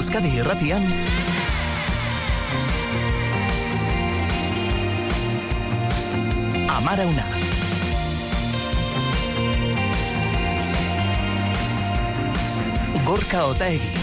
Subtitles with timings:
[0.00, 0.84] Euskadi irratian.
[6.72, 7.26] Amara una
[13.04, 13.99] Gorka Otaegi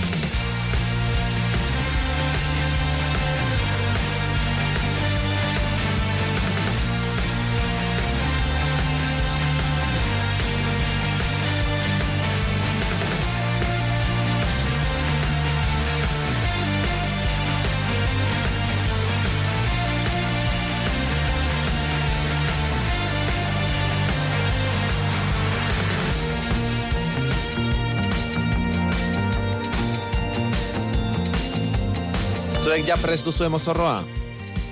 [32.77, 34.03] Zuek ja prest duzu mozorroa?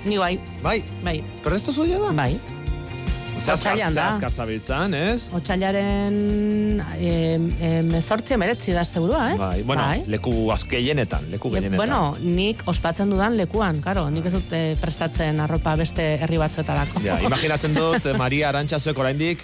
[0.06, 2.12] Ni bai, Bai, bai, prest duzu ja da?
[2.14, 2.36] bai.
[3.36, 4.04] Otsailean da.
[4.12, 5.24] Azkar zabiltzan, ez?
[5.34, 6.14] Otsailaren
[7.90, 9.40] mezortzi emeretzi da azte burua, ez?
[9.40, 11.82] Bai, bueno, leku azkeienetan, leku Le- gehienetan.
[11.82, 17.02] bueno, nik ospatzen dudan lekuan, karo, nik ez dut eh, prestatzen arropa beste herri batzuetarako.
[17.02, 19.42] Ja, imaginatzen dut, eh, Maria Arantxa zuek oraindik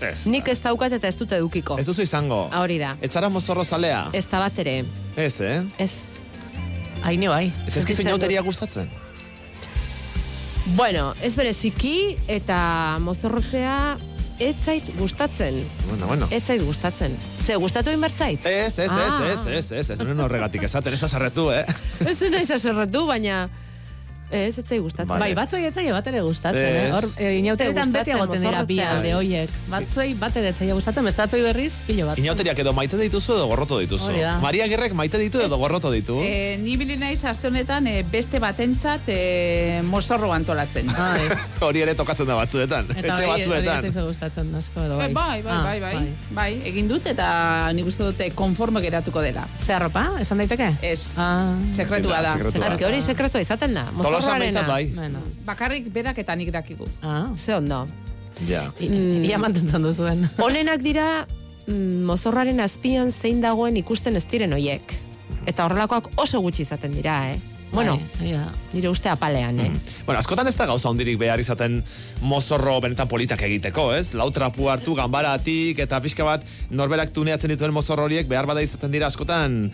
[0.00, 0.26] Ez.
[0.28, 1.76] Nik ez daukat eta ez dut edukiko.
[1.80, 2.42] Ez duzu izango.
[2.56, 2.96] Hori da.
[3.00, 4.06] Ez zara mozorro zalea?
[4.12, 4.84] Ez da bat ere.
[5.16, 5.62] Ez, eh?
[5.80, 6.04] Ez.
[7.04, 7.52] Haini bai.
[7.66, 8.90] Ez ezkizu inauteria gustatzen?
[10.76, 13.96] Bueno, ez bereziki eta mozorrotzea
[14.42, 15.62] ez zait gustatzen.
[15.88, 16.26] Bueno, bueno.
[16.30, 17.14] Ez zait gustatzen.
[17.46, 18.44] Ze, gustatu egin bertzait?
[18.46, 19.22] Ez, ez, ez, Ah.
[19.30, 21.64] ez, ez, ez, ez, nuen horregatik esaten, ez azarretu, eh?
[22.00, 23.65] Ez naiz aserretu, baina ez ez
[24.30, 25.08] zait gustatzen.
[25.08, 25.20] Vale.
[25.20, 26.86] Bai, batzoi etzaile bat ere gustatzen, eh?
[26.88, 26.92] Ez.
[26.94, 29.50] Hor, e, inauterietan beti Gustatzen, agoten dira bi alde hoiek.
[29.70, 32.18] Batzuei bat ere etzaile gustatzen, beste batzoi berriz, pilo bat.
[32.18, 34.12] Inauteriak edo maite dituzu edo gorroto dituzu.
[34.42, 36.18] Maria Gerrek maite ditu edo gorroto ditu.
[36.22, 40.86] E, ni bili naiz aste honetan e, beste batentzat e, mozorro antolatzen.
[40.90, 41.28] Bai.
[41.66, 43.84] Hori ere tokatzen da batzuetan, Eta etxe batzuetan.
[43.84, 45.12] etzaizu gustatzen asko edo bai.
[45.12, 49.46] Bai, bai, Ah, bai, bai, bai, egin dut eta nik uste dute konforme geratuko dela.
[49.64, 50.72] Ze arropa, esan daiteke?
[50.82, 52.32] Ez, Ah, sekretua da.
[52.36, 52.68] sekretua.
[52.68, 53.86] Eske hori sekretua izaten da.
[54.20, 54.84] Tolosan behintzat bai.
[54.94, 55.18] bueno.
[55.46, 56.88] Bakarrik berak eta nik dakigu.
[57.02, 57.86] Ah, Ze ondo.
[58.48, 58.66] Ja.
[58.80, 60.28] I- ia mantentzen duzuen.
[60.44, 61.26] Honenak dira
[61.66, 64.94] mm, mozorraren azpian zein dagoen ikusten ez diren hoiek.
[65.46, 67.38] Eta horrelakoak oso gutxi izaten dira, eh?
[67.72, 68.44] Bueno, Bai, da.
[68.72, 69.70] nire uste apalean, eh?
[70.06, 71.80] Bueno, askotan ez da gauza hondirik behar izaten
[72.22, 74.12] mozorro benetan politak egiteko, ez?
[74.14, 78.90] Lau trapu hartu ganbaratik eta pixka bat norberak tuneatzen dituen mozorro horiek behar bada izaten
[78.94, 79.72] dira askotan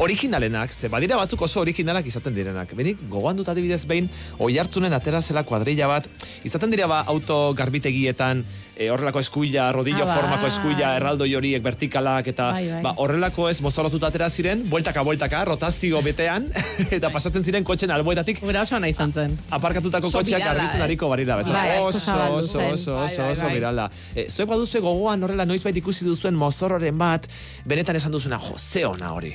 [0.00, 2.72] originalenak, ze badira batzuk oso originalak izaten direnak.
[2.76, 4.08] Benik, gogoan dut adibidez behin,
[4.40, 6.06] oi hartzunen atera zela kuadrilla bat,
[6.48, 8.40] izaten dira ba auto garbitegietan,
[8.76, 10.16] e, horrelako eskuila, rodillo Ah, bai.
[10.16, 12.82] formako eskuila, erraldoi horiek vertikalak, eta Bai, bai.
[12.82, 16.48] ba, horrelako ez mozorrotuta atera ziren, bueltaka, bueltaka, rotazio betean,
[16.90, 19.36] eta pasatzen ziren kotxen alboetatik Gura oso nahi izan zen.
[19.50, 21.58] aparkatutako Oso kotxeak garbitzen ariko barira bezala.
[21.60, 23.54] Bai, oso, oso, oso, Bai, oso, bai, oso bai.
[23.54, 23.90] birala.
[24.16, 27.28] E, zuek baduzue gogoan horrela noizbait ikusi duzuen mozorroren bat,
[27.66, 29.34] benetan esan duzuna, jo, ze ona hori.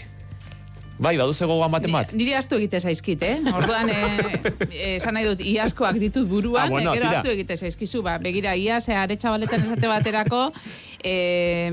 [0.97, 2.11] Bai, baduze gogoan baten bat?
[2.13, 3.37] Ni- Niri astu egite zaizkit, eh?
[3.53, 4.41] Orduan, eh,
[4.71, 8.17] eh, esan nahi dut, iazkoak ditut buruan, Ah, bueno, eh, gero astu egite zaizkizu, ba,
[8.17, 10.53] begira, iaz, eh, are txabaletan esate baterako,
[11.03, 11.69] eh,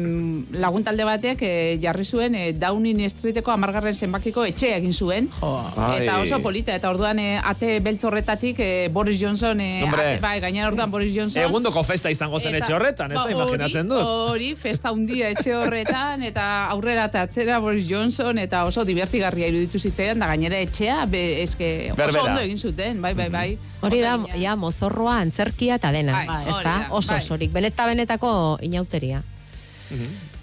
[0.52, 5.28] laguntalde batek eh, jarri zuen eh, Downing Streeteko amargarren zenbakiko etxea egin zuen.
[5.38, 5.52] Jo.
[5.96, 10.34] Eta oso polita, eta orduan eh, ate beltz horretatik eh, Boris Johnson, eh, ate, bai,
[10.42, 11.40] gainera orduan Boris Johnson.
[11.46, 14.02] Egundoko festa izango zen etxe horretan, ez da ba, imaginatzen dut.
[14.02, 19.78] Hori, festa handia etxe horretan, eta aurrera eta atzera Boris Johnson, eta oso divertigarria iruditu
[19.78, 22.24] zitzaidan, da gainera etxea, be, eske, oso Berbera.
[22.24, 23.58] ondo egin zuten, bai, bai, bai.
[23.82, 26.24] Hori da, ja, mozorroa, antzerkia eta dena.
[26.26, 26.76] Bai, ez hori da?
[26.90, 27.22] Oso bai.
[27.22, 27.52] osorik.
[27.52, 29.22] Beneta benetako inauteria.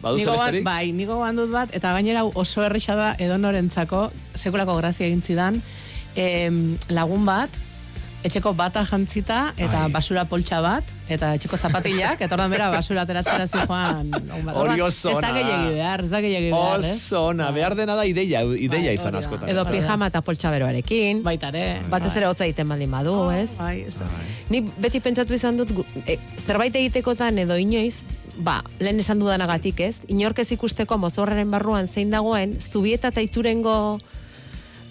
[0.02, 0.63] Baduzu Nigo bat, besterik?
[0.63, 5.62] bai, nigo gogoan dut bat, eta gainera oso errisa da edonorentzako sekulako grazia egin zidan,
[6.16, 7.50] em, lagun bat,
[8.24, 9.91] etxeko bata jantzita, eta Ai.
[9.91, 14.12] basura poltsa bat, eta etxeko zapatilak, eta ordan bera basura ateratzera zijoan.
[14.53, 16.94] Hori oso Ez ona da gehiagi behar, ez da gehiagi behar, ez?
[16.97, 19.50] Oso ona, behar dena da ideia, ideia Bai, izan hori askotan.
[19.53, 21.24] Edo pijama eta poltsa beroarekin.
[21.24, 21.66] Baita ere.
[21.90, 23.53] Batez ere hotza egiten baldin badu, ez?
[23.57, 24.02] Bai, ez.
[24.51, 25.72] Ni beti pentsatu izan dut,
[26.06, 28.03] e, zerbait egitekotan edo inoiz,
[28.40, 34.00] ba, lehen esan dudanagatik ez, inork ez ikusteko mozorraren barruan zein dagoen, zubieta eta iturengo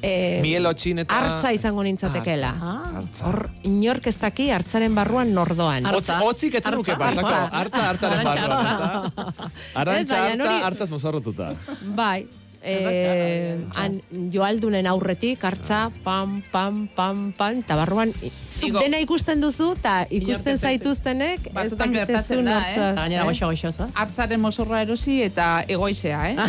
[0.03, 1.15] e, Mielotxin eta...
[1.19, 2.51] hartza izango nintzatekeela.
[2.61, 3.03] Ah.
[3.29, 5.87] Hor, inork ez daki hartzaren barruan nordoan.
[5.95, 7.57] Otz, otzik etzen nuke Hartza, pasako.
[7.61, 9.65] Hartza, hartzaren barruan, ez?
[9.75, 11.53] Arantxa, Ez, hori- hartzaz mozorrotuta.
[11.99, 12.27] Bai,
[12.63, 14.01] eh, han
[14.33, 18.81] joaldunen aurretik, hartza, pam, pam, pam, pam, eta barruan, zuk Igo.
[18.81, 22.73] dena ikusten duzu, eta ikusten zaituztenek, ez Batzutan dakite gertatzen da, eh?
[22.75, 23.91] Eta gainera goxo goxo zoaz.
[23.95, 26.37] Hartzaren mozorra erosi eta egoizea, eh?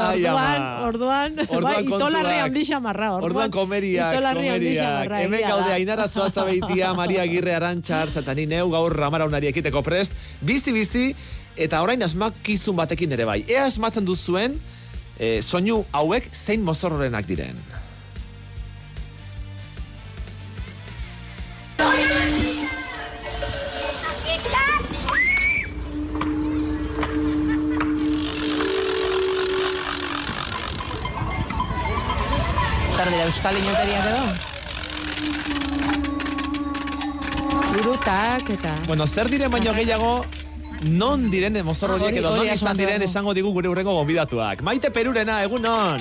[0.00, 2.44] Ai, Orduan, orduan, Orduan Bai, itolarri kontuak.
[2.46, 3.30] handi xamarra, orduan.
[3.30, 4.78] Orduan komeriak, komeriak.
[4.78, 5.74] xamarra, Hemen gaude da.
[5.74, 10.12] Ainara Zuaza beitia, Maria Agirre Arantxa hartza, eta ni neu gaur ramara unari ekiteko prest.
[10.40, 11.14] Bizi-bizi,
[11.56, 13.40] eta orain asmakizun batekin ere bai.
[13.48, 14.60] Ea asmatzen duzuen,
[15.20, 17.58] E, soinu hauek zein mozorrorenak diren?
[32.96, 34.24] Zer dira, euskal inoteriak edo?
[37.76, 38.72] Urutak eta...
[38.88, 40.24] Bueno, zer diren baino gehiago,
[40.88, 43.92] non diren mozorro Ah, horiek hori- edo non hori izan diren esango digu gure urrengo
[43.98, 44.62] gonbidatuak.
[44.62, 46.00] Maite Perurena, egunon!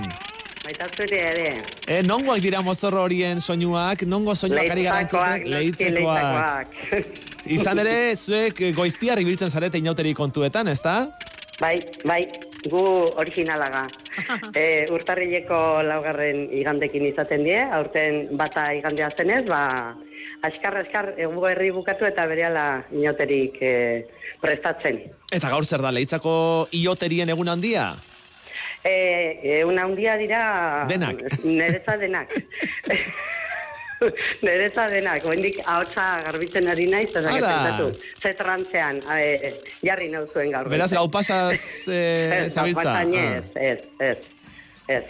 [0.66, 1.62] Baita zure ere.
[1.88, 5.52] E, nongoak dira mozorro horien soinuak, nongo soinuak ari gara Leitzakoak, entzuten?
[5.52, 6.68] noski Leitzekoak.
[6.92, 7.48] leitzakoak.
[7.58, 11.10] Izan ere, zuek goiztiar ibiltzen zarete inauteri kontuetan, ezta?
[11.60, 11.76] bai,
[12.06, 12.22] bai,
[12.72, 12.80] gu
[13.20, 13.82] originalaga.
[14.56, 19.96] e, urtarrileko laugarren igandekin izaten die, aurten bata igandea zenez, ba,
[20.46, 23.74] askar, askar, egu herri bukatu eta berehala inoterik e,
[24.42, 25.02] prestatzen.
[25.32, 27.92] Eta gaur zer da, leitzako ioterien egun handia?
[28.84, 28.94] E,
[29.44, 30.86] e, una handia dira...
[30.90, 31.26] Denak.
[31.44, 32.32] Nereza denak.
[34.48, 37.90] Nereza denak, oendik ahotsa garbitzen ari naiz, eta pensatu,
[38.22, 39.52] ze trantzean, e,
[39.84, 40.70] jarri nauzuen gaur.
[40.72, 41.60] Beraz, gau pasaz
[41.92, 42.94] e, zabiltza.
[42.96, 43.04] Ah.
[43.04, 44.18] ez, ez, ez,
[44.88, 45.04] ez.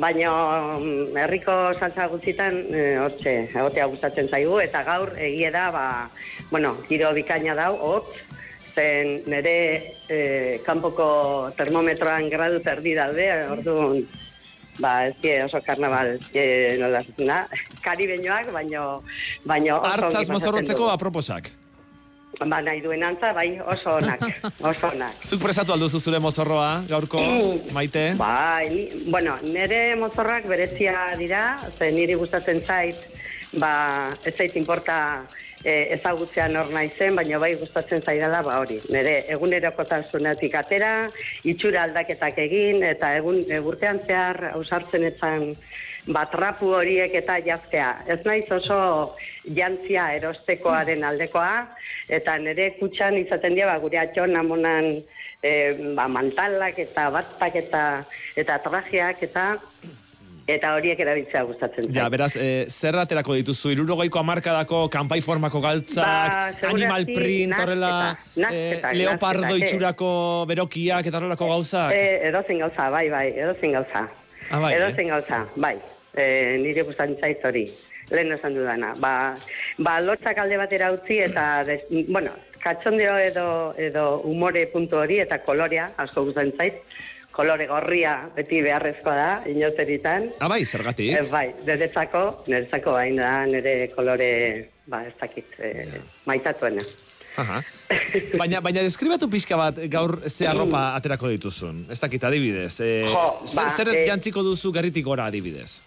[0.00, 0.30] Baina
[0.78, 5.84] mm, herriko saltza gutxitan eh, hortxe, egotea gustatzen zaigu, eta gaur egie da, ba,
[6.50, 8.16] bueno, giro bikaina dau, hotz,
[8.74, 9.56] zen nire
[10.08, 14.02] eh, kanpoko termometroan gradu terdi daude, orduan,
[14.80, 17.42] ba, ez die oso karnaval, eh, nola zutuna,
[17.86, 19.02] karibeñoak, baino,
[19.44, 21.52] baino Hartzaz mozorrotzeko aproposak.
[22.40, 24.22] Ba, nahi duen antza, bai, oso onak,
[24.70, 25.24] oso onak.
[25.28, 27.20] Zuk presatu alduzu zure mozorroa, gaurko,
[27.76, 28.14] maite?
[28.16, 32.96] Bai, ni, bueno, nire mozorrak berezia dira, ze niri gustatzen zait,
[33.60, 33.74] ba,
[34.24, 34.96] ez zait inporta
[35.60, 38.80] e, ezagutzea nor naizen, baina bai gustatzen zaidala, ba hori.
[38.88, 40.94] Nire egunerokotasunetik atera,
[41.44, 45.50] itxura aldaketak egin, eta egun egurtean zehar ausartzen etzan
[46.08, 47.90] batrapu horiek eta jaztea.
[48.08, 48.80] Ez naiz oso
[49.44, 51.68] jantzia erostekoaren aldekoa,
[52.10, 54.90] eta nire kutxan izaten dira, ba, gure atxon amonan
[55.42, 55.52] e,
[55.96, 57.86] ba, mantalak eta batak eta,
[58.36, 59.46] eta trajeak eta
[60.50, 61.94] eta horiek erabiltzea gustatzen zait.
[61.94, 67.92] Ja, beraz, e, zer aterako dituzu, irurogeiko amarkadako kanpai formako galtzak, Ba, animal print, horrela,
[68.48, 69.60] e, leopardo eh.
[69.60, 70.10] itxurako
[70.50, 71.94] berokiak eta horrelako gauzak.
[71.94, 74.08] E, edozein gauza, bai, bai, edozein gauza.
[74.50, 75.76] Ah, bai, edozein gauza, bai.
[76.10, 76.26] E,
[76.58, 77.68] nire gustatzen zait hori.
[78.10, 78.94] Lehen esan dudana.
[78.98, 79.12] Ba,
[79.78, 83.46] ba lotzak alde batera utzi eta, des, bueno, katxondeo edo,
[83.78, 86.82] edo umore puntu hori eta kolorea, asko gustatzen zait.
[87.30, 90.26] Kolore gorria beti beharrezkoa da, inoteritan.
[90.42, 91.12] Ah, bai, zergatik?
[91.14, 94.32] Ez bai, niretzako, niretzako hain da, nire kolore,
[94.90, 96.82] ba, ez dakit, e, maitatuena.
[97.38, 97.60] Aha.
[98.40, 101.84] Baina, baina deskribatu pixka bat gaur ze arropa aterako dituzun.
[101.90, 102.74] Ez dakit adibidez.
[102.82, 105.78] E, Jo, zer, ba, zer eh, jantziko duzu gerritik gora adibidez?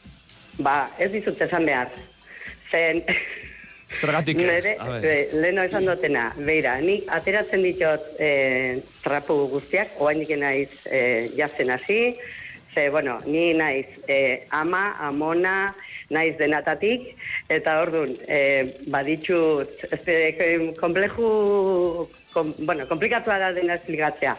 [0.63, 1.91] Ba, ez dizut esan behar.
[2.73, 3.03] Zen,
[3.93, 4.65] Zergatik ez?
[5.37, 8.29] leheno esan dutena, beira, nik ateratzen ditut e,
[9.03, 11.01] trapu guztiak, oainik naiz e,
[11.37, 11.99] jazen hasi,
[12.73, 15.75] ze, bueno, ni naiz e, ama, amona,
[16.09, 17.13] naiz denatatik,
[17.59, 18.41] eta orduan, e,
[18.91, 21.29] baditut, ez de, kompleju,
[22.33, 24.33] kom, bueno, komplikatua da dena esplikatzea,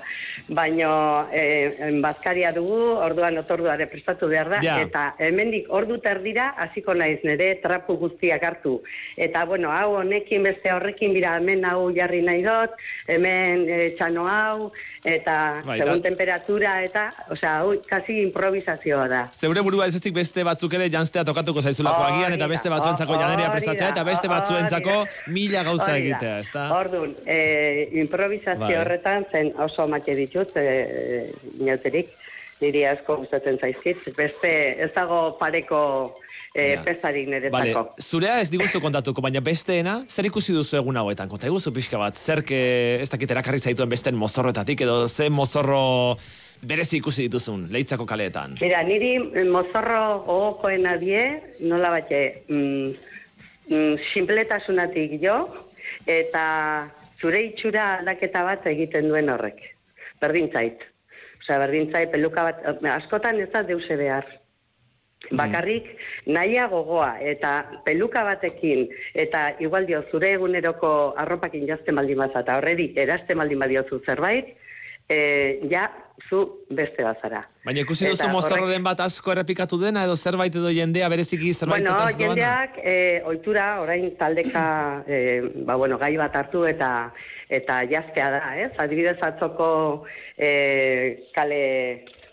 [0.55, 0.91] baino
[1.33, 4.79] e, bazkaria dugu, orduan otorduare prestatu behar da, Ja.
[4.83, 8.81] eta hemendik ordu terdira hasiko naiz nire trapu guztiak hartu.
[9.17, 12.75] Eta bueno, hau honekin beste horrekin bira hemen hau jarri nahi dut,
[13.09, 14.73] hemen e, txano hau
[15.05, 19.23] eta Bai, segun temperatura eta, osea, hau kasi improvisazioa da.
[19.37, 22.73] Zeure burua ez ezik beste batzuk ere janztea tokatuko zaizulako Hori agian, eta beste
[23.13, 24.97] batzuentzako da, prestatzea, eta beste batzuentzako
[25.29, 26.67] mila gauza egitea, ezta?
[26.79, 28.77] Orduan, e, improvisazio Bai.
[28.77, 31.31] horretan zen oso matxe ditut, e,
[31.61, 32.09] inauterik,
[32.61, 34.51] niri asko gustatzen zaizkit, beste
[34.83, 36.15] ez dago pareko
[36.55, 36.83] e, Ja.
[36.87, 37.97] pestarik Vale, niretzako.
[38.01, 41.29] zurea ez diguzu kontatuko, baina besteena, zer ikusi duzu egun hauetan?
[41.29, 46.17] Konta iguzu pixka bat, zer ke, ez dakit erakarri zaituen besten mozorroetatik, edo ze mozorro
[46.67, 48.57] berezi ikusi dituzun, leitzako kaleetan.
[48.61, 49.17] Mira, niri
[49.49, 51.25] mozorro gogokoena die,
[51.61, 52.95] nola batxe, mm,
[53.71, 55.39] mm, simpletasunatik jo,
[56.07, 56.45] eta
[57.21, 59.61] zure itxura aldaketa bat egiten duen horrek.
[60.21, 60.83] Berdin zait.
[61.43, 64.27] Osea, berdin zait, peluka bat, eh, askotan ez da deuse behar.
[65.33, 65.87] Bakarrik
[66.27, 72.59] nahia gogoa eta peluka batekin eta igual dio zure eguneroko arropakin jazten baldin baza eta
[72.59, 74.53] horredi erasten baldin badiozu zerbait,
[75.09, 75.89] e, ja
[76.29, 77.43] zu beste bazara.
[77.65, 82.09] Baina ikusi duzu mozorroren bat asko errepikatu dena, edo zerbait edo jendea bereziki zerbait Bueno,
[82.19, 84.67] jendeak e, ohitura orain taldeka
[85.07, 85.21] e,
[85.67, 86.91] ba, bueno, gai bat hartu eta
[87.49, 88.71] eta jaztea da, ez?
[88.79, 89.69] Adibidez atzoko
[90.39, 91.63] e, kale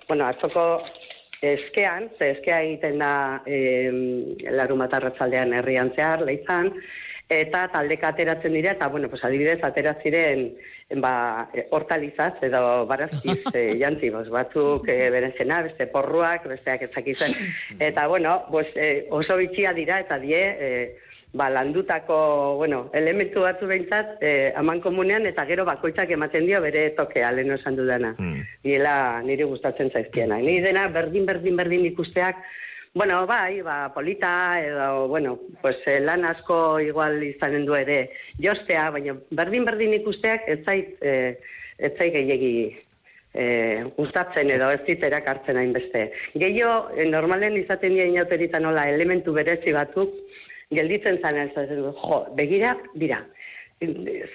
[0.08, 0.84] bueno, atzoko
[1.42, 3.14] eskean, ze eskea egiten da
[3.46, 3.58] e,
[4.54, 6.70] larumatarratzaldean herrian zehar, leizan,
[7.32, 10.52] eta taldeka ateratzen dira, eta, bueno, pues, adibidez, atera ziren
[11.00, 17.36] ba, hortalizaz edo barazkiz e, jantzi, bos, batzuk e, berenzena, beste porruak, besteak ezakizen.
[17.80, 20.70] Eta, bueno, bos, e, oso bitxia dira, eta die, e,
[21.34, 26.90] ba, landutako, bueno, elementu batzu behintzat, e, aman komunean, eta gero bakoitzak ematen dio bere
[26.98, 28.16] tokea, lehen esan dudana.
[28.18, 28.48] Mm.
[28.68, 30.42] Niela niri gustatzen zaizkiena.
[30.44, 32.44] Ni dena berdin, berdin, berdin ikusteak,
[32.94, 38.90] Bueno, bai, ba, polita, edo, bueno, pues, eh, lan asko igual izanen du ere jostea,
[38.92, 41.40] baina berdin-berdin ikusteak ez zait, eh,
[41.78, 42.52] ez zait gehiagi
[43.34, 46.10] eh, gustatzen edo ez dit erakartzen hainbeste.
[46.36, 50.12] Gehio, eh, normalen izaten dira inauterita nola elementu berezi batzuk,
[50.76, 53.24] gelditzen zan ez, jo, begira, dira,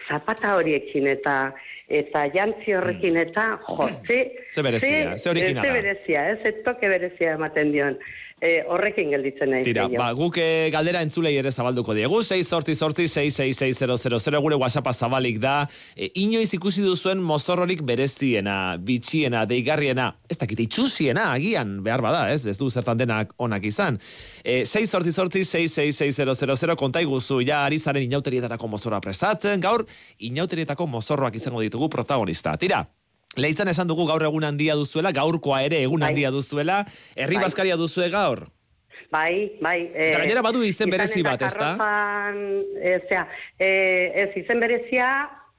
[0.09, 1.53] zapata horiekin eta
[1.87, 6.89] eta jantzi horrekin eta jo, ze, ze berezia, ze, ze Ze berezia, ez, ez toke
[6.89, 7.99] berezia ematen dion
[8.41, 9.65] e, horrekin gelditzen nahi.
[9.65, 14.93] Tira, ba, guk e, galdera entzulei ere zabalduko diegu, 6 sorti sorti 66600 gure WhatsAppa
[14.93, 15.57] zabalik da,
[15.97, 22.45] e, inoiz ikusi duzuen mozorrorik bereziena, bitxiena, deigarriena, ez dakit, itxusiena, agian, behar bada, ez,
[22.47, 23.97] ez du zertan denak onak izan.
[24.45, 29.87] E, 6 sorti sorti 66600 konta iguzu, ja, ari zaren inauterietarako mozorra prestatzen, gaur,
[30.29, 32.57] inauterietako mozorroak izango ditugu protagonista.
[32.61, 32.85] Tira,
[33.37, 36.11] Leizan esan dugu gaur egun handia duzuela, gaurkoa ere egun bai.
[36.11, 37.45] handia duzuela, herri bai.
[37.45, 38.47] bazkaria duzue gaur?
[39.13, 39.79] Bai, bai.
[39.95, 41.75] E, gainera badu izen berezi bat, ez da?
[42.97, 43.27] Ezea,
[43.59, 43.69] e,
[44.25, 45.11] ez izen berezia,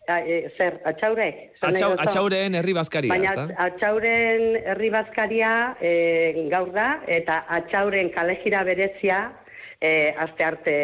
[0.10, 1.40] e, zer, atxaurek?
[1.62, 9.22] Atxau, atxauren herri bazkaria, Baina, atxauren herri bazkaria e, gaur da, eta atxauren kalejira berezia
[9.80, 10.76] e, azte arte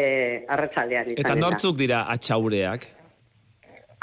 [0.48, 1.14] arratzaldean.
[1.18, 2.88] Eta nortzuk dira atxaureak?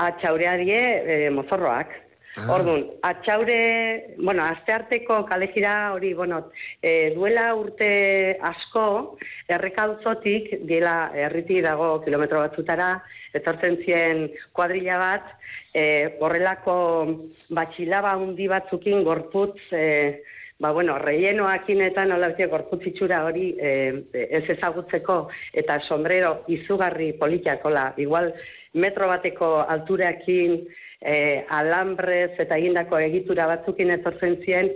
[0.01, 2.00] Atxaurea die e, mozorroak.
[2.37, 2.45] Ah.
[2.55, 6.45] Orduan, atxaure, bueno, azte arteko kalejira hori, bueno,
[6.79, 9.17] e, duela urte asko,
[9.51, 12.93] errekautzotik, diela erriti dago kilometro batzutara,
[13.35, 15.27] etortzen zien kuadrilla bat,
[15.75, 15.83] e,
[16.23, 16.75] horrelako
[17.51, 20.21] batxilaba hundi batzukin gorputz, e,
[20.61, 23.73] ba, bueno, reienoakin eta nola gorputz itxura hori e,
[24.13, 28.31] ez ezagutzeko, eta sombrero izugarri politiakola, igual
[28.71, 30.61] metro bateko alturakin,
[31.01, 34.71] e, alambrez eta egindako egitura batzukin etortzen zien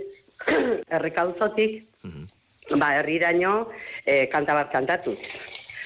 [0.98, 2.32] errekauzotik, mm
[2.66, 3.68] ba, herriraino
[4.02, 5.12] e, kanta bat kantatu.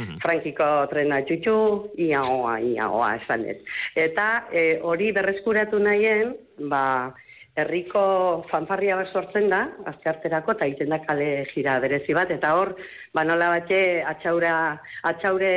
[0.00, 1.56] Mm Frankiko trena txutxu,
[2.00, 3.58] iaoa, iaoa, esan ez.
[3.94, 6.32] Eta e, hori berreskuratu nahien,
[6.72, 7.12] ba,
[7.60, 8.02] herriko
[8.48, 12.72] fanfarria bat sortzen da, azte harterako, eta egiten da kale jira berezi bat, eta hor,
[13.12, 14.54] ba, nola batxe, atxaura,
[15.10, 15.54] atxaure,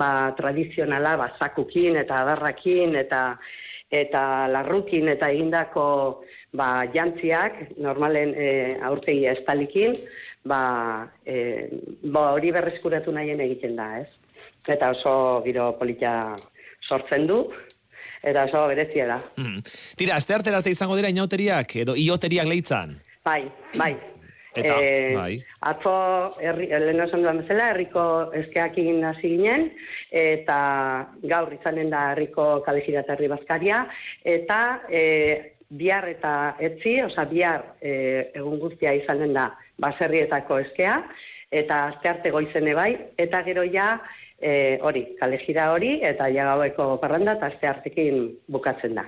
[0.00, 3.22] ba, tradizionala, ba, zakukin, eta adarrakin, eta
[3.90, 5.84] eta larrukin eta egindako
[6.52, 8.48] ba, jantziak, normalen e,
[8.84, 9.96] aurtegi estalikin,
[10.48, 11.68] ba, e,
[12.04, 14.08] ba, hori berreskuratu nahien egiten da, ez?
[14.68, 16.36] Eta oso giro politia
[16.84, 17.40] sortzen du,
[18.22, 19.18] eta oso berezia da.
[19.40, 19.64] Mm.
[19.96, 22.96] Tira, azte arte izango dira inauteriak, edo ioteriak leitzan?
[23.24, 23.42] Bai,
[23.76, 23.94] bai.
[24.54, 25.34] Eta, e, bai.
[25.70, 25.92] Atzo,
[26.40, 28.04] erri, lehen esan duan bezala, herriko
[28.38, 28.78] eskeak
[29.10, 29.70] hasi ginen,
[30.10, 30.58] eta
[31.22, 33.86] gaur izanen da herriko kalejira herri bazkaria,
[34.24, 41.02] eta e, bihar eta etzi, oza, bihar e, egun guztia izanen da baserrietako eskea,
[41.50, 43.98] eta azte goizene bai, eta gero ja,
[44.40, 49.04] e, hori, kalejira hori, eta jagaueko parranda, eta azte artekin bukatzen da.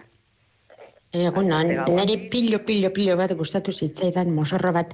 [1.11, 4.93] Egunon, nire pilo, pilo, pilo bat gustatu zitzaidan mosorro bat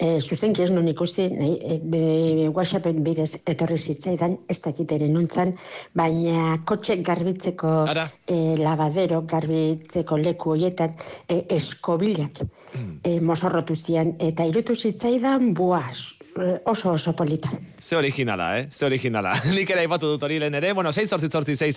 [0.00, 5.52] e, zuzenki ez non ikusi, e, e, whatsappen bidez etorri zitzaidan, ez dakit ere nuntzan,
[5.92, 10.96] baina kotxe garbitzeko e, lavadero, garbitzeko leku hoietan,
[11.28, 12.98] e, eskobilak mm.
[13.04, 16.21] e, mosorrotu zian, eta irutu zitzaidan, buaz, Eh,
[16.64, 17.50] oso oso polita.
[17.78, 18.68] Ze originala, eh?
[18.70, 19.34] Ze originala.
[19.56, 20.72] Nik ere aipatu dut hori lehen ere.
[20.72, 21.72] Bueno, 6 sortzi sortzi 6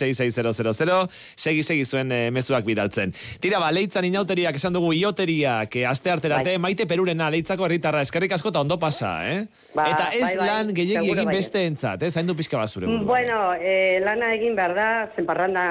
[1.36, 3.12] Segi, segi zuen e, mezuak bidaltzen.
[3.42, 6.62] Tira ba, leitzan inauteriak esan dugu ioteriak, e, aste arterate, bai.
[6.62, 9.46] maite perurena, leitzako herritarra eskerrik asko eta ondo pasa, eh?
[9.76, 12.12] Ba, eta ez bai, bai, lan gehiagi egin beste entzat, eh?
[12.12, 12.88] Zaindu pixka basure.
[12.88, 15.66] Mm, bueno, e, lana egin behar da, zenparranda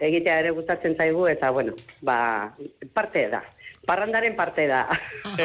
[0.00, 2.18] egitea ere gustatzen zaigu, eta bueno, ba,
[2.94, 3.42] parte da
[3.88, 4.84] parrandaren parte da.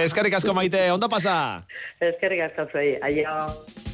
[0.04, 1.64] Eskerrik asko maite, ondo pasa?
[2.12, 3.93] Eskerrik asko zuei, aio.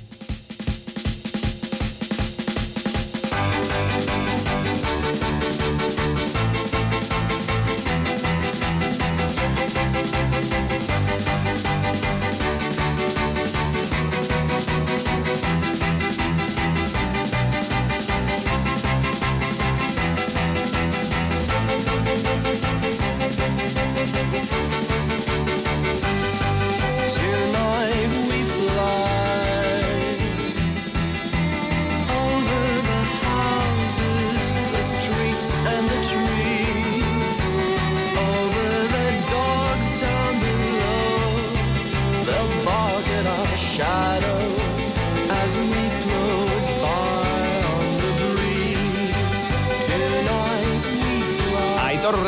[24.00, 24.78] Música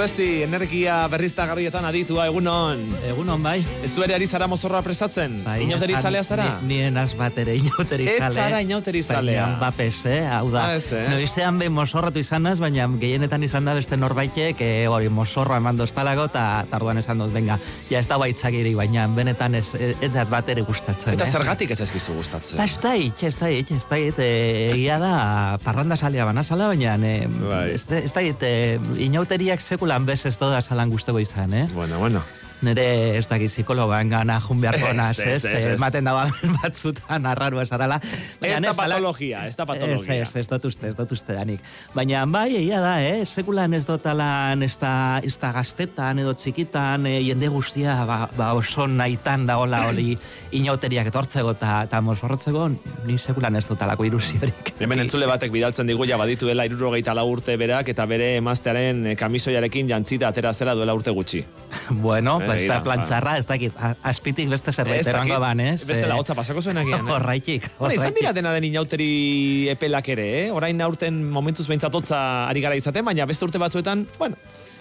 [0.01, 2.79] Urresti, energia berriztagarrietan aditua, egunon.
[3.05, 3.59] Egunon bai.
[3.85, 5.35] Ez zu ere ari zara mozorroa prestatzen?
[5.45, 6.47] bai Inauteri zalea zara?
[6.63, 8.33] Ni, nien az bat ere inauteri Ez zale.
[8.33, 9.43] zara inauteri zalea.
[9.45, 10.23] Baina bapes, eh?
[10.25, 10.63] Hau da.
[10.71, 11.03] Ah, ez, eh?
[11.11, 16.25] Noizean behin mozorrotu izanaz, baina gehienetan izan da beste norbaitek eh, hori mozorroa eman doztalako,
[16.31, 17.59] eta tarduan esan dut, venga,
[17.91, 21.13] ja ez da baitzakirik, baina benetan ez, ez dat bat ere gustatzen.
[21.13, 21.31] Eta eh?
[21.37, 22.57] zergatik ez ezkizu gustatzen?
[22.57, 25.13] Ba, ez da hit, ez da hit, ez da hit, eh, egia da,
[25.61, 27.63] parranda salea banazala, baina eh, Bai.
[27.77, 31.69] ez, da- ez da hit, eh, inauteriak sekulan bez ez doda salan guztego izan, eh?
[31.73, 32.23] Bueno, bueno.
[32.61, 35.41] Nere ez dakit psikologoan gana jun beharko naz, ez,
[35.71, 36.27] Ematen dago
[36.61, 37.97] batzutan arraru esarala.
[38.37, 40.19] Ez da patologia, ez da patologia.
[40.21, 41.63] Ez, ez, ez dut uste, ez dut uste danik.
[41.95, 43.23] Baina bai, egia da, eh?
[43.25, 44.93] Sekulan ez dotalan, ez da,
[45.25, 50.13] ez da gaztetan edo txikitan, eh, jende guztia ba, ba oso nahitan dagola hori
[50.53, 52.67] inauteriak etortzeko eta ta mozorrotzeko,
[53.09, 54.73] ni sekulan ez dotalako ilusiorik.
[54.83, 59.17] Hemen entzule batek bidaltzen digu ja badituela irurogeita lau urte berak eta bere emaztearen eh,
[59.17, 61.41] kamisoiarekin jantzita atera zela duela urte gutxi.
[61.89, 65.85] Bueno, Eh, ba, ez da plantxarra, ez dakit, a- azpitik beste zerbait erango ban, ez?
[65.85, 67.11] beste Eh, lagotza pasako zuen agian, eh?
[67.11, 70.51] Horraitik, Bueno, izan dira dena den inauteri epelak ere, eh?
[70.51, 74.35] Orain aurten momentuz behintzatotza ari gara izaten, baina beste urte batzuetan, bueno,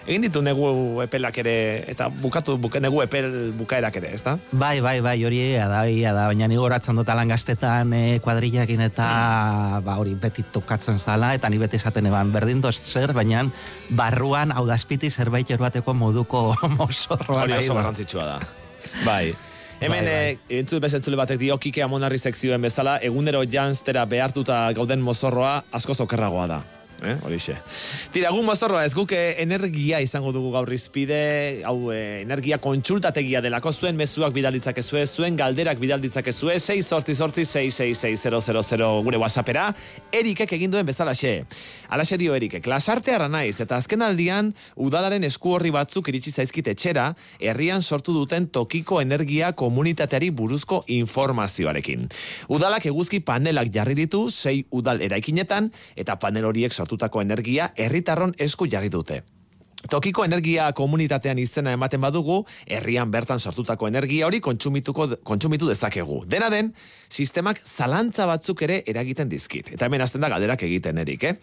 [0.07, 0.65] egin ditu negu
[1.03, 1.55] epelak ere,
[1.91, 4.37] eta bukatu buke, negu epel bukaerak ere, ezta?
[4.51, 8.01] Bai, bai, bai, hori egia da, egia da, baina ni goratzen dut alan gaztetan e,
[8.23, 9.09] kuadrillakin eta
[9.85, 13.45] ba, hori beti tokatzen zala, eta ni beti esaten eban berdin doz zer, baina
[13.89, 18.41] barruan hau da azpiti zerbait eroateko moduko mozorroa Hori oso garrantzitsua da.
[19.05, 19.31] Bai.
[19.81, 20.35] Hemen, Bai, bai.
[20.37, 25.95] bai, entzut bezentzule batek dio, kike amonarri sekzioen bezala, egunero janztera behartuta gauden mozorroa asko
[25.97, 26.59] zokerragoa da.
[27.01, 27.55] Eh, horixe.
[28.13, 33.71] Tira, gu mozorroa ez guke energia izango dugu gaur izpide, hau eh, energia kontsultategia delako
[33.73, 39.71] zuen mezuak bidalditzakezue, zuen galderak bidalditzakezue, 6 sortzi sortzi 666 gure whatsappera,
[40.13, 41.47] Erikek egin duen bezalaxe.
[41.89, 46.69] Alaxe dio Erikek, lasarte ara naiz, eta azken aldian, udalaren esku horri batzuk iritsi zaizkit
[46.75, 52.05] etxera, herrian sortu duten tokiko energia komunitateari buruzko informazioarekin.
[52.53, 58.67] Udalak eguzki panelak jarri ditu, sei udal eraikinetan, eta panel horiek sortutako energia herritarron esku
[58.67, 59.23] jarri dute.
[59.89, 66.19] Tokiko energia komunitatean izena ematen badugu, herrian bertan sortutako energia hori kontsumituko kontsumitu dezakegu.
[66.29, 66.73] Dena den,
[67.09, 69.71] sistemak zalantza batzuk ere eragiten dizkit.
[69.73, 71.33] Eta hemen hasten da galderak egiten erik, eh?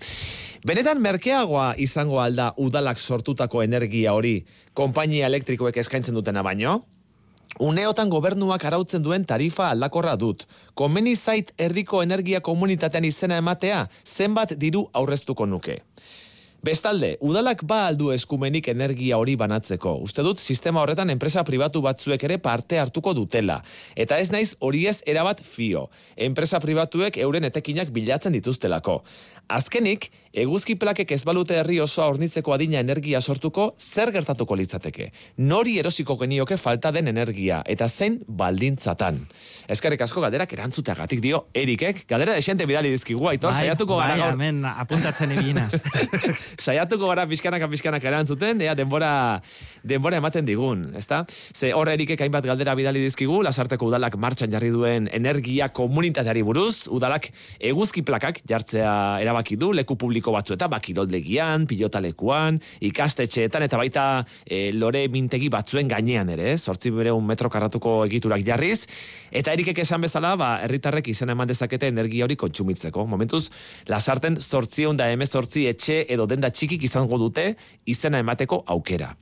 [0.69, 6.85] Benetan merkeagoa izango alda udalak sortutako energia hori konpainia elektrikoek eskaintzen dutena baino?
[7.59, 10.45] Uneotan gobernuak arautzen duen tarifa aldakorra dut.
[10.79, 15.81] Komeni zait herriko energia komunitatean izena ematea, zenbat diru aurreztuko nuke.
[16.59, 19.93] Bestalde, udalak ba aldu eskumenik energia hori banatzeko.
[20.03, 23.61] Uste dut sistema horretan enpresa pribatu batzuek ere parte hartuko dutela.
[23.95, 25.85] Eta ez naiz hori ez erabat fio.
[26.17, 29.05] Enpresa pribatuek euren etekinak bilatzen dituztelako.
[29.49, 35.07] Azkenik, eguzki plakek ez balute herri osoa hornitzeko adina energia sortuko, zer gertatuko litzateke?
[35.41, 39.23] Nori erosiko genioke falta den energia, eta zein baldintzatan?
[39.73, 44.59] Ezkarrik asko gaderak erantzuteagatik dio Erikek, gadera desente bidali dizkigu, aitor, saiatuko gara bai, hemen
[44.69, 45.81] apuntatzen ibilinaz.
[46.67, 49.11] saiatuko gara pixkanaka pixkanaka erantzuten, ea denbora,
[49.81, 51.23] denbora ematen digun, ezta?
[51.57, 56.85] Ze hor erikek hainbat galdera bidali dizkigu, lasarteko udalak martxan jarri duen energia komunitateari buruz,
[56.93, 57.33] udalak
[57.73, 58.93] eguzki plakak jartzea
[59.39, 66.29] erabaki du, leku publiko batzuetan, bakiroldegian, pilotalekuan, ikastetxeetan, eta baita e, lore mintegi batzuen gainean
[66.29, 66.63] ere, ez?
[66.65, 68.87] Zortzi bereun metro karratuko egiturak jarriz,
[69.31, 73.07] eta erikek esan bezala, ba, herritarrek izena eman dezakete energia hori kontsumitzeko.
[73.07, 73.49] Momentuz,
[73.89, 77.55] lasarten zortzion da emezortzi etxe edo denda txikik izango dute
[77.87, 79.15] izena emateko aukera.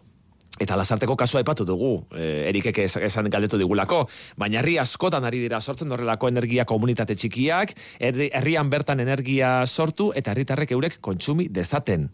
[0.59, 5.39] Eta lasarteko kasua aipatu dugu, e, erikek es- esan galdetu digulako, baina herri askotan ari
[5.43, 11.49] dira sortzen horrelako energia komunitate txikiak, herri- herrian bertan energia sortu eta herritarrek eurek kontsumi
[11.49, 12.09] dezaten.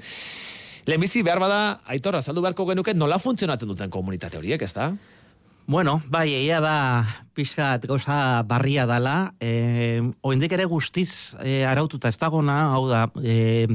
[0.87, 4.74] Lehenbizi behar bada, aitor, azaldu beharko genuke nola funtzionatzen duten komunitate horiek, ez?
[5.64, 9.33] Bueno, bai, egia da pixkat gauza barria dala.
[9.38, 13.68] E, oindik ere guztiz e, araututa ez dagona, hau da, e,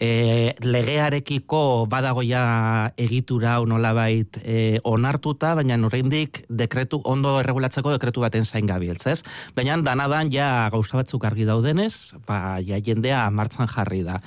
[0.00, 8.44] e, legearekiko badagoia egitura hau nolabait e, onartuta, baina oraindik dekretu ondo erregulatzeko dekretu baten
[8.44, 9.20] zain gabiltz, ez?
[9.56, 14.20] Baina danadan ja gauza batzuk argi daudenez, ba, ja jendea martzan jarri da.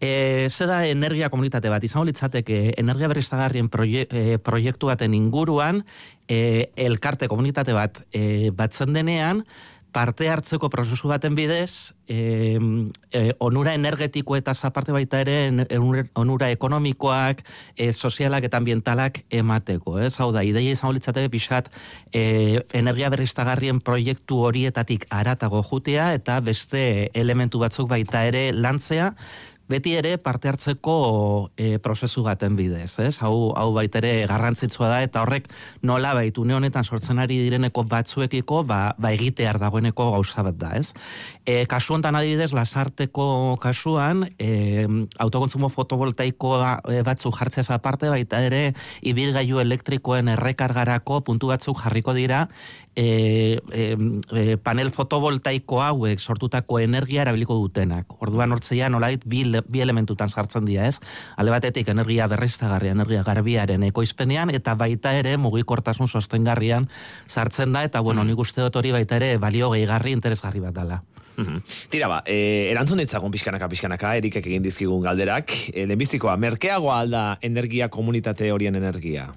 [0.00, 5.84] E, ze da energia komunitate bat, izango litzateke energia berriztagarrien proie, e, proiektu baten inguruan,
[6.28, 9.44] e, elkarte komunitate bat e, batzen denean,
[9.92, 12.58] parte hartzeko prozesu baten bidez, e,
[13.12, 15.66] e, onura energetiko eta aparte baita ere
[16.14, 17.42] onura ekonomikoak,
[17.76, 19.98] e, sozialak eta ambientalak emateko.
[20.04, 20.14] Ez?
[20.20, 21.70] Hau da, ideia izango litzateke pixat
[22.12, 29.14] e, energia berriztagarrien proiektu horietatik aratago jutea eta beste elementu batzuk baita ere lantzea,
[29.68, 33.16] beti ere parte hartzeko e, prozesu baten bidez, ez?
[33.24, 35.48] Hau, hau baita ere garrantzitsua da, eta horrek
[35.82, 40.92] nola baitu honetan sortzen ari direneko batzuekiko, ba, ba egitear dagoeneko gauza bat da, ez?
[41.44, 44.86] E, kasu honetan adibidez, lasarteko kasuan, e,
[45.18, 52.46] autokontsumo fotovoltaikoa e, batzuk jartzea aparte, baita ere, ibilgailu elektrikoen errekargarako puntu batzuk jarriko dira,
[52.96, 58.16] e, e, panel fotovoltaiko hauek sortutako energia erabiliko dutenak.
[58.24, 60.96] Orduan hortzeia nolait bi, bi elementutan sartzen dira, ez?
[61.36, 66.88] Alde batetik energia berriztagarria, energia garbiaren ekoizpenean eta baita ere mugikortasun sostengarrian
[67.26, 68.32] sartzen da eta bueno, mm.
[68.32, 71.02] nik uste dut hori baita ere balio gehigarri interesgarri bat dela.
[71.36, 71.62] Mhm.
[71.92, 75.52] Tira ba, e, erantzun ditzagun pixkanaka pixkanaka, erikek egin dizkigun galderak.
[75.68, 79.28] E, lehenbiztikoa, merkeagoa alda energia komunitate horien energia?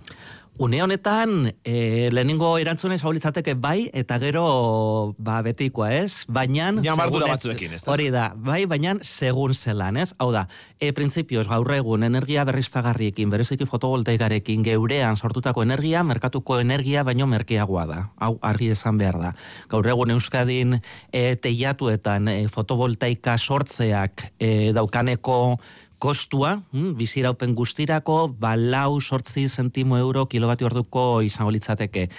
[0.60, 6.26] Une honetan, e, lehenengo erantzunez hau litzateke bai, eta gero ba, betikoa, ez?
[6.28, 6.74] Baina...
[6.84, 10.10] Jamardura batzuekin, ez Hori da, bai, baina segun zelan, ez?
[10.20, 10.44] Hau da,
[10.76, 17.88] e, printzipioz, gaur egun, energia berriztagarriekin, bereziki fotovoltaikarekin, geurean sortutako energia, merkatuko energia, baino merkeagoa
[17.88, 18.04] da.
[18.20, 19.34] Hau, argi esan behar da.
[19.72, 20.82] Gaur egun Euskadin
[21.14, 25.40] e, teiatuetan e, fotovoltaika sortzeak e, daukaneko
[26.00, 32.10] kostua, hm, biziraupen guztirako, balau sortzi zentimo euro kilobati orduko izango litzateke.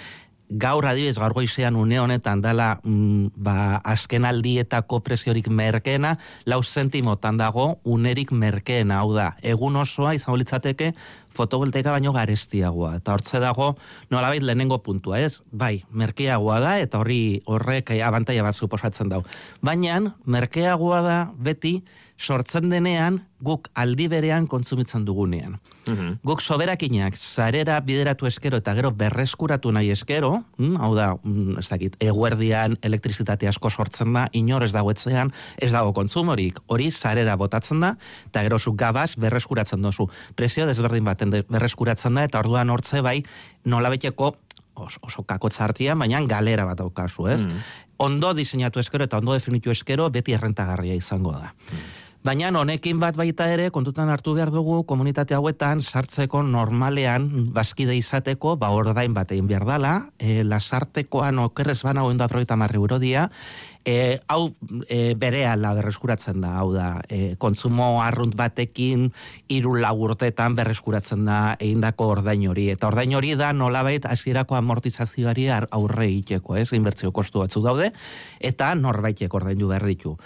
[0.51, 7.39] Gaur adibidez, gaur goizean une honetan dela mm, ba, azken aldietako presiorik merkeena, lau zentimotan
[7.39, 10.91] dago unerik merkeena, hau da, egun osoa izango litzateke
[11.33, 12.95] fotovoltaika baino garestiagoa.
[13.01, 13.75] Eta hortze dago,
[14.11, 15.39] nolabait lehenengo puntua, ez?
[15.51, 19.23] Bai, merkeagoa da, eta horri horrek abantaia bat suposatzen dau.
[19.61, 21.81] Baina, merkeagoa da beti,
[22.21, 25.57] sortzen denean guk aldi berean kontsumitzen dugunean.
[25.89, 31.57] Mm Guk soberakinak zarera bideratu eskero eta gero berreskuratu nahi eskero, mm, hau da, mm,
[31.57, 36.91] ez dakit, eguerdian elektrizitate asko sortzen da, inor ez dago etzean, ez dago kontsumorik, hori
[36.91, 37.95] zarera botatzen da,
[38.27, 40.07] eta gero zu gabaz berreskuratzen dozu.
[40.35, 43.21] Presio desberdin baten berreskuratzen da, eta orduan hortze bai,
[43.65, 44.35] nola beteko
[44.75, 47.45] oso, oso baina galera bat daukazu, ez?
[47.45, 47.63] Mm.
[47.97, 51.53] Ondo diseinatu eskero eta ondo definitu eskero beti errentagarria izango da.
[51.71, 51.77] Mm.
[52.23, 58.55] Baina honekin bat baita ere, kontutan hartu behar dugu, komunitate hauetan sartzeko normalean bazkide izateko,
[58.61, 63.31] ba ordain bat egin behar dela, e, lasartekoan okerrez bana hoen da proita marri dia,
[63.85, 64.53] e, hau
[64.87, 69.09] e, bere ala berreskuratzen da, hau da, e, kontsumo arrunt batekin
[69.51, 72.69] hiru lagurtetan berreskuratzen da egindako ordain hori.
[72.73, 76.69] Eta ordain hori da nolabait hasierako amortizazioari aurre egiteko, ez?
[76.77, 77.91] Inbertzio kostu batzu daude,
[78.39, 80.17] eta norbaitek ordaindu behar ditu.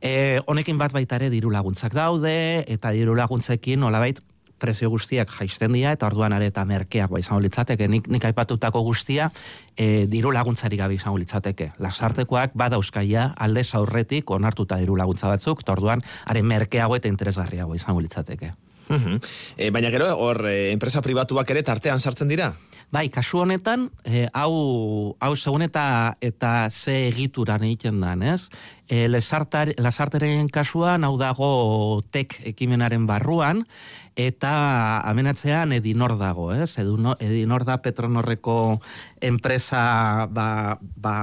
[0.00, 4.20] E, honekin bat baita ere diru laguntzak daude, eta diru laguntzekin nolabait
[4.58, 8.82] prezio guztiak jaisten dira, eta orduan are eta merkeak bai izango litzateke, nik, nik aipatutako
[8.86, 9.30] guztia,
[9.76, 11.72] e, diru laguntzari gabe izango litzateke.
[11.78, 17.74] Lasartekoak bada euskaia alde aurretik onartuta diru laguntza batzuk, eta orduan are merkeago eta interesgarriago
[17.74, 18.54] izango litzateke.
[19.56, 22.52] e, baina gero, hor, e, enpresa pribatuak ere tartean sartzen dira?
[22.90, 28.48] Bai, kasu honetan, e, hau, hau segun eta, eta ze egituran egiten da, ez?
[28.88, 31.50] E, lasartaren kasuan, hau dago
[32.10, 33.66] tek ekimenaren barruan,
[34.18, 34.52] eta
[35.06, 36.74] amenatzean edinor dago, ez?
[36.82, 38.80] Edinor da Petronorreko
[39.22, 41.14] enpresa ba, ba,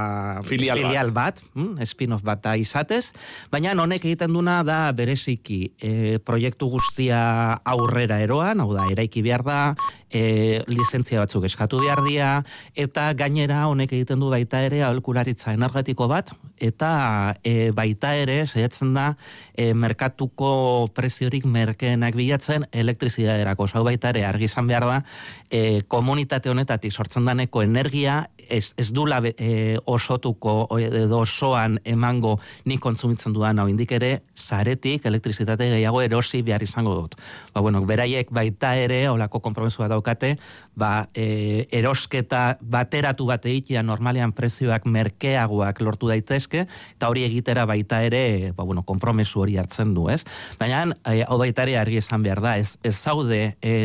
[0.48, 1.84] filial, filial bat, bat hm?
[1.84, 3.12] spin-off bat da izatez,
[3.52, 5.92] baina honek egiten duna da bereziki e,
[6.24, 7.20] proiektu guztia
[7.68, 9.60] aurrera eroan, hau da, eraiki behar da,
[10.10, 12.30] e, lizentzia batzuk eskatu behar dia,
[12.76, 18.94] eta gainera honek egiten du baita ere aholkularitza energetiko bat, eta e, baita ere, zehatzen
[18.96, 19.16] da,
[19.54, 25.02] e, merkatuko preziorik merkeenak bilatzen, elektrizidaderako zau baita ere argi izan behar da,
[25.50, 32.38] e, komunitate honetatik sortzen daneko energia ez, ez du la, e, osotuko edo osoan emango
[32.66, 37.16] nik kontsumitzen duan hau indik ere zaretik elektrizitate gehiago erosi behar izango dut.
[37.54, 40.36] Ba, bueno, beraiek baita ere, olako kompromesua daukate,
[40.76, 48.04] ba, e, erosketa bateratu bat egitea normalean prezioak merkeagoak lortu daitezke, eta hori egitera baita
[48.06, 50.22] ere, ba, bueno, kompromesu hori hartzen du, ez?
[50.62, 53.76] Baina, e, hau baita ere argi esan behar da, ez, ez zaude e,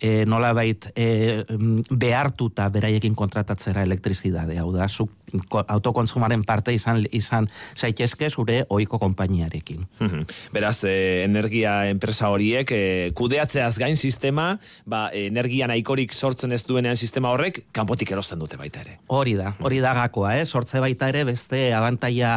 [0.00, 1.44] e, nola bait e,
[1.90, 5.08] behartuta beraiekin kontratatzera elektrizidade, hau da, zu
[5.66, 9.86] autokontsumaren parte izan izan zaitezke zure ohiko konpainiarekin.
[10.52, 12.82] Beraz, e, energia enpresa horiek e,
[13.18, 18.82] kudeatzeaz gain sistema, ba, energia nahikorik sortzen ez duenean sistema horrek, kanpotik erosten dute baita
[18.84, 18.98] ere.
[19.08, 20.46] Hori da, hori da gakoa, eh?
[20.46, 22.32] sortze baita ere beste abantaia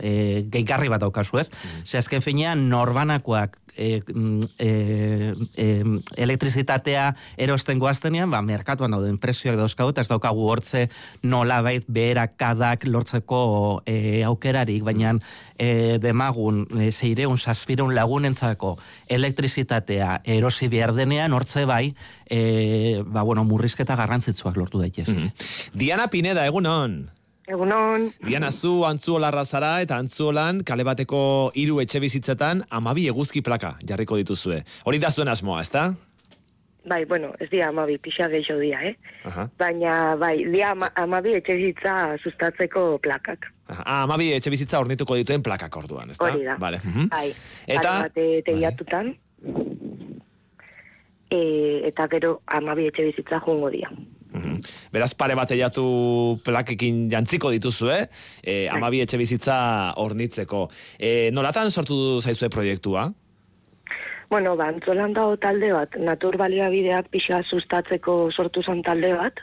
[0.00, 1.48] e, gehigarri bat daukazu, ez?
[1.50, 1.86] Mm.
[1.86, 4.02] Ze azken finean norbanakoak e,
[4.58, 10.88] e, e, katea erosten goaztenean, ba, merkatuan dauden prezioak dauzkagu, eta ez daukagu hortze
[11.22, 15.14] nolabait beherakadak lortzeko e, aukerarik, baina
[15.56, 18.76] e, demagun e, zeireun, zazpireun lagunentzako
[19.08, 21.94] elektrizitatea erosi behar denean, hortze bai,
[22.26, 25.08] e, ba, bueno, murrizketa garrantzitsuak lortu daitez.
[25.08, 25.32] Mhm.
[25.74, 27.10] Diana Pineda, egunon.
[27.50, 33.74] Egunon, Diana, zu antzuolarra zara eta antzuolan kale bateko hiru etxe bizitzetan amabi eguzki plaka
[33.82, 34.60] jarriko dituzue.
[34.86, 35.88] Hori da zuen asmoa, ezta?
[36.84, 38.94] Bai, bueno, ez dia amabi, pixa gehiago dia, eh?
[39.24, 39.48] Aha.
[39.58, 43.50] Baina, bai, dia ama, amabi etxe bizitza sustatzeko plakak.
[43.68, 43.82] Aha.
[43.86, 46.30] Ah, amabi etxe bizitza ornituko dituen plakak orduan, ezta?
[46.30, 46.56] Hori da.
[46.58, 46.80] Vale.
[46.84, 47.08] mhm.
[47.12, 47.28] Bai,
[47.66, 49.12] Eta- pare bat eh, tegiatutan.
[51.30, 51.40] E,
[51.86, 53.90] eta gero amabi etxe bizitza joango dia.
[54.30, 54.60] Mhm.
[54.94, 58.08] Beraz, pare bat eiatu plakekin jantziko dituzue,
[58.42, 59.56] eh, amabi etxe bizitza
[59.98, 60.68] ornitzeko.
[60.98, 63.08] Eh, nolatan sortu zaizue proiektua?
[64.30, 69.40] Bueno, ba, antzolan dago talde bat, natur baliabideak pixa sustatzeko sortu zen talde bat,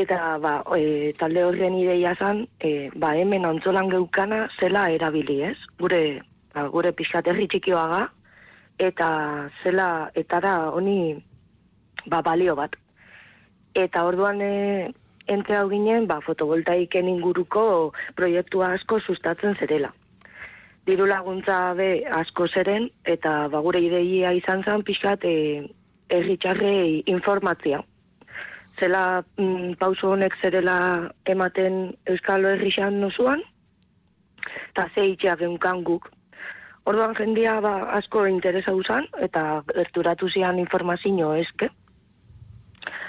[0.00, 5.56] eta ba, e, talde horren ideia zen, e, ba, hemen antzolan geukana zela erabili, ez?
[5.82, 6.00] Gure,
[6.54, 8.04] ba, gure pixkat herri txikioaga,
[8.78, 9.10] eta
[9.64, 11.18] zela, eta da, honi,
[12.06, 12.78] ba, balio bat.
[13.74, 14.54] Eta orduan e,
[15.26, 17.64] entre hau ginen, ba, fotovoltaiken inguruko
[18.14, 19.90] proiektua asko sustatzen zerela
[20.88, 21.88] diru laguntza be
[22.20, 25.36] asko zeren, eta ba, gure ideia izan zen pixkat e,
[26.18, 27.82] erritxarrei informatzia.
[28.80, 30.78] Zela mm, pauso honek zerela
[31.26, 33.42] ematen Euskal Herrixan nozuan,
[34.70, 36.08] eta ze itxea geunkan guk.
[36.88, 41.68] Orduan jendia ba, asko interesa usan, eta gerturatu zian informazio eske.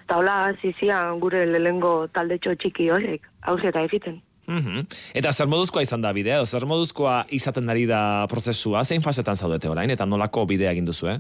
[0.04, 4.20] Eta hola, zizian gure lehengo taldetxo txiki horrek, hauze eta egiten.
[4.50, 4.88] Mhm.
[5.14, 9.70] Eta zer moduzkoa izan da bidea, zer moduzkoa izaten ari da prozesua, zein fasetan zaudete
[9.70, 11.20] orain, eta nolako bidea egin duzu, eh?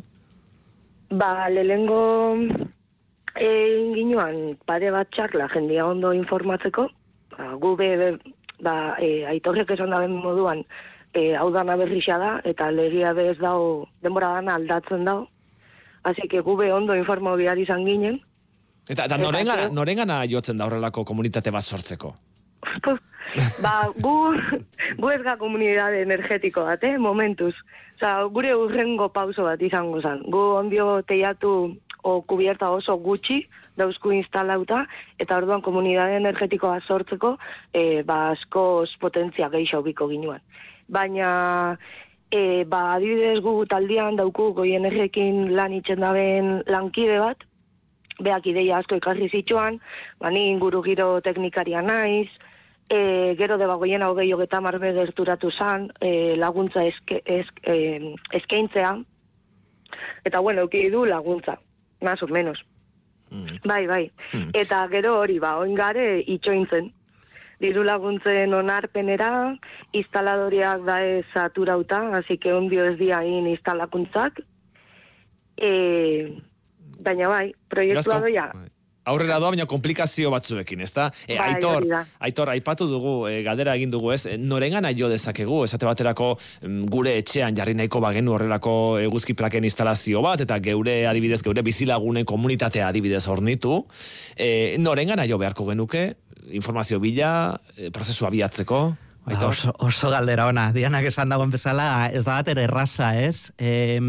[1.14, 2.02] Ba, lehengo
[3.38, 6.88] egin ginoan pare bat txarla jendia ondo informatzeko,
[7.38, 7.90] ba, gu be,
[8.66, 10.64] ba, e, aitorrek esan daben moduan,
[11.14, 15.28] e, hau dana berrixa da, eta legia be ez dao, denbora dana aldatzen dao,
[16.02, 18.22] Así que gu be ondo informau behar izan ginen,
[18.90, 22.16] Eta, eta norengana, norengana jotzen da horrelako komunitate bat sortzeko?
[23.64, 24.16] Ba, gu,
[24.98, 27.54] gu ez ga komunidade energetiko bat, eh, momentuz.
[28.00, 30.24] Osa, gure urrengo pauso bat izango zen.
[30.32, 33.42] Gu ondio teiatu o kubierta oso gutxi,
[33.80, 34.86] dauzku instalauta,
[35.20, 37.36] eta orduan komunidade energetikoa sortzeko,
[37.74, 40.40] e, ba, askoz potentzia gehiago biko ginuan.
[40.88, 41.78] Baina,
[42.32, 47.44] e, ba, adibidez gu taldian dauku goien errekin lan itxen daben lankide bat,
[48.20, 49.80] beak ideia asko ekarri zituan,
[50.20, 52.30] ba, ni inguru giro teknikaria naiz,
[52.90, 58.98] e, gero de bagoien hogei hogeta marbe gerturatu zan, e, laguntza eske, esk, e, eskaintzea,
[60.26, 61.60] eta bueno, euki du laguntza,
[62.02, 62.66] más o menos.
[63.30, 63.60] Mm.
[63.64, 64.12] Bai, bai.
[64.34, 64.50] Hmm.
[64.54, 66.92] Eta gero hori, ba, oingare itxointzen.
[67.60, 69.56] Diru laguntzen onarpenera,
[69.92, 74.40] instaladoriak da ez saturauta, así que ondio ez dia in instalakuntzak.
[75.58, 76.40] E,
[77.04, 78.79] baina bai, proiektua doia, kom-
[79.10, 81.10] Aurrera doa, baina komplikazio batzuekin, ezta?
[81.26, 81.88] E, Bai, aitor,
[82.28, 84.38] aitor, aipatu dugu, e, galdera egin dugu, ez?
[84.38, 90.24] Norengana jo dezakegu, esate baterako mm, gure etxean jarri nahiko bagenu horrelako eguzki plaken instalazio
[90.26, 93.84] bat, eta geure adibidez, geure bizilagunen komunitatea adibidez hornitu.
[94.38, 96.08] E, norengana jo beharko genuke,
[96.56, 97.32] informazio bila,
[97.76, 98.84] e, prozesu abiatzeko?
[99.26, 99.50] Ba, Aitor?
[99.50, 103.52] oso, oso galdera ona, Dianak esan dagoen bezala, ez da bat ere erraza, ez?
[103.60, 104.00] E,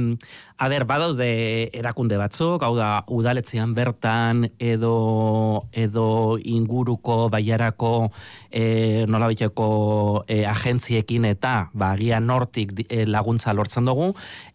[0.60, 8.10] a ber, badaude erakunde batzuk, hau da, udaletzean bertan edo, edo inguruko baiarako
[8.52, 14.10] e, nolabiteko e, agentziekin eta ba, agian nortik e, laguntza lortzen dugu.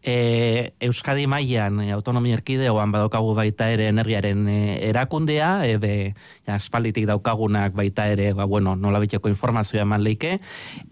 [0.06, 4.60] E, Euskadi mailan e, autonomia erkideoan badaukagu baita ere energiaren e,
[4.92, 6.14] erakundea, e,
[6.46, 10.38] ja, espalditik daukagunak baita ere, ba, bueno, nolabiteko informazioa eman leike.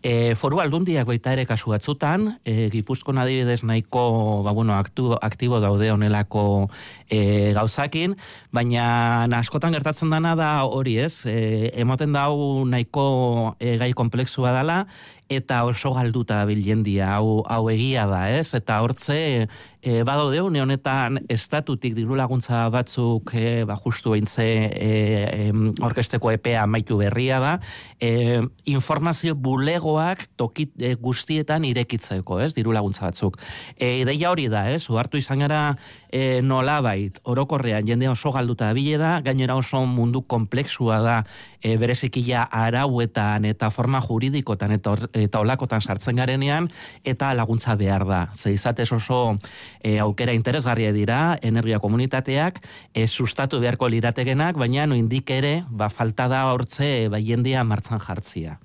[0.02, 5.60] E, foru aldundiak baita ere kasu batzutan, e, Gipuzkoan adibidez nahiko, ba, bueno, aktu, aktibo
[5.64, 6.70] daude honelako
[7.10, 8.16] e, gauzakin,
[8.56, 14.84] baina askotan gertatzen dana da hori ez, e, emoten dau nahiko e, gai komplexua dela,
[15.34, 18.54] eta oso galduta dabil jendia, hau, hau egia da, ez?
[18.58, 19.48] Eta hortze,
[19.84, 24.92] e, badaude une honetan estatutik diru laguntza batzuk e, ba, justu beintze e,
[25.50, 27.58] em, orkesteko epea maitu berria da,
[28.00, 28.40] e,
[28.72, 32.54] informazio bulegoak toki e, guztietan irekitzeko, ez?
[32.56, 33.36] Diru laguntza batzuk.
[33.76, 34.88] E, ideia hori da, ez?
[34.88, 35.76] Uhartu izan gara
[36.08, 41.18] e, nolabait orokorrean jende oso galduta bilera, gainera oso mundu komplexua da
[41.60, 46.72] e, berezikila arauetan eta forma juridikotan eta, eta olakotan sartzen garenean,
[47.04, 48.24] eta laguntza behar da.
[48.32, 49.36] Ze izatez oso
[49.84, 55.92] e, aukera interesgarria dira, energia komunitateak, e, sustatu beharko lirategenak, baina no indik ere, ba,
[55.94, 58.60] falta da hortze, ba, jendia martzan jartzia.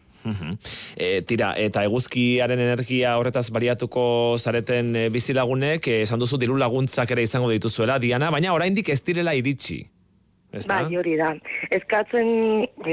[0.97, 4.03] E, tira, eta eguzkiaren energia horretaz baliatuko
[4.39, 9.01] zareten e, bizilagunek, e, esan duzu diru laguntzak ere izango dituzuela, Diana, baina oraindik ez
[9.07, 9.83] direla iritsi.
[10.67, 11.35] Bai, hori da.
[11.77, 12.29] Eskatzen,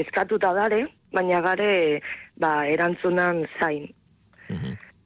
[0.04, 0.86] eskatuta dare,
[1.16, 2.02] baina gare,
[2.40, 3.88] ba, erantzunan zain.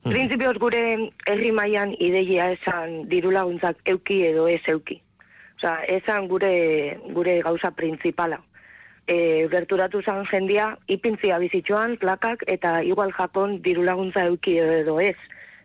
[0.04, 0.12] Mhm.
[0.12, 0.84] Printzipioz gure
[1.28, 5.02] herri mailan ideia esan diru laguntzak euki edo ez euki.
[5.60, 8.40] Osa, esan gure, gure gauza printzipala
[9.10, 15.18] e, gerturatu zan jendia, ipintzia bizitxoan, plakak, eta igual Japon diru laguntza euki edo ez.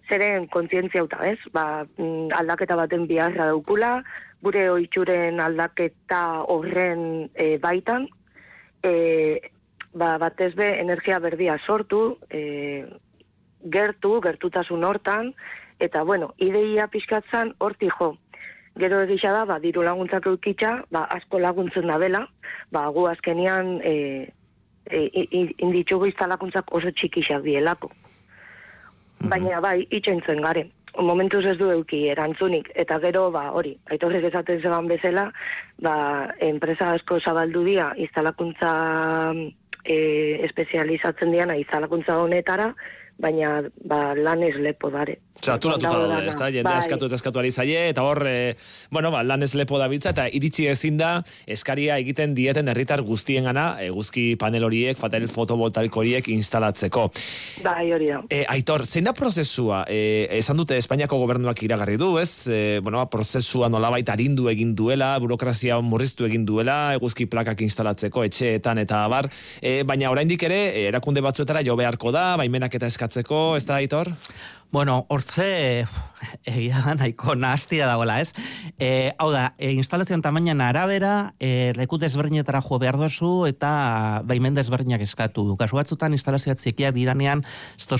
[0.08, 1.38] Zeren kontzientzia uta, ez?
[1.52, 3.98] Ba, mm, aldaketa baten biharra daukula,
[4.44, 8.08] gure oitxuren aldaketa horren e, baitan,
[8.84, 8.94] e,
[9.92, 12.84] ba, batez be, energia berdia sortu, e,
[13.64, 15.32] gertu, gertutasun hortan,
[15.80, 18.14] eta, bueno, ideia pixkatzan horti jo,
[18.78, 22.24] gero egisa da, ba, diru laguntzak eukitza, ba, asko laguntzen da bela,
[22.74, 23.94] ba, gu azkenian e,
[24.90, 25.02] e,
[25.62, 27.90] inditzugu iztalakuntzak oso txikixak bielako.
[29.20, 29.28] Mhm.
[29.30, 30.68] Baina bai, itxentzen gare.
[30.94, 35.28] Momentuz ez du euki erantzunik, eta gero, ba, hori, aitorrek esaten zeban bezala,
[35.82, 35.94] ba,
[36.38, 38.74] enpresa asko zabaldu dia iztalakuntza
[39.84, 39.96] e,
[40.46, 42.72] espezializatzen diana iztalakuntza honetara,
[43.18, 45.18] baina ba, lan ez lepo dare.
[45.42, 46.78] Saturatuta daude, ez da, jende bai.
[46.78, 48.56] askatu eta askatu zaie, eta hor, e,
[48.90, 53.02] bueno, ba, lan ez lepo da bitza, eta iritsi ezin da, eskaria egiten dieten herritar
[53.02, 57.10] guztien gana, eguzki panel horiek, fatel fotovoltaik horiek instalatzeko.
[57.64, 58.22] Bai, hori da.
[58.30, 59.84] E, aitor, zein da prozesua?
[59.88, 62.46] E, esan dute Espainiako gobernuak iragarri du, ez?
[62.48, 68.24] E, bueno, ba, prozesua nolabait arindu egin duela, burokrazia murriztu egin duela, eguzki plakak instalatzeko,
[68.30, 69.28] etxeetan eta abar,
[69.60, 74.14] e, baina oraindik ere, erakunde batzuetara jo beharko da, baimenak eta eskatzeko, ez da, aitor?
[74.74, 75.86] Bueno, hortze,
[76.48, 78.32] egia da nahiko nastia dagoela, ez?
[78.78, 84.56] E, hau da, e, instalazioan tamainan arabera, e, leku desberdinetara jo behar dozu, eta baimen
[84.56, 85.44] desberdinak eskatu.
[85.60, 87.44] Kasu batzutan instalazioat zikia diranean,
[87.78, 87.98] ez da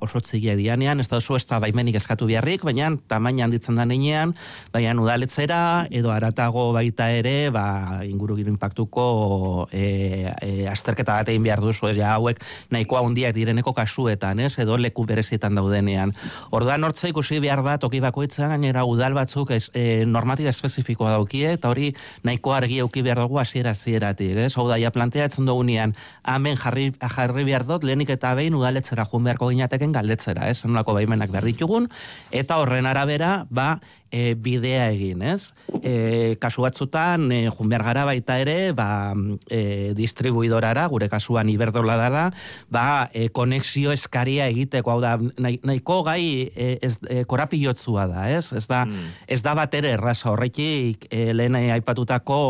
[0.00, 4.34] oso txikia diranean, ez da baimenik eskatu beharrik, baina tamainan ditzen da nenean,
[4.72, 11.42] baina udaletzera, edo aratago baita ere, ba, inguru giro impactuko e, e, azterketa bat egin
[11.44, 14.56] behar duzu, ez ja, hauek nahikoa hundiak direneko kasuetan, ez?
[14.62, 16.14] Edo leku berezietan dauden dagoenean.
[16.52, 21.52] Orduan hortza ikusi behar da toki bakoitzan gainera udal batzuk ez, e, normatiba espezifikoa daukie
[21.56, 21.90] eta hori
[22.24, 24.52] nahiko argi auki behar dugu hasiera hasieratik, ez?
[24.56, 25.96] Hau da ja planteatzen dugunean,
[26.34, 30.62] hemen jarri jarri behar dut lehenik eta behin udaletzera joan beharko ginateken galdetzera, ez?
[30.64, 31.90] Nolako baimenak behar ditugun
[32.30, 33.74] eta horren arabera, ba,
[34.12, 35.52] e, bidea egin, ez?
[35.80, 39.14] E, kasu batzutan, e, junber gara baita ere, ba,
[39.48, 42.26] e, distribuidorara, gure kasuan iberdola dela,
[42.70, 48.52] ba, e, konexio eskaria egiteko, hau da, nahiko gai e, ez, e, korapilotzua da, ez?
[48.52, 49.16] Ez da, mm.
[49.32, 52.42] ez da bat ere erraza horretik, e, lehen aipatutako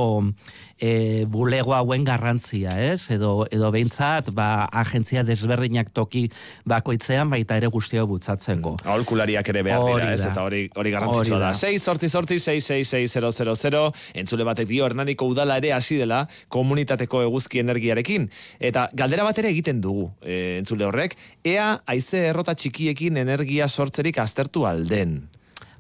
[0.83, 3.07] e, bulego hauen garrantzia, ez?
[3.15, 6.25] Edo, edo behintzat, ba, agentzia desberdinak toki
[6.69, 8.75] bakoitzean baita ere guztio butzatzeko.
[8.81, 8.91] Mm.
[8.91, 10.25] Aholkulariak ere behar dira, ez?
[10.27, 11.53] Eta hori, hori garrantzitsua da.
[11.55, 13.85] 6 sorti sorti 6666000
[14.25, 18.27] entzule batek dio Hernaniko udala ere hasi dela komunitateko eguzki energiarekin.
[18.59, 21.15] Eta galdera bat ere egiten dugu e, entzule horrek,
[21.47, 25.21] ea haize errota txikiekin energia sortzerik aztertu alden.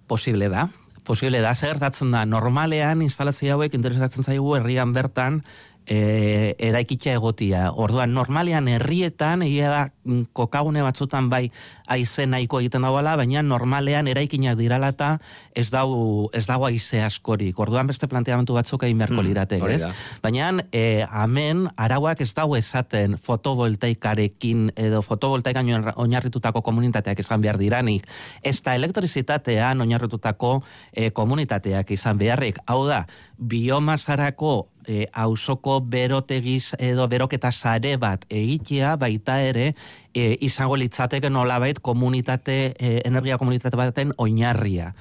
[0.06, 0.68] Posible da,
[1.04, 5.42] posible da, zer gertatzen da, normalean instalazio hauek interesatzen zaigu herrian bertan,
[5.86, 7.70] e, eraikitza egotia.
[7.72, 11.50] Orduan, normalean herrietan, egia da, mm, kokagune batzutan bai
[11.86, 15.18] aize nahiko egiten dagoela, baina normalean eraikinak dirala eta
[15.54, 17.58] ez dago, ez dago aize askorik.
[17.58, 19.84] Orduan beste planteamentu batzuk egin beharko mm, ez?
[20.22, 28.06] Baina, e, amen, arauak ez dago esaten fotovoltaikarekin edo fotovoltaikan oinarritutako komunitateak izan behar diranik,
[28.42, 32.58] ez da elektrizitatean oinarritutako e, komunitateak izan beharrik.
[32.66, 33.06] Hau da,
[33.38, 39.72] biomasarako e, ausoko berotegiz edo beroketa sare bat egitea baita ere
[40.14, 44.92] e, izango litzateke nolabait komunitate, e, energia komunitate baten oinarria.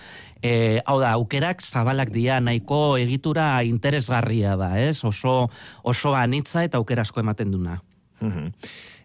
[0.42, 5.04] E, hau da, aukerak zabalak dia nahiko egitura interesgarria da, ez?
[5.06, 5.52] Oso,
[5.84, 7.80] oso anitza eta aukerasko ematen duna.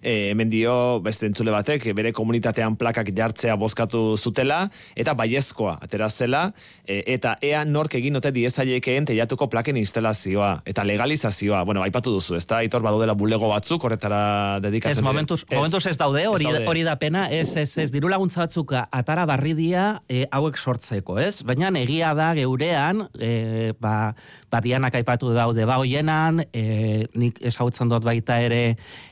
[0.06, 6.08] E, hemen dio beste entzule batek bere komunitatean plakak jartzea bozkatu zutela eta baiezkoa atera
[6.08, 6.42] zela
[6.86, 11.64] e, eta ea nork egin ote diezaiekeen teiatuko plaken instalazioa eta legalizazioa.
[11.66, 12.60] Bueno, aipatu duzu, ezta?
[12.62, 15.02] Aitor badudela bulego batzuk horretara dedikatzen.
[15.02, 18.44] Ez, momentuz, ez, momentuz ez daude, hori, hori da pena, ez, ez, ez, diru laguntza
[18.44, 21.40] batzuk atara barridia e, hauek sortzeko, ez?
[21.46, 24.14] Baina egia da geurean, e, ba,
[24.52, 28.62] badianak aipatu daude ba hoienan, e, nik esautzen dut baita ere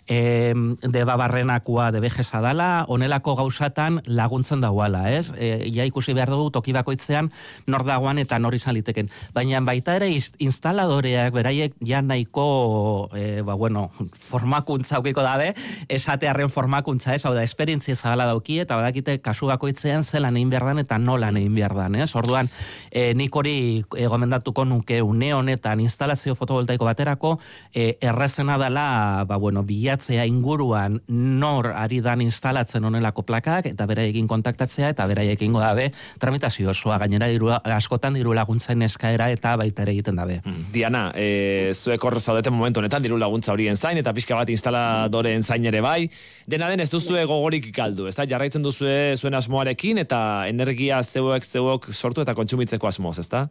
[0.07, 0.53] e,
[0.85, 5.32] deba barrenakua de bejesa dala, onelako gauzatan laguntzen dagoala, ez?
[5.37, 7.30] E, ja ikusi behar dugu toki bakoitzean
[7.66, 9.09] nor dagoan eta nor izan liteken.
[9.35, 13.91] Baina baita ere instaladoreak beraiek ja nahiko e, ba, bueno,
[14.28, 15.55] formakuntza aukiko dabe,
[15.89, 17.24] esatearen formakuntza, ez?
[17.24, 21.55] Hau da, esperientzia zagala dauki eta badakite kasu bakoitzean zelan egin behar eta nola egin
[21.55, 22.11] behar dan, ez?
[22.16, 22.51] Orduan,
[22.91, 23.57] e, nik hori
[23.97, 27.39] e, gomendatuko nuke une honetan instalazio fotovoltaiko baterako
[27.72, 30.26] e, errezena dela, ba, bueno, bilatzea
[30.75, 35.91] inguruan nor ari dan instalatzen honelako plakak eta bere egin kontaktatzea eta bere egin dabe
[36.18, 40.41] tramitazio osoa gainera diru, askotan diru laguntzen eskaera eta baita ere egiten dabe.
[40.45, 40.72] Mm.
[40.72, 45.43] Diana, e, zuek horre zaudete momentu honetan diru laguntza horien zain eta pixka bat instaladoreen
[45.43, 46.09] zain ere bai.
[46.47, 48.27] Dena den ez duzu gogorik ikaldu, ez da?
[48.27, 53.49] Jarraitzen duzu zuen asmoarekin eta energia zeuek zeuok sortu eta kontsumitzeko asmoz, ez da?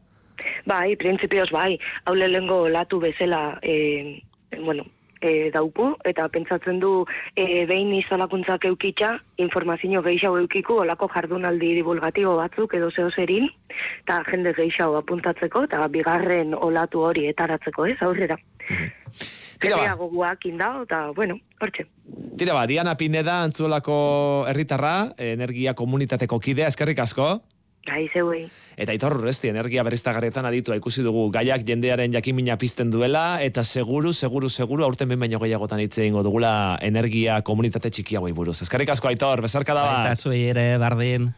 [0.66, 4.22] Bai, printzipioz bai, hau lehengo latu bezala, e,
[4.60, 4.86] bueno,
[5.24, 7.06] e, daupu, eta pentsatzen du
[7.36, 13.50] e, behin izalakuntzak eukitza, informazio gehiago eukiku, olako jardunaldi divulgatibo batzuk edo zeo zerin,
[14.04, 18.38] eta jende gehiago apuntatzeko, eta bigarren olatu hori etaratzeko, ez, aurrera.
[18.70, 18.92] Mhm.
[19.64, 19.96] Tira ba.
[19.96, 21.86] goguak indao, eta, bueno, hortxe.
[22.38, 23.96] Tira ba, Diana Pineda, antzulako
[24.52, 27.38] herritarra, energia komunitateko kidea, eskerrik asko?
[27.84, 28.46] Gai, zeuei.
[28.80, 34.14] Eta itor urresti, energia berriztagarretan aditu ikusi dugu gaiak jendearen jakimina pizten duela, eta seguru,
[34.16, 38.62] seguru, seguru, aurten behin baino gehiagotan hitz egingo dugula energia komunitate txikiagoi buruz.
[38.64, 40.12] Eskarrik asko aitor, bezarka da bat.
[40.14, 41.34] Eta zuei ere, bardin.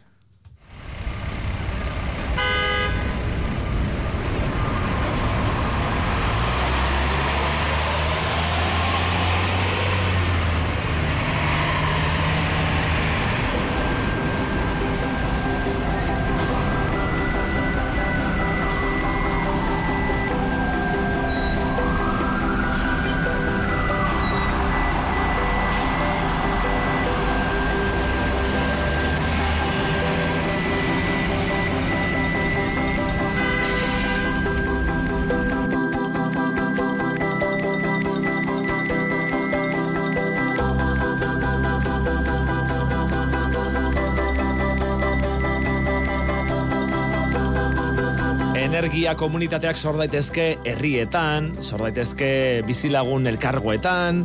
[49.16, 52.28] Komunitateak sor daitezke herrietan, sor daitezke
[52.68, 54.22] bizilagun elkargoetan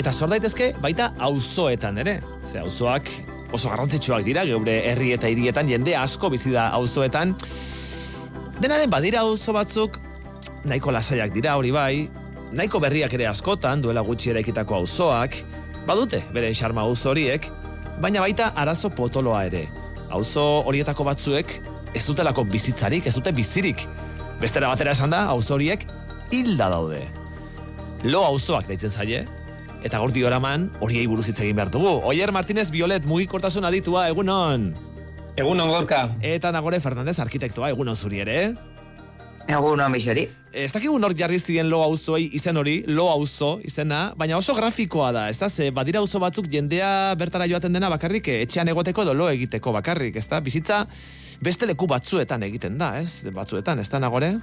[0.00, 2.18] eta sor daitezke baita auzoetan ere.
[2.48, 3.10] Ze auzoak
[3.52, 7.34] oso garrantzitsuak dira geure herri eta hirietan jende asko bizi da auzoetan.
[8.60, 9.98] Dena den badira auzo batzuk
[10.64, 12.08] nahiko lasaiak dira hori bai,
[12.52, 15.36] nahiko berriak ere askotan duela gutxi eraikitako auzoak,
[15.86, 17.48] badute bere xarma auzo horiek,
[18.00, 19.66] baina baita arazo potoloa ere.
[20.12, 21.58] Auzo horietako batzuek
[21.94, 23.84] ez dutelako bizitzarik, ez dute bizirik.
[24.42, 25.84] Bestera batera esan da, auzo horiek
[26.34, 27.04] hilda daude.
[28.02, 29.20] Lo auzoak daitzen zaie,
[29.86, 31.92] eta gorti oraman horiei buruz hitz egin behar dugu.
[32.10, 34.72] Oier Martinez Violet mugikortasun aditua, egunon.
[35.38, 36.08] Egunon gorka.
[36.26, 38.36] Eta Nagore Fernandez arkitektoa, egunon zuri ere.
[39.46, 40.26] Egunon bixori.
[40.52, 45.14] Ez dakigu nor jarriz ziren lo auzoi izen hori, lo auzo izena, baina oso grafikoa
[45.14, 49.14] da, ez da, ze badira auzo batzuk jendea bertara joaten dena bakarrik, etxean egoteko edo
[49.14, 50.88] lo egiteko bakarrik, ez da, bizitza
[51.42, 53.22] beste leku batzuetan egiten da, ez?
[53.34, 54.36] Batzuetan, ez da nagore?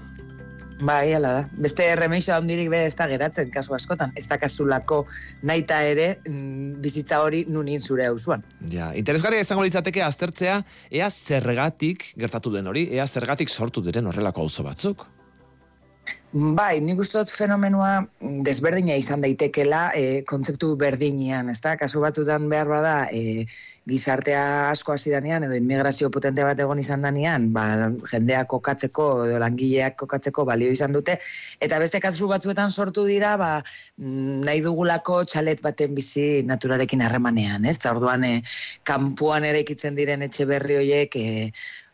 [0.80, 1.39] Bai, ala da.
[1.60, 4.14] Beste remeixo handirik be ez da geratzen kasu askotan.
[4.16, 5.02] Ez da kasulako
[5.43, 8.45] naita ere mm, bizitza hori nunin zure hausuan.
[8.72, 14.47] Ja, interesgarria izango litzateke aztertzea, ea zergatik gertatu den hori, ea zergatik sortu diren horrelako
[14.47, 15.04] auzo batzuk.
[16.32, 18.06] Bai, nik uste dut fenomenua
[18.45, 21.74] desberdina izan daitekela e, kontzeptu berdinean, ez da?
[21.78, 23.47] Kasu batzutan behar bada, e,
[23.89, 27.65] gizartea asko hasi danean edo immigrazio potente bat egon izan danean, ba,
[28.11, 31.17] jendeak kokatzeko edo langileak kokatzeko balio izan dute
[31.59, 33.51] eta beste kasu batzuetan sortu dira, ba,
[33.97, 37.77] mm, nahi dugulako txalet baten bizi naturarekin harremanean, ez?
[37.81, 38.33] Ta orduan e,
[38.87, 41.29] kanpoan ere ikitzen diren etxe berri hoiek e,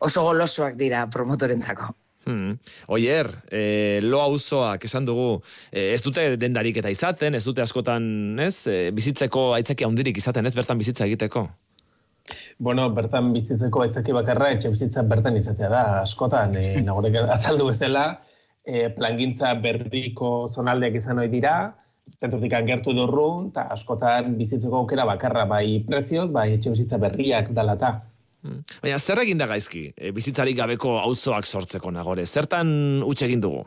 [0.06, 1.94] oso golosoak dira promotorentzako.
[2.26, 2.56] Hmm.
[2.90, 8.08] Oier, e, lo auzoak esan dugu, e, ez dute dendarik eta izaten, ez dute askotan,
[8.42, 11.46] ez, e, bizitzeko aitzaki handirik izaten, ez bertan bizitza egiteko?
[12.58, 18.06] Bueno, bertan bizitzeko aitzaki bakarra, etxe bizitza bertan izatea da, askotan, e, nagorek azaldu bezala,
[18.66, 21.56] e, plangintza berriko zonaldeak izan hori dira,
[22.22, 27.96] zentrotik gertu durrun, eta askotan bizitzeko aukera bakarra, bai prezioz, bai etxe bizitza berriak dalata.
[28.46, 28.62] Hmm.
[28.82, 33.66] Baina zer egin da gaizki, e, bizitzarik gabeko auzoak sortzeko nagore, zertan utxe egin dugu?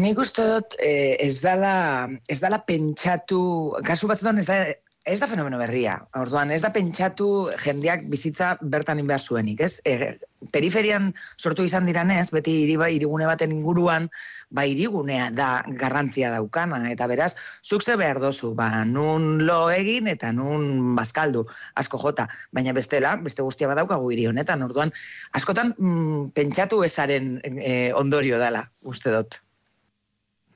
[0.00, 3.38] Nik uste dut eh, ez dala, ez dala pentsatu,
[3.86, 4.56] kasu batzutan ez da,
[5.04, 5.98] ez da fenomeno berria.
[6.16, 9.76] Orduan, ez da pentsatu jendeak bizitza bertan inbehar zuenik, ez?
[9.84, 10.14] E,
[10.52, 14.08] periferian sortu izan diranez, beti hiri ba, irigune baten inguruan,
[14.48, 15.48] ba irigunea da
[15.80, 17.34] garrantzia daukana, eta beraz,
[17.64, 21.44] zuk ze behar dozu, ba, nun lo egin eta nun bazkaldu,
[21.80, 24.92] asko jota, baina bestela, beste guztia badaukagu hiri honetan, orduan,
[25.36, 29.40] askotan mm, pentsatu ezaren e, ondorio dela, uste dut.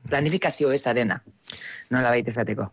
[0.09, 1.21] Planifikazio ezarena,
[1.93, 2.73] nola baita esateko.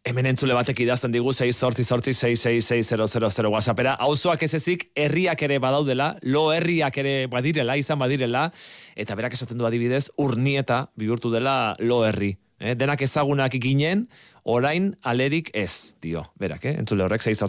[0.00, 3.92] Hemen entzule batek idazten digu 6 sortzi sortzi 6666000 whatsappera.
[4.00, 8.46] Auzoak ez ezik, herriak ere badaudela, lo herriak ere badirela, izan badirela,
[8.96, 12.38] eta berak esaten du adibidez, urnieta bihurtu dela lo herri.
[12.60, 14.04] Eh, denak ezagunak ginen,
[14.44, 16.24] orain alerik ez, dio.
[16.40, 16.74] Berak, eh?
[16.80, 17.40] entzule horrek, 6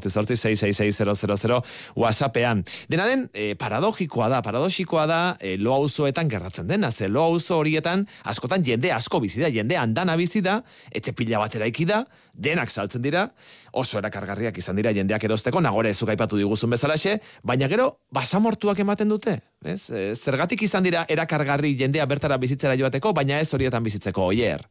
[1.95, 2.64] whatsappean.
[2.88, 7.57] Dena den, eh, paradogikoa da, paradogikoa da, eh, lo auzoetan gertatzen dena, ze lo auzo
[7.57, 12.70] horietan, askotan jende asko bizi da, jende andana bizi da, etxe pila batera da, denak
[12.70, 13.32] saltzen dira,
[13.74, 19.09] oso erakargarriak izan dira jendeak erosteko, nagore ez aipatu diguzun bezalaxe, baina gero, basamortuak ematen
[19.09, 19.89] dute, ez?
[19.89, 24.62] Eh, zergatik izan dira erakargarri jendea bertara bizitzera joateko, baina ez horietan bizitzeko, oier.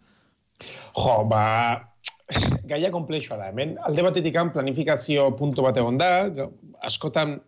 [0.97, 1.91] Jo, ba,
[2.71, 3.51] gaia komplexua da.
[3.51, 6.11] Hemen, alde batetik planifikazio punto bat egon da,
[6.83, 7.39] askotan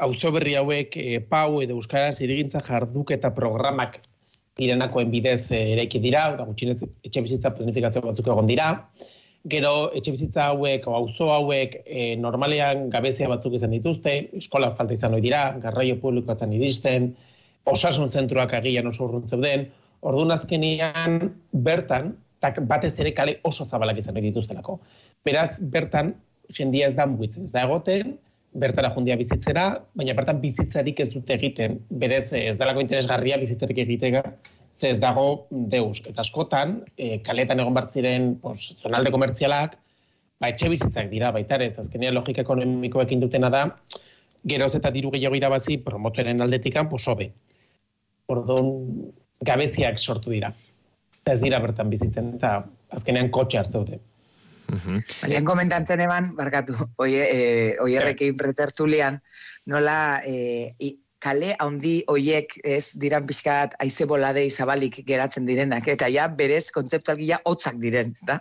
[0.00, 4.00] auzo berri hauek e, pau edo euskaraz irigintza jarduk eta programak
[4.60, 8.70] direnakoen bidez e, eraiki dira, eta gutxinez etxe bizitza planifikazio batzuk egon dira.
[9.50, 14.96] Gero, etxe bizitza hauek, o auzo hauek, e, normalean gabezia batzuk izan dituzte, eskola falta
[14.96, 17.14] izan hori dira, garraio publikoa iristen,
[17.64, 19.68] osasun zentruak agian oso urrun zeuden,
[20.00, 24.80] orduan azkenian bertan, tak batez ere kale oso zabalak izan dituztelako.
[25.24, 26.14] Beraz, bertan,
[26.56, 28.16] jendia ez da mugitzen, ez da egoten,
[28.60, 34.24] bertara jundia bizitzera, baina bertan bizitzarik ez dute egiten, berez ez dalako interesgarria bizitzarik egitega,
[34.74, 36.00] ze ez dago deus.
[36.08, 39.76] Eta askotan, e, kaletan egon bartziren pos, zonalde komertzialak,
[40.40, 43.66] ba, etxe bizitzak dira, baita ez, azkenean logika ekonomikoekin dutena da,
[44.50, 47.28] geroz eta diru gehiago irabazi promotoren aldetikan, pos, hobe.
[48.32, 48.72] Orduan,
[49.44, 50.54] gabeziak sortu dira
[51.26, 52.64] ez dira bertan bizitzen, eta
[52.96, 54.00] azkenean kotxe hartzeute.
[54.70, 55.02] Mhm.
[55.22, 59.18] Balean komentantzen eban, barkatu, oie, e, oierrekin pretertulian,
[59.66, 60.72] nola e,
[61.20, 67.40] kale handi oiek ez diran pixkat aize boladei zabalik geratzen direnak, eta ja berez kontzeptualgia
[67.44, 68.40] hotzak diren, ez da?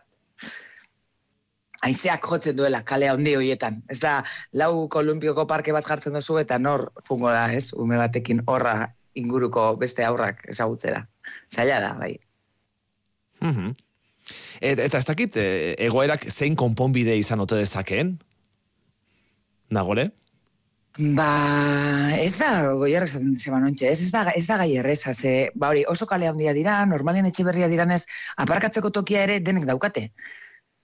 [1.88, 3.82] Aizeak jotzen duela kale handi hoietan.
[3.88, 4.20] Ez da,
[4.52, 7.72] lau kolumpioko parke bat jartzen duzu eta nor fungo da, ez?
[7.74, 11.06] Ume batekin horra inguruko beste aurrak ezagutzera.
[11.52, 12.18] Zaila da, bai.
[13.42, 13.78] Mm
[14.60, 18.18] eta ez dakit, e, egoerak zein konponbide izan ote dezakeen?
[19.74, 20.10] Nagore?
[21.00, 21.30] Ba,
[22.20, 25.70] ez da, goi errezan zeban ontxe, ez, ez, da, ez da gai erreza, ze, ba
[25.72, 28.02] hori, oso kale handia dira, normalien etxe berria diranez,
[28.44, 30.10] aparkatzeko tokia ere denek daukate.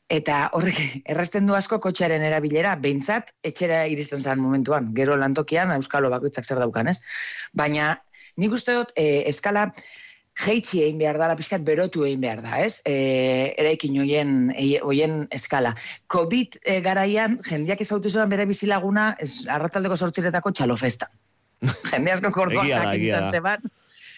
[0.07, 0.79] Eta horrek,
[1.11, 6.61] errazten du asko kotxearen erabilera, behintzat, etxera iristen zen momentuan, gero lantokian, euskalo bakoitzak zer
[6.63, 7.01] daukan, ez?
[7.51, 7.95] Baina,
[8.37, 9.71] nik uste dut, e, eskala,
[10.36, 12.81] jeitsi egin behar da, pixkat berotu egin behar da, ez?
[12.86, 14.33] E, eraikin hoien,
[14.83, 15.73] hoien eskala.
[16.11, 21.09] COVID e, garaian, jendiak ezautu zuen bere bizilaguna, ez, arrataldeko sortziretako txalofesta.
[21.91, 23.69] Jende asko kordoan jakin izan zeban,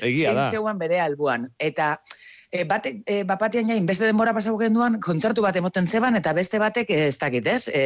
[0.04, 0.50] Egia da.
[0.52, 1.48] zeuan bere albuan.
[1.58, 1.96] Eta
[2.52, 6.60] e, bate, e, bapatian jain, beste denbora pasau genduan, kontzertu bat emoten zeban, eta beste
[6.62, 7.68] batek, e, ez dakit, ez?
[7.70, 7.84] E,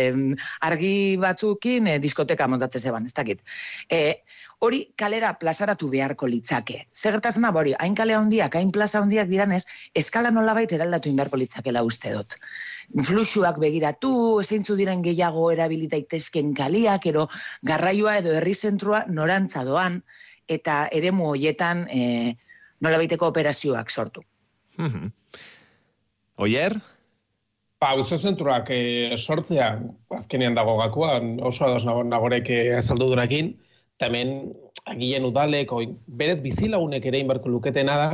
[0.68, 3.42] argi batzukin e, diskoteka montatze zeban, ez dakit.
[3.90, 4.22] E,
[4.62, 6.84] hori kalera plazaratu beharko litzake.
[6.94, 9.64] Zegertazen da, hori, hain kale handiak, hain plaza handiak diranez,
[9.98, 12.38] eskala nola baita eraldatu inberko litzakela uste dut.
[13.08, 14.12] Fluxuak begiratu,
[14.44, 17.26] ezeintzu diren gehiago erabilita itezken kaliak, ero
[17.66, 19.98] garraioa edo herri zentrua norantza doan,
[20.52, 22.36] eta eremu hoietan e,
[22.86, 24.22] nola baiteko operazioak sortu.
[26.38, 26.78] Oier?
[27.82, 29.74] Ba, uzo zentruak e, sortzea,
[30.20, 33.56] azkenean dago gakoan, oso ados nagorek e, azaldu durakin,
[34.02, 34.50] eta hemen
[34.90, 38.10] agien udalek, oi, berez bizilagunek ere inbarko luketena da,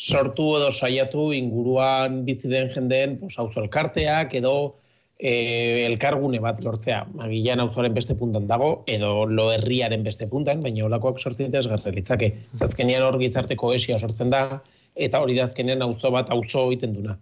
[0.00, 4.54] sortu edo saiatu inguruan bizi den jendeen pues, auzo elkarteak edo
[5.18, 7.02] e, elkargune bat lortzea.
[7.26, 12.32] Agian auzoaren beste puntan dago, edo lo herriaren beste puntan, baina olakoak sortzen ez garrelitzake.
[12.56, 14.62] Zazkenian hor gizarte koesia sortzen da,
[14.96, 17.18] eta hori da azkenean auzo bat auzo egiten duna.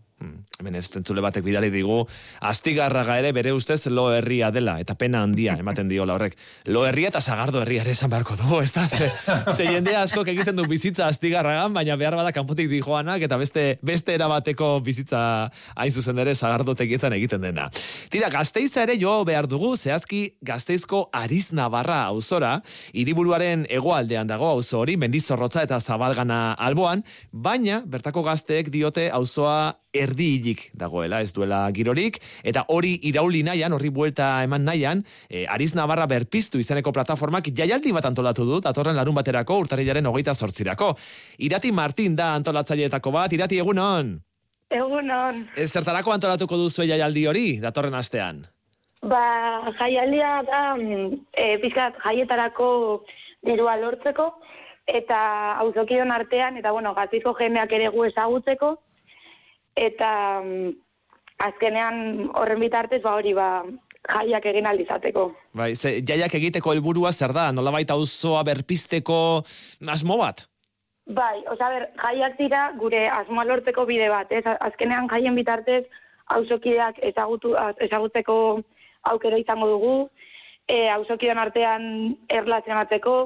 [0.60, 2.00] Hemen ez zentzule batek bidali digu,
[2.46, 6.36] astigarraga ere bere ustez lo herria dela, eta pena handia ematen diola horrek.
[6.70, 8.86] Lo herria eta sagardo herria ere esan beharko du, ez da?
[8.88, 9.10] Ze,
[9.56, 13.66] ze jende asko egiten du bizitza astigarragan, baina behar bada kanpotik di joanak, eta beste,
[13.82, 17.68] beste erabateko bizitza hain zuzen ere sagardotekietan egiten dena.
[18.10, 22.56] Tira, gazteiza ere jo behar dugu, zehazki gazteizko Ariz Navarra auzora,
[22.92, 30.28] hiriburuaren hegoaldean dago auzo hori, mendizorrotza eta zabalgana alboan, baina bertako gazteek diote auzoa erdi
[30.36, 35.72] hilik dagoela, ez duela girorik, eta hori irauli nahian, horri buelta eman nahian, e, Ariz
[35.78, 40.94] Navarra berpiztu izeneko plataformak jaialdi bat antolatu du, datorren larun baterako, urtarilaren hogeita sortzirako.
[41.46, 44.16] Irati Martin da antolatzaileetako bat, Irati egunon?
[44.74, 45.44] Egunon.
[45.56, 48.42] Ez zertarako antolatuko duzu jaialdi hori, datorren astean?
[49.04, 50.62] Ba, jaialdia da,
[51.36, 53.04] e, pizkat, jaietarako
[53.44, 54.32] dirua lortzeko,
[54.88, 55.18] eta
[55.62, 58.74] auzokion artean, eta bueno, gazizko jendeak ere gu ezagutzeko,
[59.76, 60.72] eta mm,
[61.46, 63.48] azkenean horren bitartez, ba hori, ba,
[64.04, 65.28] jaiak egin aldizateko.
[65.56, 69.18] Bai, ze, jaiak egiteko helburua zer da, nolabait auzoa berpisteko
[69.88, 70.44] asmo bat?
[71.04, 74.44] Bai, osea, ber, jaiak dira gure asmoa lortzeko bide bat, ez?
[74.60, 75.82] Azkenean jaien bitartez
[76.32, 77.52] auzokideak ezagutu
[77.84, 78.36] ezagutzeko
[79.10, 79.96] aukera izango dugu,
[80.68, 81.84] e, auzokidean artean
[82.32, 83.16] erlazionatzeko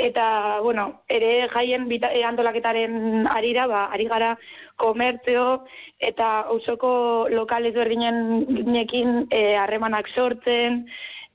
[0.00, 4.34] eta bueno, ere jaien bita, e, antolaketaren arira, ba, ari gara
[4.80, 5.66] komertzio
[5.98, 10.86] eta auzoko lokal ezberdinekin e, harremanak sortzen,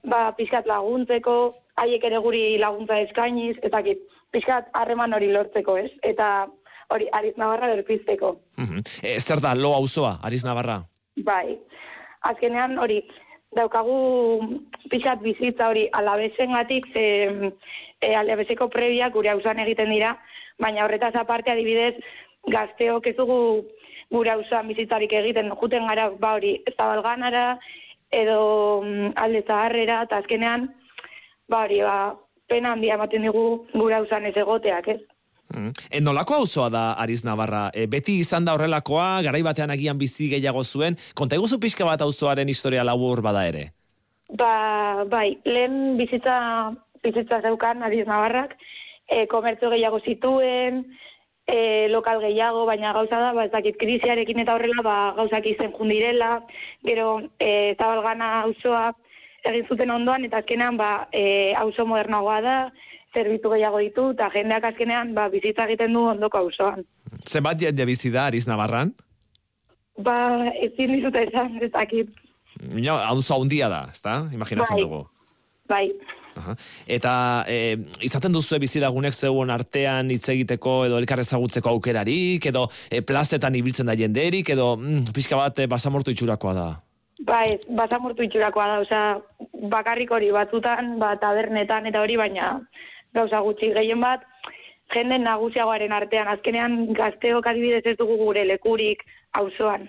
[0.03, 1.37] ba, pizkat laguntzeko,
[1.81, 3.83] haiek ere guri laguntza eskainiz, eta
[4.35, 5.91] pixkat harreman hori lortzeko, ez?
[6.03, 6.47] Eta
[6.93, 8.35] hori, Ariz Navarra berpizteko.
[8.57, 10.81] Mm Ez zer da, lo auzoa, Ariz Navarra?
[11.23, 11.57] Bai.
[12.25, 13.01] Azkenean hori,
[13.55, 13.97] daukagu
[14.91, 17.05] pixkat bizitza hori alabezen gatik, ze
[18.05, 20.15] e, alabezeko prebia gure hauzan egiten dira,
[20.61, 21.95] baina horretaz aparte adibidez,
[22.51, 23.39] gazteok ez dugu
[24.13, 26.75] gure hauzan bizitzarik egiten, juten gara ba hori, ez
[28.15, 30.69] edo mm, alde zaharrera, eta azkenean,
[31.49, 32.15] ba hori, ba,
[32.47, 35.01] pena handia ematen digu gura usan ez egoteak, ez?
[35.55, 35.71] Mm.
[35.89, 37.69] E, nolako auzoa da Ariz Navarra?
[37.73, 42.01] E, beti izan da horrelakoa, garai batean agian bizi gehiago zuen, konta eguzu pixka bat
[42.05, 43.71] auzoaren historia labur bada ere?
[44.37, 46.37] Ba, bai, lehen bizitza,
[47.05, 48.55] bizitza zeukan Ariz Navarrak,
[49.07, 50.83] e, komertzio gehiago zituen,
[51.45, 55.73] e, lokal gehiago, baina gauza da, ba, ez dakit, krisiarekin eta horrela, ba, gauzak izen
[55.77, 56.39] jundirela,
[56.85, 58.89] gero, e, zabalgana auzoa,
[59.45, 62.57] egin zuten ondoan, eta azkenean, ba, e, auzo modernagoa da,
[63.15, 66.83] zerbitu gehiago ditu, eta jendeak azkenean, ba, bizitza egiten du ondoko auzoan.
[67.25, 68.91] Zenbat jende bizi da, Ariz Navarran?
[70.03, 70.17] Ba,
[70.59, 72.09] ez dizute esan, ez dakit.
[72.65, 74.25] Mino, auzo handia da, ezta?
[74.35, 74.83] Imaginatzen bai.
[74.83, 75.05] dugu.
[75.69, 75.85] Bai.
[76.35, 76.55] Aha.
[76.91, 77.11] Eta
[77.47, 83.55] e, izaten duzu bizilagunek zeuen artean hitz egiteko edo elkar ezagutzeko aukerarik edo e, plazetan
[83.55, 86.67] ibiltzen da jenderik edo mm, pixka bat e, basamortu itxurakoa da.
[87.25, 89.03] Ba ez, basamortu itxurakoa da, osea,
[89.71, 92.57] bakarrik hori batzutan, ba, tabernetan eta hori, baina
[93.15, 94.25] gauza gutxi gehien bat,
[94.93, 99.05] jende nagusiagoaren artean, azkenean gazteok adibidez ez dugu gure lekurik
[99.39, 99.87] auzoan.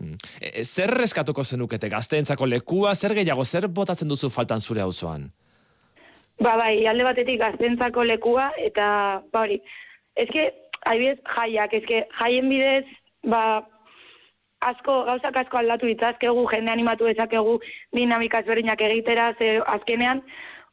[0.00, 0.16] Hmm.
[0.40, 5.28] E, e, zer reskatuko zenukete gazteentzako lekua, zer gehiago, zer botatzen duzu faltan zure auzoan?
[6.40, 8.86] Ba bai, alde batetik gazteentzako lekua, eta
[9.32, 9.58] ba hori,
[10.22, 10.46] ezke,
[10.88, 12.86] adibidez, jaiak, ezke, jaien bidez,
[13.28, 13.42] ba,
[14.64, 17.58] asko, gauzak asko aldatu ditzazkegu, jende animatu dezakegu
[17.96, 20.22] dinamikaz berinak egitera, ze azkenean,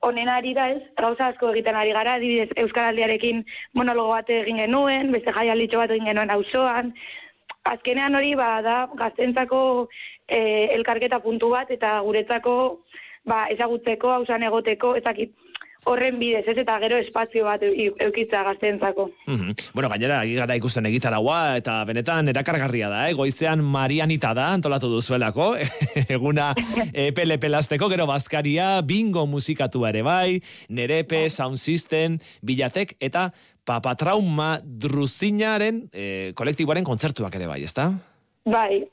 [0.08, 3.44] honen ari da ez, gauza asko egiten ari gara, dibidez Euskaraldiarekin
[3.76, 6.94] monologo bat egin genuen, beste jai alditxo bat egin genuen auzoan,
[7.68, 9.60] azkenean hori ba, da gaztentzako
[10.30, 10.40] e,
[10.78, 12.56] elkarketa puntu bat, eta guretzako
[13.28, 15.36] ba, ezagutzeko, hausan egoteko, ezakit,
[15.88, 19.10] horren bidez, ez eta gero espazio bat eukitza gaztentzako.
[19.28, 23.14] Mm Bueno, gainera, gara ikusten egitaragoa, eta benetan erakargarria da, eh?
[23.18, 25.52] goizean Marianita da, antolatu duzuelako,
[26.18, 26.52] eguna
[26.92, 33.30] e, pele pelasteko, gero bazkaria, bingo musikatua ere bai, nerepe, sound system, bilatek, eta
[33.68, 36.08] papatrauma druzinaren e,
[36.38, 37.92] kolektiboaren kontzertuak ere bai, ezta?
[38.48, 38.86] Bai,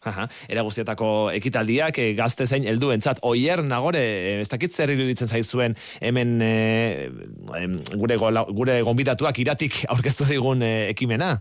[0.00, 3.20] Aha, era guztietako ekitaldiak e, gazte zein heldu entzat.
[3.26, 6.52] Oier nagore, e, ez dakit zer iruditzen zaizuen hemen e,
[7.92, 11.34] gure, gure gonbidatuak iratik aurkeztu digun ekimena?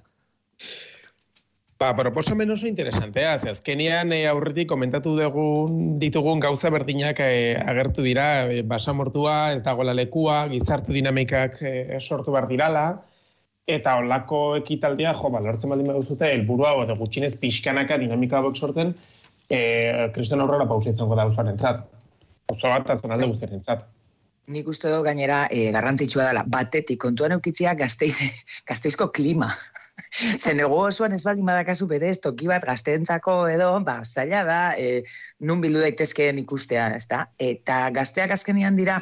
[1.79, 3.37] Ba, proposamen oso interesantea.
[3.53, 10.41] Azkenian e, aurretik komentatu dugun ditugun gauza berdinak agertu dira, e, basamortua, ez dagoela lekua,
[10.51, 12.83] gizarte dinamikak e, sortu behar dirala,
[13.75, 18.95] eta olako ekitaldia, jo, ba, lortzen baldin baduzute, helburua edo gutxinez pixkanaka dinamika hauek sorten,
[19.49, 21.85] eh, kristian aurrera pausa izango da usaren zat.
[22.49, 23.31] Oso bat, azonalde bai.
[23.33, 23.85] guztiaren zat.
[24.49, 28.15] Nik uste dugu gainera e, garrantzitsua dela, batetik kontuan eukitzia gazteiz,
[28.69, 29.51] gazteizko klima.
[30.43, 35.03] Zen ego osoan ez baldin badakazu berez toki bat gazteentzako edo, ba, zaila da, e,
[35.39, 37.25] nun bildu daitezkeen ikustea, ez da?
[37.39, 38.99] Eta gazteak azkenian dira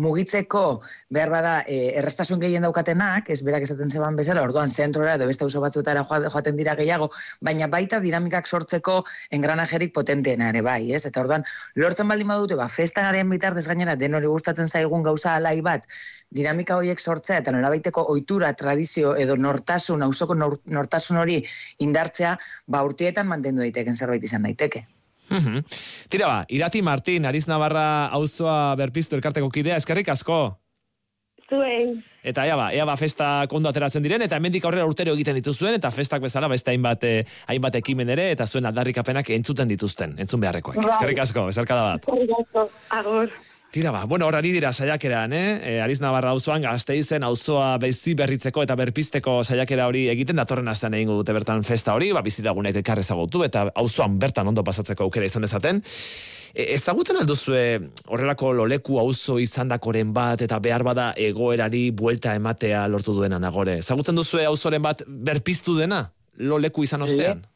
[0.00, 0.64] mugitzeko
[1.12, 5.44] behar bada e, errestasun gehien daukatenak, ez berak esaten zeban bezala, orduan zentrora edo beste
[5.44, 11.04] oso batzutara joaten dira gehiago, baina baita dinamikak sortzeko engranajerik potenteena ere bai, ez?
[11.06, 11.44] Eta orduan,
[11.76, 15.86] lortzen baldin badute, ba, festa garen bitartez gainera, den hori gustatzen zaigun gauza alai bat,
[16.30, 21.40] dinamika horiek sortzea eta nolabaiteko ohitura, tradizio edo nortasun, auzoko nortasun hori
[21.82, 24.84] indartzea, ba urtietan mantendu daiteken zerbait izan daiteke.
[25.30, 25.62] Mhm.
[26.10, 30.58] Tira ba, Irati Martin, Ariz Navarra auzoa berpiztu elkarteko kidea, eskerrik asko.
[31.50, 32.00] Zuen.
[32.22, 35.74] Eta ea ba, ea ba festa kondo ateratzen diren, eta hemendik aurrera urtero egiten dituzuen,
[35.78, 40.40] eta festak bezala beste hainbat, eh, hainbat ekimen ere, eta zuen aldarrikapenak entzuten dituzten, entzun
[40.40, 40.78] beharrekoak.
[40.78, 40.90] Bai.
[40.94, 42.06] Eskerrik asko, bezarkada bat.
[42.06, 42.68] Eskerrik asko.
[43.00, 43.49] Agur.
[43.70, 45.60] Tira ba, bueno, horari dira saiakeran, eh?
[45.62, 50.96] E, Ariz Navarra auzoan gazteizen auzoa bezi berritzeko eta berpisteko saiakera hori egiten datorren astean
[50.98, 55.30] egingo dute bertan festa hori, ba bizilagunek elkar ezagutu eta auzoan bertan ondo pasatzeko aukera
[55.30, 55.78] izan dezaten.
[56.50, 57.62] E, ezagutzen alduzue
[58.10, 63.78] horrelako loleku auzo izandakoren bat eta behar bada egoerari buelta ematea lortu duena nagore.
[63.84, 66.08] Ezagutzen duzue auzoren bat berpiztu dena
[66.42, 67.46] loleku izan ostean?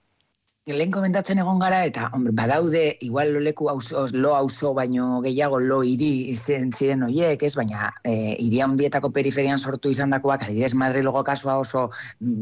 [0.65, 5.59] Lehen komentatzen egon gara, eta hombre, badaude, igual lo leku auzo, lo auzo baino gehiago
[5.61, 7.51] lo hiri izen ziren hoiek, ez?
[7.59, 11.91] Baina e, iria hundietako periferian sortu izandakoak, adibidez Madrilgo kasua oso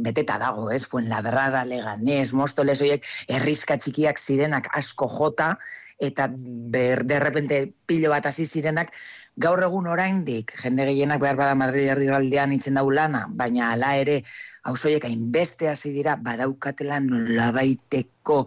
[0.06, 0.84] beteta dago, ez?
[0.86, 5.56] Fuen laberrada, leganez, mostoles hoiek, herrizka txikiak zirenak asko jota,
[5.98, 7.60] eta ber, de repente
[7.90, 8.94] pilo bat hasi zirenak,
[9.36, 14.20] gaur egun oraindik jende gehienak behar bada Madrid herrialdean itzen dau lana, baina hala ere
[14.68, 18.44] auzoiek hainbeste hasi dira badaukatela nolabaiteko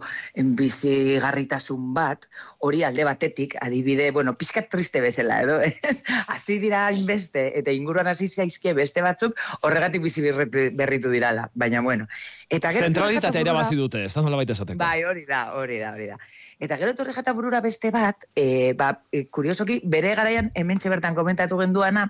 [0.56, 2.24] bizigarritasun bat,
[2.64, 5.58] hori alde batetik, adibide, bueno, pizkat triste bezala, edo,
[5.90, 6.00] ez?
[6.32, 12.08] Hasi dira hainbeste, eta inguruan hasi zaizkie beste batzuk, horregatik bizi berritu, dirala, baina bueno.
[12.48, 14.80] Eta gero, Zentralitatea irabazi dute, ez da nolabait esateko.
[14.80, 16.18] Bai, hori da, hori da, hori da.
[16.58, 21.14] Eta gero torre jata burura beste bat, e, ba, e, kuriosoki, bere garaian hementxe bertan
[21.18, 22.08] komentatu genduana,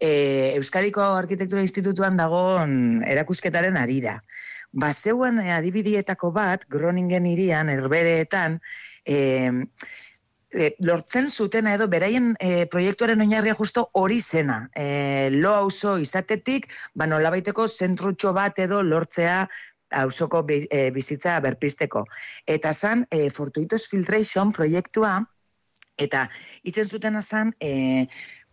[0.00, 4.20] e, Euskadiko Arkitektura Institutuan dagoen erakusketaren arira.
[4.72, 8.58] Ba, zeuen adibidietako bat, Groningen irian, erbereetan,
[9.06, 9.16] e,
[10.52, 14.66] e, lortzen zutena edo beraien e, proiektuaren oinarria justo hori zena.
[14.74, 19.46] E, lo auzo izatetik, ba nolabaiteko zentrutxo bat edo lortzea
[20.02, 22.04] auzoko bi- e, bizitza berpisteko.
[22.46, 25.20] Eta zan, e, Fortuitos Filtration proiektua,
[25.96, 26.26] eta
[26.64, 28.06] itzen zutena zan, e,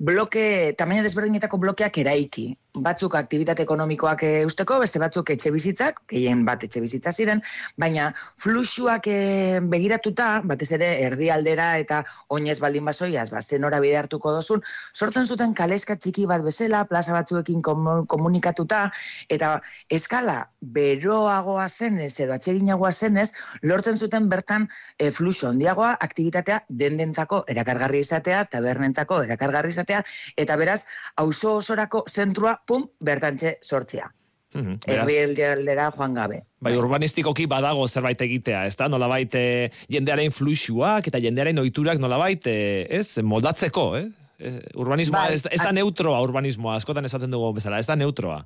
[0.10, 2.48] bloke, tamaina desberdinetako blokeak eraiki.
[2.74, 7.44] Batzuk aktivitate ekonomikoak e, usteko, beste batzuk etxe bizitzak, gehien bat etxe bizitza ziren,
[7.78, 8.08] baina
[8.42, 12.00] fluxuak e, begiratuta, batez ere erdialdera eta
[12.34, 17.14] oinez baldin basoiaz, ba, zenora bide hartuko dozun, sortzen zuten kaleska txiki bat bezala, plaza
[17.14, 18.88] batzuekin komu- komunikatuta,
[19.30, 19.52] eta
[19.94, 24.66] eskala beroagoa zenez edo atseginagoa zenez, lortzen zuten bertan
[24.98, 30.02] e, fluxu handiagoa, aktivitatea dendentzako erakargarri izatea, tabernentzako erakargarri izatea,
[30.42, 30.88] eta beraz,
[31.22, 34.10] auzo osorako zentrua, pum, bertantxe sortzea.
[34.54, 36.44] Beraz- Erdialdera joan gabe.
[36.62, 38.88] Bai, urbanistikoki badago zerbait egitea, ez da?
[38.88, 44.06] Nolabait eh, jendearen fluxuak eta jendearen ohiturak nolabait, eh, ez, moldatzeko, eh?
[44.44, 48.44] Eh, Urbanismoa, Bai, ez, ez da neutroa urbanismoa, askotan esaten dugu bezala, ez da neutroa.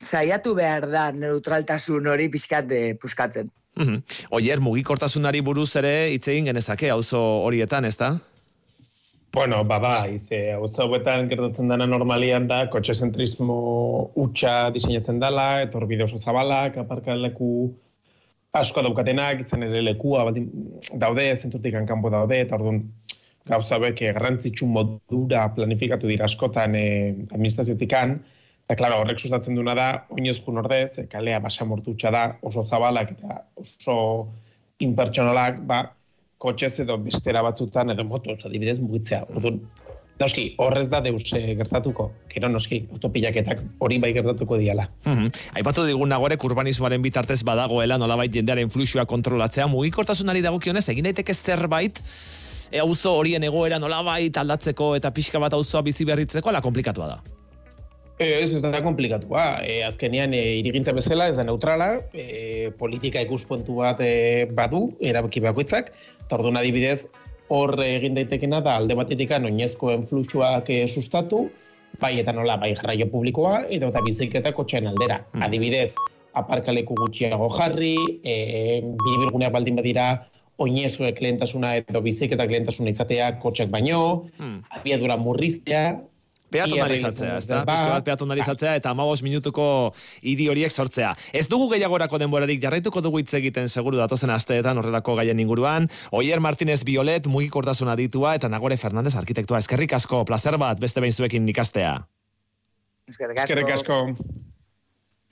[0.00, 3.46] Saiatu behar da neutraltasun hori pixkat de puskatzen.
[3.76, 4.02] Mhm.
[4.30, 8.18] Oier, mugikortasunari buruz ere hitz egin genezake auzo horietan, ez da?
[9.34, 13.54] Bueno, ba, bai, ze, auzo hauetan gertatzen dena normalian da, kotxezentrismo
[14.24, 17.48] utxa diseinatzen dela, etorbide oso zabalak, aparkaleku
[18.60, 20.46] asko daukatenak, izan ere lekua baldin,
[21.02, 22.78] daude, zentutik kanpo daude, eta orduan
[23.50, 28.14] gauza hauek eh, garrantzitsu modura planifikatu dira askotan eh, administraziotikan,
[28.68, 33.16] eta klaro, horrek sustatzen duna da, oinez jun ordez, eh, kalea basamortutxa da, oso zabalak
[33.18, 33.98] eta oso
[34.86, 35.82] impertsonalak, ba,
[36.44, 39.22] kotxez edo bestera batzutan edo motoz adibidez mugitzea.
[39.32, 39.60] Orduan,
[40.20, 42.10] noski, horrez da deus eh, gertatuko.
[42.30, 44.86] Gero noski, autopilaketak hori bai gertatuko diala.
[45.06, 45.30] Mhm.
[45.60, 52.02] Aipatu digun nagorek urbanismoaren bitartez badagoela nolabait jendearen fluxua kontrolatzea, mugikortasunari dagokionez egin daiteke zerbait
[52.70, 57.22] e, auzo horien egoera nolabait aldatzeko eta pixka bat auzoa bizi berritzeko, ala komplikatua da.
[58.14, 59.44] Ez, ez da komplikatua.
[59.66, 65.42] E, azkenean, e, irigintza bezala, ez da neutrala, e, politika ikuspuntu bat e, badu, erabaki
[65.42, 65.90] bakoitzak,
[66.24, 67.04] eta orduan adibidez,
[67.52, 71.50] hor egin daitekena da alde batetik oinezkoen fluxuak e, sustatu,
[72.00, 75.20] bai eta nola, bai jarraio publikoa, edo eta biziketa kotxean aldera.
[75.44, 75.92] Adibidez,
[76.34, 80.08] aparkaleku gutxiago jarri, e, biribilguneak baldin badira,
[80.58, 84.62] oinezkoek lehentasuna edo biziketa lehentasuna izatea kotxek baino, Hmm.
[84.70, 86.00] abiadura murriztea,
[86.54, 87.62] Peatonalizatzea, ez da?
[87.62, 87.72] Ba.
[87.72, 89.66] Pixka bat peatonalizatzea eta amabos minutuko
[90.22, 91.14] hiri horiek sortzea.
[91.32, 95.88] Ez dugu gehiagorako denborarik jarraituko dugu hitz egiten seguru datozen asteetan horrelako gaien inguruan.
[96.12, 99.58] Oier Martinez Violet mugikortasuna ditua eta Nagore Fernandez arkitektua.
[99.64, 101.96] Eskerrik asko, placer bat beste behin zuekin ikastea.
[103.08, 103.52] Eskerrik asko.
[103.52, 104.00] Eskerrik asko.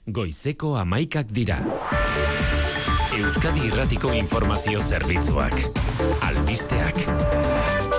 [0.06, 1.60] Goizeko amaikak dira.
[3.12, 5.54] Euskadi Irratiko Informazio Zerbitzuak.
[6.26, 7.91] Albisteak.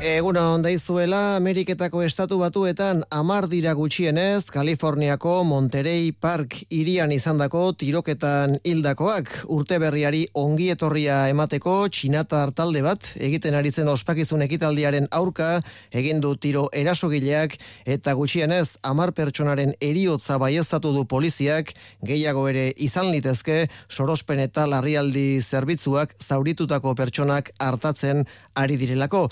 [0.00, 9.28] Egunon daizuela, Ameriketako estatu batuetan amar dira gutxienez, Kaliforniako Monterey Park irian izandako tiroketan hildakoak
[9.52, 15.50] urte berriari ongi etorria emateko txinatar talde bat egiten ari zen ospakizun ekitaldiaren aurka
[15.92, 23.68] egin tiro erasogileak eta gutxienez amar pertsonaren eriotza baieztatu du poliziak gehiago ere izan litezke
[23.90, 28.24] sorospen eta larrialdi zerbitzuak zauritutako pertsonak hartatzen
[28.54, 29.28] ari direlako.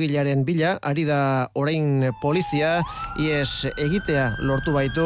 [0.00, 2.80] Erasogilearen bila, ari da orain polizia,
[3.20, 5.04] ies egitea lortu baitu,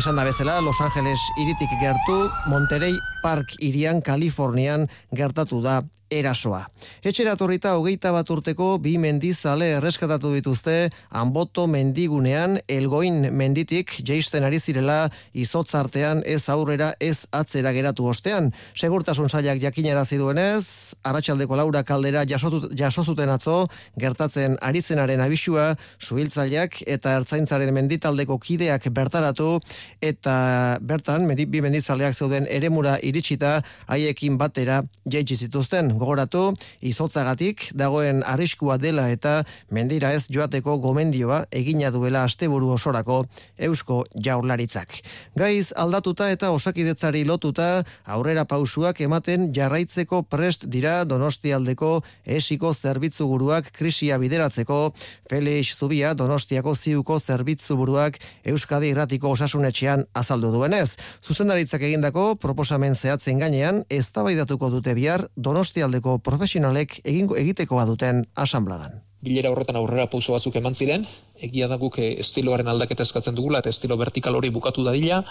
[0.00, 6.64] esan da bezala, Los Angeles iritik gertu, Monterey Park irian, Kalifornian gertatu da erasoa.
[7.06, 14.58] Etxera torrita hogeita bat urteko bi mendizale erreskatatu dituzte Anboto mendigunean elgoin menditik jeisten ari
[14.60, 18.50] zirela izotzartean ez aurrera ez atzera geratu ostean.
[18.74, 23.66] Segurtasun sailak jakinarazi duenez, arratsaldeko laura kaldera jasotut, jasozuten atzo,
[24.00, 29.58] gertatzen ari zenaren abisua, suhiltzaileak eta ertzaintzaren menditaldeko kideak bertaratu
[30.02, 36.46] eta bertan mendi, bi mendizaleak zeuden eremura iritsita haiekin batera jaitsi zituzten gogoratu
[36.80, 43.24] izotzagatik dagoen arriskua dela eta mendira ez joateko gomendioa egina duela asteburu osorako
[43.58, 44.96] Eusko Jaurlaritzak.
[45.36, 51.92] Gaiz aldatuta eta osakidetzari lotuta aurrera pausuak ematen jarraitzeko prest dira Donostialdeko
[52.24, 54.80] esiko zerbitzu buruak krisia bideratzeko
[55.28, 60.96] Felix Zubia Donostiako ziuko zerbitzu buruak Euskadi Irratiko Osasunetxean azaldu duenez.
[61.22, 65.89] Zuzendaritzak egindako proposamen zehatzen gainean eztabaidatuko dute bihar Donostialdeko
[66.22, 69.02] profesionalek egingo egiteko baduten asanbladan.
[69.20, 73.58] bilera horretan aurrera pauso batzuk eman ziren, egia da guk eh, estiloaren aldaketa eskatzen dugula
[73.58, 75.24] eta estilo vertikal hori bukatu dadila,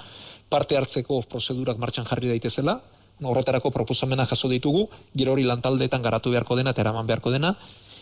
[0.49, 2.81] parte hartzeko prozedurak martxan jarri daitezela,
[3.23, 7.55] horretarako proposamena jaso ditugu, gero hori lantaldeetan garatu beharko dena eta eraman beharko dena,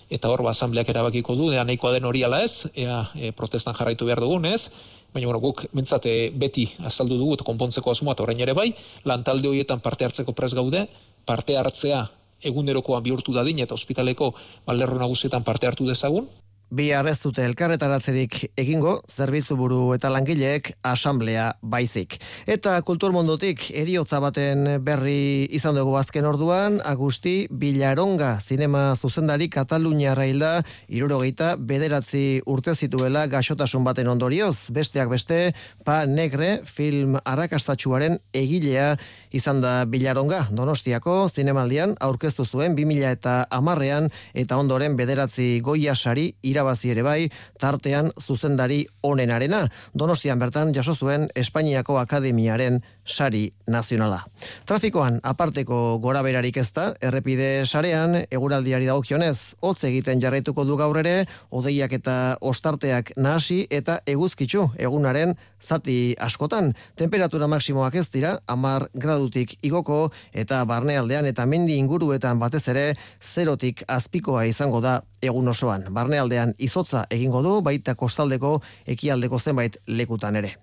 [0.10, 3.76] eta hor ba, asambleak erabakiko du, ea nahikoa den hori ala ez, ea e, protestan
[3.76, 4.70] jarraitu behar dugun ez,
[5.14, 8.70] baina bueno, guk mentzat e, beti azaldu dugu eta konpontzeko asmoa eta orain ere bai,
[9.06, 10.88] lantalde horietan parte hartzeko prez gaude,
[11.26, 12.06] parte hartzea
[12.44, 14.34] egunerokoan bihurtu dadin eta ospitaleko
[14.66, 16.28] balderro nagusietan parte hartu dezagun,
[16.68, 22.18] Bi ez dute elkarretaratzerik egingo, zerbitzu buru eta langileek asamblea baizik.
[22.46, 30.62] Eta kulturmondotik eriotza baten berri izan dugu azken orduan, Agusti Bilaronga zinema zuzendari Katalunia railda,
[30.90, 35.54] irurogeita bederatzi urte zituela gaixotasun baten ondorioz, besteak beste,
[35.86, 38.98] pa negre film arrakastatxuaren egilea
[39.32, 46.34] izan da Bilaronga, Donostiako zinemaldian aurkeztu zuen 2000 eta amarrean eta ondoren bederatzi goia sari
[46.58, 47.30] irabazi ere bai,
[47.62, 49.66] tartean zuzendari onenarena.
[49.94, 54.24] Donostian bertan jaso zuen Espainiako Akademiaren sari nazionala.
[54.68, 60.98] Trafikoan aparteko gora berarik ez da, errepide sarean, eguraldiari dagokionez, hotz egiten jarraituko du gaur
[61.00, 66.74] ere, odeiak eta ostarteak nahasi eta eguzkitzu egunaren zati askotan.
[66.96, 72.86] Temperatura maksimoak ez dira, amar gradutik igoko eta barnealdean eta mendi inguruetan batez ere,
[73.22, 75.88] zerotik azpikoa izango da egun osoan.
[75.94, 80.56] Barnealdean izotza egingo du, baita kostaldeko ekialdeko zenbait lekutan ere.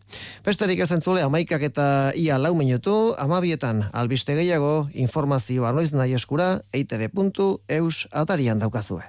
[0.47, 6.61] Besterik ezen zule, amaikak eta ia lau minutu, amabietan albiste gehiago, informazioa noiz nahi eskura,
[6.73, 9.03] eitb.eus atarian daukazue.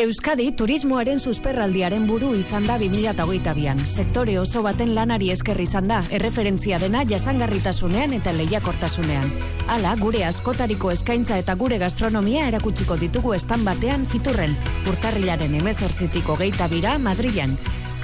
[0.00, 3.82] Euskadi turismoaren susperraldiaren buru izan da 2008an.
[3.84, 9.28] Sektore oso baten lanari esker izan da, erreferentzia dena jasangarritasunean eta lehiakortasunean.
[9.68, 14.56] Hala, gure askotariko eskaintza eta gure gastronomia erakutsiko ditugu estan batean fiturren,
[14.88, 17.58] urtarrilaren emezortzitiko geita bira Madrilan.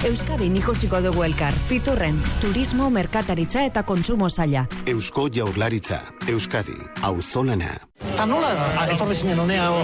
[0.05, 4.67] Euskadi ikusiko dugu elkar, fiturren, turismo, merkataritza eta kontsumo zaila.
[4.85, 7.86] Eusko jaurlaritza, Euskadi, auzolana.
[7.97, 8.47] Eta nola
[8.93, 9.71] etorri zinen honea?
[9.73, 9.83] o-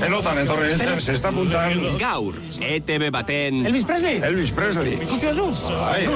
[0.00, 1.74] Pelotan etorri nintzen, sexta puntan.
[2.00, 3.62] Gaur, ETV baten...
[3.68, 4.18] Elvis Presley?
[4.24, 4.94] Elvis Presley.
[5.04, 5.46] Ikusi oso?
[5.80, 6.06] Bai,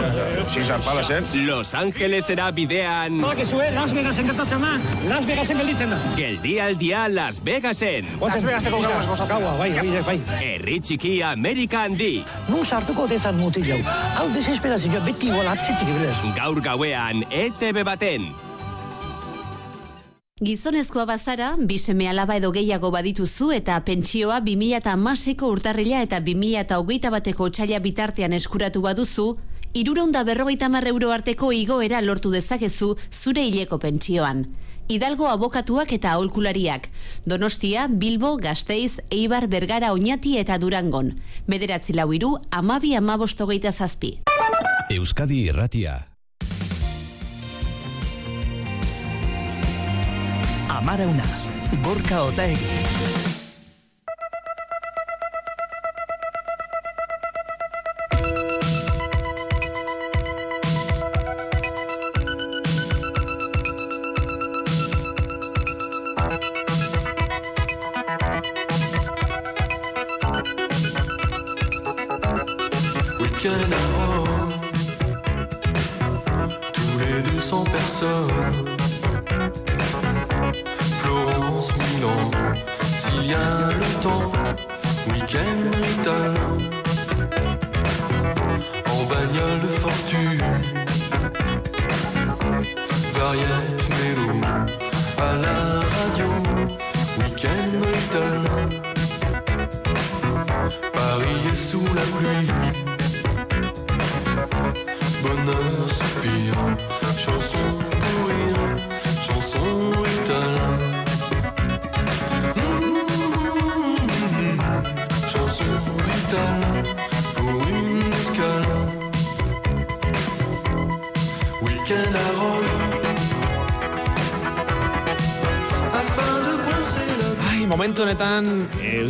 [0.54, 1.24] Caesar Palacen.
[1.46, 3.20] Los Angelesera bidean...
[3.20, 4.72] Bakizue, Las Vegasen gertatzen da,
[5.08, 6.00] Las Vegasen gelditzen da.
[6.16, 8.08] Geldialdia Las Vegasen.
[8.20, 10.18] Las Vegaseko gaua, gaua, bai, bai, bai.
[10.40, 12.24] Herri txiki Amerika handi.
[12.48, 13.80] Nu sartuko dezan mutil hau.
[14.18, 16.16] Hau desesperazioa beti igual atzitik ibidez.
[16.40, 18.30] Gaur gauean, ETV baten.
[20.38, 27.80] Gizonezkoa bazara, biseme alaba edo gehiago badituzu eta pentsioa 2006ko urtarrila eta 2008 bateko otxaila
[27.82, 29.24] bitartean eskuratu baduzu,
[29.74, 34.44] iruronda berrogeita mar euro arteko igoera lortu dezakezu zure hileko pentsioan.
[34.88, 36.86] Hidalgo abokatuak eta aholkulariak.
[37.26, 41.16] Donostia, Bilbo, Gasteiz, Eibar, Bergara, Oñati eta Durangon.
[41.48, 44.20] Bederatzi lau iru, amabi amabostogeita zazpi.
[44.88, 46.17] Euskadi Irratia.
[50.88, 51.22] Amarauna,
[51.82, 53.17] Gorka Otaegi.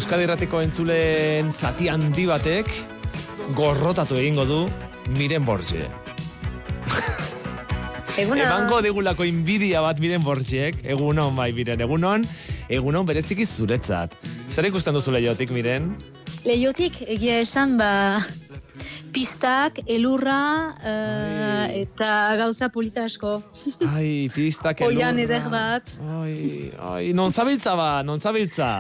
[0.09, 2.69] Euskadi Erratiko entzulen zati handi batek
[3.53, 4.61] gorrotatu egingo du
[5.19, 5.83] Miren Borge.
[8.23, 8.47] Eguna.
[8.47, 12.25] Emango digulako inbidia bat Miren Borgek, egunon bai Miren, egunon,
[12.73, 14.17] egunon bereziki zuretzat.
[14.49, 15.91] Zer ikusten duzu lehiotik, Miren?
[16.49, 18.25] Leiotik, egia esan, ba,
[19.13, 20.41] pistak, elurra,
[20.89, 23.43] eh, eta gauza polita asko.
[23.93, 25.05] Ai, pistak elurra.
[25.05, 25.95] Oian eder bat.
[26.17, 28.73] Ai, ai, non zabiltza ba, non zabiltza?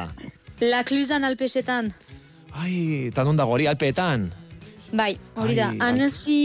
[0.61, 1.93] La Cluzan alpesetan.
[2.59, 4.29] Ai, eta non dago hori alpeetan?
[4.91, 5.69] Bai, hori da.
[5.71, 5.93] Ai, ai.
[5.93, 6.39] Anezi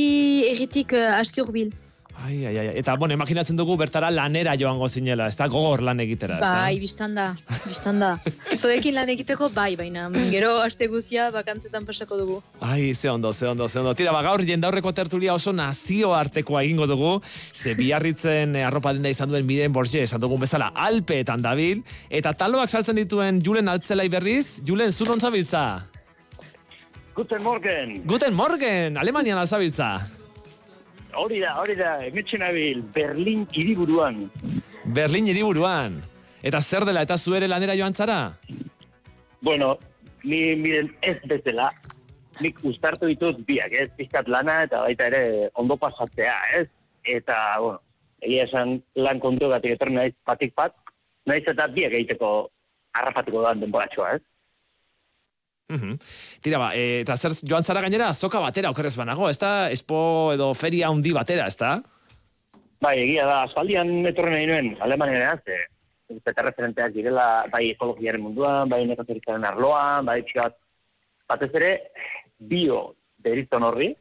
[0.51, 1.71] erritik uh, aski urbil.
[2.21, 2.67] Ai, ai, ai.
[2.77, 6.51] Eta, bueno, imaginatzen dugu bertara lanera joango zinela, ez da gogor lan egitera, ez da?
[6.61, 7.25] Bai, biztan da,
[7.65, 8.11] biztan da.
[8.55, 12.37] Zoekin lan egiteko bai, baina gero aste guzia bakantzetan pasako dugu.
[12.61, 13.95] Ai, ze ondo, ze ondo, ze ondo.
[13.97, 17.19] Tira, ba, gaur jendaurreko tertulia oso nazio artekoa egingo dugu,
[17.53, 22.33] ze biarritzen eh, arropa denda izan duen Miren Borge, esan dugun bezala, alpeetan dabil, eta
[22.37, 25.89] taloak saltzen dituen Julen Altzelai berriz, Julen, zu non zabiltza?
[27.13, 28.01] Guten Morgen.
[28.05, 30.22] Guten Morgen, Alemanian alzabiltza.
[31.13, 34.23] Hori da, hori da, emetxe nabil, Berlin hiriburuan.
[34.95, 35.99] Berlin hiriburuan.
[36.43, 38.33] Eta zer dela, eta zu ere lanera joan zara?
[39.41, 39.77] Bueno,
[40.23, 41.69] ni miren ez bezala,
[42.41, 46.67] nik ustartu ditut biak, ez, pizkat lana eta baita ere ondo pasatzea, ez?
[47.03, 47.79] Eta, bueno,
[48.23, 50.75] egia esan lan kontu gatik etorri naiz patik pat,
[51.29, 52.33] naiz eta biak egiteko
[52.97, 54.23] harrapatuko da denboratxoa, ez?
[55.69, 55.97] Mhm.
[56.41, 59.71] Tira, ba, e, eta zer joan zara gainera, soka batera okerrez banago, ez da?
[59.71, 61.77] Espo edo feria handi batera, ez da?
[62.83, 65.61] Bai, egia da, aspaldian etorri nahi nuen, Alemaniara, ze,
[66.13, 70.57] eta referenteak direla, bai ekologiaren munduan, bai nekazaritzaren arloan, bai txat,
[71.31, 71.71] batez ere,
[72.37, 72.81] bio
[73.23, 73.93] deritzen horri,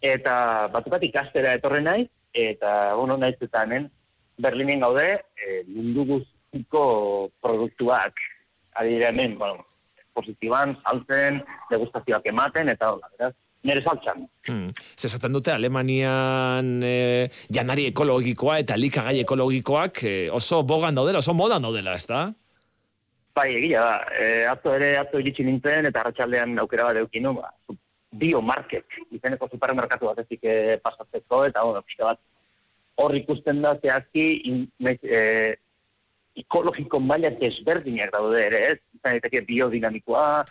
[0.00, 0.34] eta
[0.72, 3.90] batu bat ikastera etorri nahi, eta, bueno, naiz eta hemen,
[4.40, 6.86] Berlinen gaude, e, mundu guztiko
[7.44, 8.18] produktuak,
[8.80, 9.68] adire hemen, bueno,
[10.14, 11.40] positiban, saltzen,
[11.70, 13.34] degustazioak ematen, eta hola, beraz,
[13.64, 14.26] nire saltzan.
[14.46, 14.70] Hmm.
[14.96, 21.34] Ze esaten dute Alemanian e, janari ekologikoa eta likagai ekologikoak e, oso bogan daudela, oso
[21.34, 22.26] modan daudela, ez da?
[23.34, 23.94] Bai, egia da.
[24.20, 27.50] E, atzo ere, atzo iritsi nintzen, eta arratsaldean aukera bat eukinu, ba,
[28.14, 32.20] biomarket, izeneko supermerkatu batetik e, pasatzeko, eta bueno, pixka bat,
[33.02, 35.56] hor ikusten da zehazki, in, naiz, e,
[36.36, 38.78] ekologiko maila desberdinak daude ere, ez?
[38.98, 40.44] Izan daiteke biodinamikoa,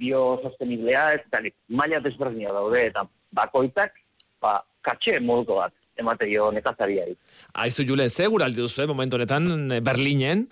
[0.00, 3.06] biososteniblea, ez da, maila desberdinak daude, eta
[3.36, 3.96] bakoitzak,
[4.42, 7.16] ba, katxe moduko bat, emate jo nekazariari.
[7.64, 10.48] Aizu Julen, ze guraldi duzu, eh, momentu honetan, eh, Berlinen?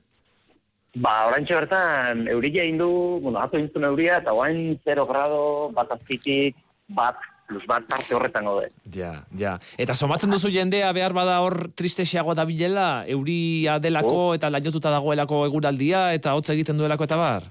[0.94, 6.56] Ba, oraintxe bertan, euria indu, bueno, ato intzun euria, eta oain 0 grado, bat azpitik,
[6.88, 7.16] bat,
[7.50, 8.68] plus bat tarte horretan gaude.
[8.94, 9.56] Ja, ja.
[9.80, 15.42] Eta somatzen duzu jendea behar bada hor tristesiago da bilela, euria delako eta lainotuta dagoelako
[15.48, 17.50] eguraldia eta hotz egiten duelako eta bar?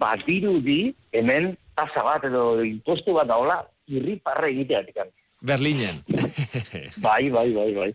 [0.00, 4.98] Ba, dirudi, hemen, tasa bat edo impostu bat daola, irriparre egiteatik.
[5.40, 6.02] Berlinen.
[7.06, 7.92] bai, bai, bai, bai.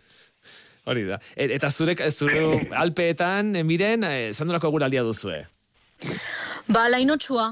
[0.87, 1.19] Hori da.
[1.35, 5.43] E- eta zurek, zure alpeetan, eh, miren, eh, zandolako eguraldia duzue?
[6.71, 7.51] Ba, lainotsua.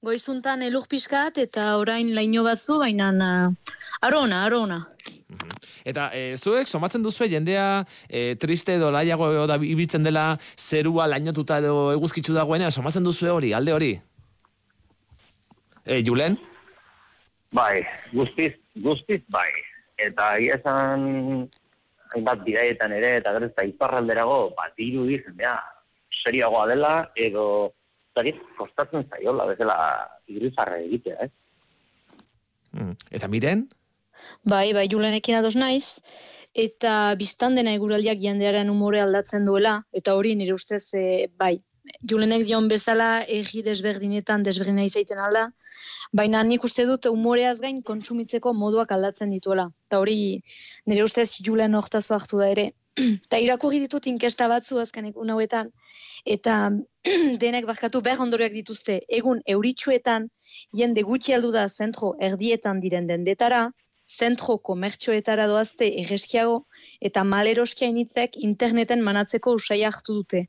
[0.00, 3.10] Goizuntan elur pixkat eta orain laino batzu, baina
[4.00, 4.78] arona, arona.
[5.84, 11.04] Eta e, zuek somatzen duzue jendea e, triste edo laiago edo da ibiltzen dela zerua
[11.10, 13.90] lainotuta edo eguzkitzu dagoena, somatzen duzue hori, alde hori?
[15.84, 16.38] E, Julen?
[17.52, 17.82] Bai,
[18.14, 19.50] guztiz, guztiz bai.
[20.00, 21.44] Eta egia esan,
[22.14, 25.58] hainbat bidaietan ere, eta gero eta iparralderago, bat dirudi jendea,
[26.22, 26.94] serioagoa dela,
[27.28, 27.44] edo,
[28.16, 29.76] zakit, kostatzen zaiola, bezala,
[30.30, 31.30] irrifarre egitea, eh?
[32.72, 32.96] Mm.
[33.18, 33.66] Eta miren?
[34.44, 35.98] Bai, bai, julenekin ados naiz,
[36.54, 41.56] eta biztan dena eguraldiak jendearen umore aldatzen duela, eta hori nire ustez, e, bai,
[42.12, 45.46] julenek dion bezala egi desberdinetan desberdina izaiten alda,
[46.12, 49.68] baina nik uste dut umoreaz gain kontsumitzeko moduak aldatzen dituela.
[49.88, 50.18] Eta hori
[50.86, 52.70] nire ustez julen hortazo hartu da ere.
[53.26, 55.72] Eta irakurri ditut inkesta batzu azkenek unauetan,
[56.24, 56.70] eta
[57.44, 60.28] denek barkatu behar ondoriak dituzte, egun euritxuetan,
[60.76, 63.70] jende gutxi aldu da zentro erdietan diren dendetara,
[64.10, 66.64] zentro komertxoetara doazte egeskiago,
[67.00, 70.46] eta maleroskia initzek interneten manatzeko usai hartu dute.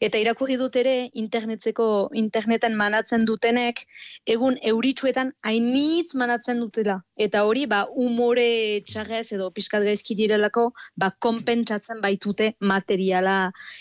[0.00, 3.82] Eta irakurri dut ere internetzeko interneten manatzen dutenek
[4.26, 7.00] egun euritsuetan hainitz manatzen dutela.
[7.16, 13.36] Eta hori ba umore txarrez edo pixkat gaizki direlako ba konpentsatzen baitute materiala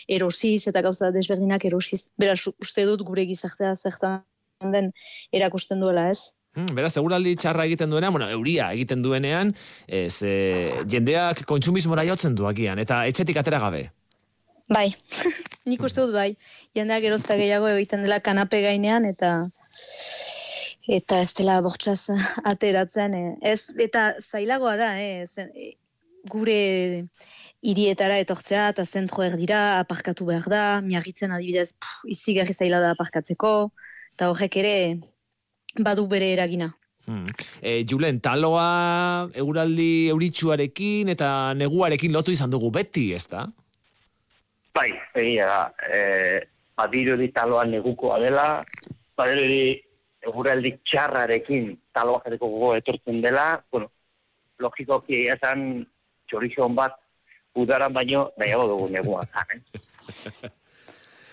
[0.07, 2.09] erosiz eta gauza desberdinak erosiz.
[2.17, 4.21] Beraz uste dut gure gizartea zertan
[4.61, 4.91] den
[5.33, 6.31] erakusten duela ez.
[6.51, 9.53] Hmm, beraz, eguraldi txarra egiten duenean, bueno, euria egiten duenean,
[9.87, 10.33] ez, e,
[10.91, 13.85] jendeak kontsumismora jotzen du agian, eta etxetik atera gabe.
[14.71, 14.87] Bai,
[15.69, 16.31] nik uste dut bai.
[16.77, 19.33] Jendeak gerozta gehiago egiten dela kanape gainean eta
[20.91, 22.15] eta ez dela bortxaz
[22.53, 23.15] ateratzen.
[23.17, 23.53] Eh.
[23.53, 25.27] Ez, eta zailagoa da, eh.
[25.27, 25.73] Zen, eh,
[26.31, 26.57] gure
[27.61, 33.53] hirietara etortzea eta zentro erdira aparkatu behar da, miagitzen adibidez pff, izigarri zaila da aparkatzeko,
[34.15, 34.75] eta horrek ere
[35.85, 36.71] badu bere eragina.
[37.05, 37.25] Hmm.
[37.61, 43.47] E, Julen, taloa eguraldi euritsuarekin eta neguarekin lotu izan dugu beti, ez da?
[44.75, 45.61] Bai, egia da.
[45.91, 46.47] E,
[46.77, 48.45] badiru di taloa negukoa dela,
[49.17, 49.63] badiru di
[50.21, 53.91] eguraldi txarrarekin taloa jarriko gogo etortzen dela, bueno,
[54.61, 55.83] logikoki esan
[56.29, 56.95] txorizon bat
[57.57, 59.25] udaran baino nahiago dugu negua.
[59.53, 60.51] eh?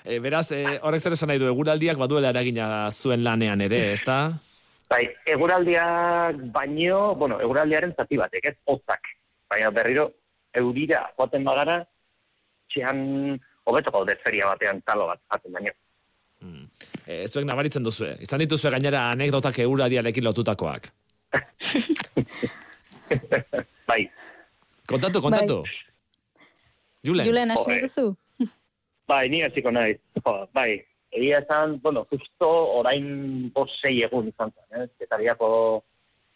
[0.09, 4.03] E, beraz, e, horrek zer esan nahi du, eguraldiak baduela eragina zuen lanean ere, ez
[4.07, 4.33] da?
[4.89, 9.11] Bai, eguraldiak baino, bueno, eguraldiaren zati batek, ez hotzak.
[9.53, 10.09] Baina berriro,
[10.57, 11.83] eurira joaten bagara,
[12.79, 13.35] txean
[13.67, 15.75] hobeto gaude feria batean talo bat jaten baino.
[17.09, 18.13] E, zuek nabaritzen duzue.
[18.23, 20.91] Izan dituzue gainera anekdotak eurariarekin lotutakoak.
[23.91, 24.03] bai.
[24.89, 25.63] Kontatu, kontatu.
[27.05, 27.27] Julen.
[27.27, 28.07] Julen, hasi nahi duzu?
[29.09, 29.97] Bai, ni hasiko naiz.
[30.21, 30.85] Jo, bai,
[31.17, 32.49] egia esan, bueno, justo
[32.79, 34.91] orain bost sei egun izan zen, ez?
[35.01, 35.49] Getariako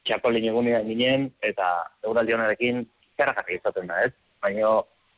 [0.08, 1.68] txakolin egunean ginen, eta
[2.08, 2.82] euraldi honarekin
[3.18, 4.14] zerragarri izaten da, ez?
[4.42, 4.72] Baina,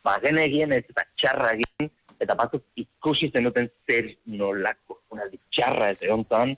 [0.05, 1.91] ba, genegien ez eta txarra egin,
[2.21, 6.55] eta batzuk ikusi zenuten zer nolako, unaldi txarra ez egon zan,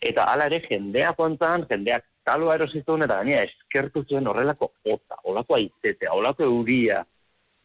[0.00, 5.56] eta hala ere jendea kontan, jendeak taloa erosizun, eta gainera eskertu zuen horrelako ota, olako
[5.58, 7.02] aizetea, olako euria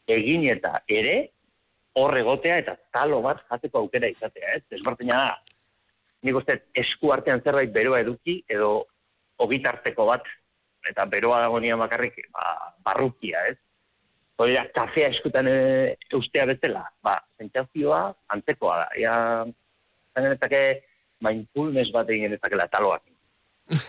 [0.08, 1.18] egin eta ere,
[1.99, 4.64] hor egotea eta talo bat jateko aukera izatea, ez?
[4.72, 5.36] Desbertina da,
[6.26, 8.88] nik uste esku artean zerbait beroa eduki, edo
[9.43, 10.26] ogitarteko bat,
[10.89, 13.60] eta beroa dagoenian bakarrik, ba, barrukia, ez?
[14.41, 15.57] Hori da, kafea eskutan e,
[16.13, 18.01] eustea bezala, ba, sentsazioa
[18.34, 18.88] antzekoa da.
[18.97, 19.13] Ia,
[20.13, 20.63] zan genetake,
[21.23, 23.03] mindfulness bat egin genetakela taloak.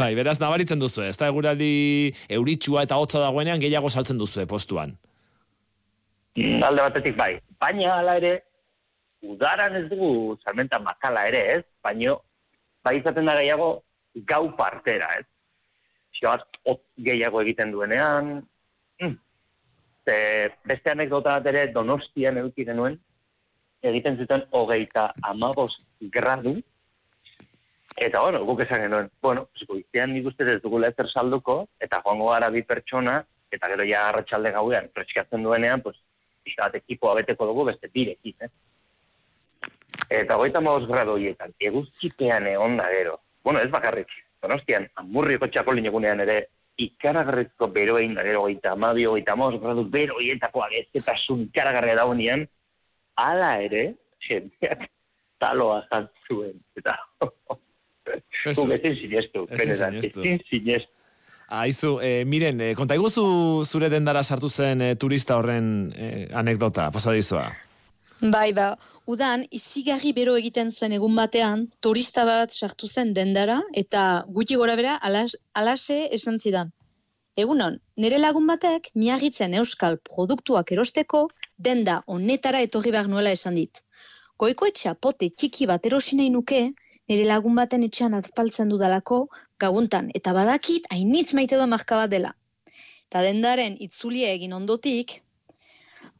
[0.00, 1.72] bai, beraz, nabaritzen duzu, ez da eguraldi
[2.38, 4.96] euritsua eta hotza dagoenean gehiago saltzen duzu postuan.
[6.38, 7.32] Mm, alde batetik bai.
[7.60, 8.34] Baina hala ere,
[9.22, 12.20] udaran ez dugu salmenta makala ere ez, baino
[12.84, 13.74] bai izaten da gehiago
[14.28, 15.26] gau partera ez.
[16.18, 18.34] Xioat, hot gehiago egiten duenean,
[19.00, 19.14] mm.
[20.02, 20.14] Ze,
[20.66, 22.96] beste anekdota bat ere donostian eduki genuen,
[23.82, 25.76] egiten zuten hogeita amabos
[26.16, 26.56] gradu,
[27.96, 32.32] eta bueno, guk esan genuen, bueno, goizean nik uste ez dugula ezer salduko, eta joango
[32.32, 33.20] gara bi pertsona,
[33.52, 35.98] eta gero ja arratsalde gauean, preskatzen duenean, pues,
[36.42, 38.50] pixka bat ekipoa beteko dugu beste birekin, eh?
[40.22, 43.20] Eta goita maoz grado horietan, eguzkipean egon da gero.
[43.44, 44.08] Bueno, ez bakarrik,
[44.42, 46.38] donostian, amurrioko txakolin egunean ere,
[46.82, 52.46] ikaragarrizko bero egin da gero, goita amabio, goita maoz grado bero hietako agezketasun ikaragarria dagoenean,
[53.20, 53.84] ala ere,
[54.26, 54.88] jendeak
[55.42, 56.96] taloa zantzuen, eta...
[58.50, 60.90] Ezin sinestu, benetan, ezin sinestu.
[61.52, 63.22] Aizu, eh, miren, eh, konta iguzu
[63.68, 67.44] zure dendara sartu zen eh, turista horren eh, anekdota, pasadizoa.
[68.32, 68.72] Bai, ba,
[69.06, 74.76] udan, izigarri bero egiten zuen egun batean, turista bat sartu zen dendara, eta gutxi gora
[74.76, 76.72] bera, alas, alase esan zidan.
[77.36, 83.82] Egunon, nire lagun batek, miagitzen euskal produktuak erosteko, denda honetara etorri behar nuela esan dit.
[84.38, 86.62] Goiko etxea pote txiki bat erosi nuke,
[87.08, 92.34] nire lagun baten etxean azpaltzen dudalako, gaguntan, eta badakit, hainitz maite doa marka bat dela.
[93.08, 95.22] Eta dendaren itzulia egin ondotik,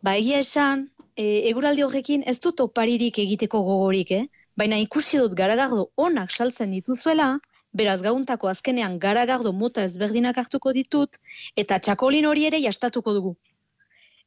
[0.03, 4.27] Ba, egia esan, e, eguraldi horrekin ez dut oparirik egiteko gogorik, eh?
[4.57, 7.39] Baina ikusi dut garagardo onak saltzen dituzuela,
[7.73, 11.17] beraz gauntako azkenean garagardo mota ezberdinak hartuko ditut,
[11.57, 13.37] eta txakolin hori ere jastatuko dugu.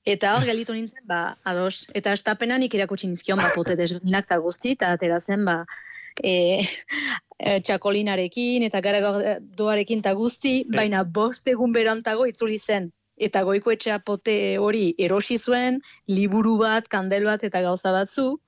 [0.06, 1.88] Eta hor galitu nintzen, ba, ados.
[1.98, 5.64] Eta estapenan nik erakutsi nizkion, ba, pote desberdinak eta guzti, eta atera zen, ba,
[6.22, 6.34] e,
[7.40, 14.00] e, txakolinarekin eta garagardoarekin eta guzti, baina bost egun berantago itzuli zen eta goiko etxea
[14.00, 18.40] pote hori erosi zuen, liburu bat, kandel bat eta gauza batzu,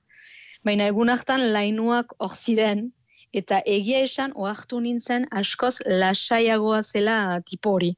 [0.64, 2.90] baina egun hartan lainuak hor ziren,
[3.32, 7.94] eta egia esan ohartu nintzen askoz lasaiagoa zela tipo hori.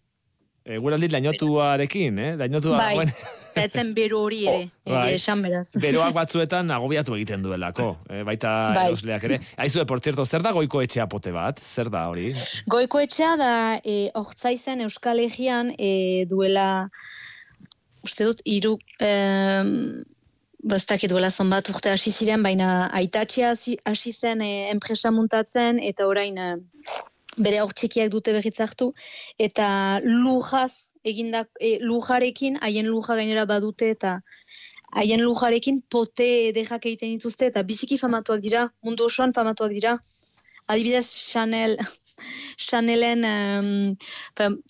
[0.64, 2.32] Eguraldi lainotuarekin, eh?
[2.36, 3.14] Lainotua Bai, dagoen-
[3.60, 4.92] eta etzen bero hori ere, bai.
[4.94, 5.66] egia esan beraz.
[5.84, 8.86] Beroak batzuetan agobiatu egiten duelako, eh, baita Bai.
[8.90, 9.40] erosleak ere.
[9.60, 11.60] Aizu, por cierto, zer da goiko etxea pote bat?
[11.60, 12.30] Zer da hori?
[12.70, 13.52] Goiko etxea da
[13.84, 16.88] e, ortsaizen Euskal Herrian e, duela,
[18.06, 20.02] uste dut, iru, em,
[20.60, 23.54] bastak duela zonbat urte hasi ziren, baina aitatxea
[23.88, 26.50] hasi zen e, enpresa muntatzen, eta orain e,
[27.40, 28.92] bere hor txikiak dute berriz hartu,
[29.38, 34.18] eta lujaz, egindak, e, lujarekin, haien luja gainera badute, eta
[35.00, 39.96] haien lujarekin pote edejak egiten dituzte, eta biziki famatuak dira, mundu osoan famatuak dira.
[40.70, 41.76] Adibidez, Chanel,
[42.60, 43.96] Chanelen um,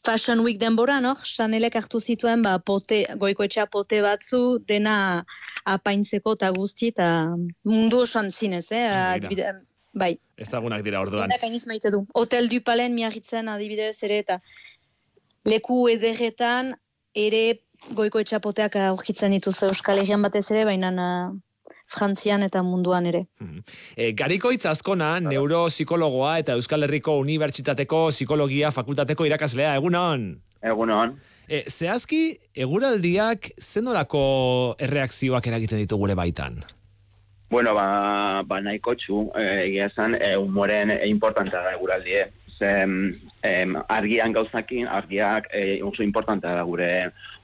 [0.05, 1.16] Fashion Week denbora, no?
[1.24, 5.24] Chanelek hartu zituen ba, pote, goiko etxea pote batzu dena
[5.66, 7.11] apaintzeko eta guzti, eta
[7.66, 8.86] mundu osoan zinez, eh?
[8.94, 9.52] Adibide,
[9.93, 11.28] bai, Ezagunak dira orduan.
[11.69, 12.05] Maite du.
[12.16, 14.39] Hotel du Palen miagitzen adibidez ere eta
[15.48, 16.74] leku ederretan
[17.16, 17.60] ere
[17.96, 20.90] goiko etxapoteak aurkitzen dituzu Euskal Herrian batez ere, baina
[21.90, 23.24] Frantzian eta munduan ere.
[23.96, 30.28] E, Garikoitz azkona, neuropsikologoa eta Euskal Herriko Unibertsitateko Psikologia Fakultateko irakaslea, egunon?
[30.62, 31.16] Egunon.
[31.48, 36.60] E, zehazki, eguraldiak zenolako erreakzioak eragiten ditu gure baitan?
[37.50, 42.28] Bueno, ba, ba nahiko txu, eh, egia esan, e, humoren e, importantea da eguraldie.
[42.54, 42.70] Ze,
[43.42, 46.90] em, argian gauzakin, argiak e, oso importantea da gure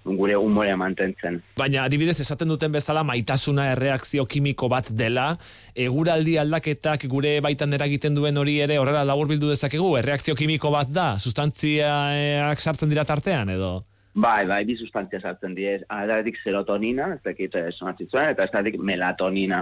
[0.06, 1.40] gure humorea mantentzen.
[1.58, 5.32] Baina adibidez esaten duten bezala maitasuna erreakzio kimiko bat dela,
[5.74, 11.08] eguraldi aldaketak gure baitan eragiten duen hori ere horrela laburbildu dezakegu, erreakzio kimiko bat da,
[11.18, 13.74] sustantziak sartzen dira tartean edo?
[14.16, 19.58] Bai, bai, bi sustantzia sartzen die, aldatik serotonina, ez dakit eh, sonatzen eta ez melatonina.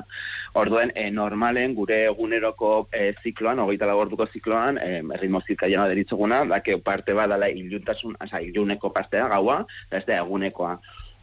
[0.54, 6.78] Orduen, e, normalen gure eguneroko e, zikloan, hogeita lagorduko zikloan, e, ritmo zirkaiana deritzuguna, dake
[6.78, 10.76] parte bat dala iluntasun, oza, iluneko partea gaua, eta ez da egunekoa.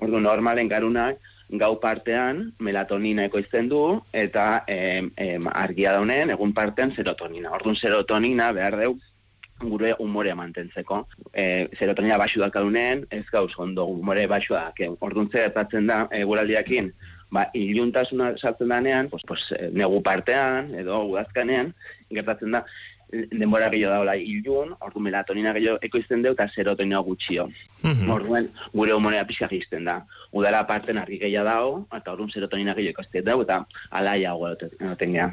[0.04, 6.92] Ordu normalen garunak, gau partean melatonina ekoizten du, eta em, em, argia daunen, egun partean
[6.98, 7.56] serotonina.
[7.56, 8.98] Orduan, serotonina behar deu,
[9.62, 11.06] gure umorea mantentzeko.
[11.34, 14.72] E, serotonina baxu dakadunen, ez gauz ondo umore baxu da.
[15.00, 16.92] Orduan gertatzen da, e, guraldiakin,
[17.32, 21.74] ba, iluntasuna sartzen danean, pues, pues, eh, negu partean, edo udazkanean,
[22.10, 22.66] gertatzen da,
[23.12, 27.48] denbora gehiago daula ilun, ordu melatonina gehiago ekoizten deu, eta serotonina gutxio.
[28.16, 30.02] Orduan, gure humorea pixka gizten da.
[30.32, 33.64] Udara parten argi gehiago dago, eta orduan serotonina gehiago ekoizten dau, eta
[34.00, 35.32] alaiago egoten geha.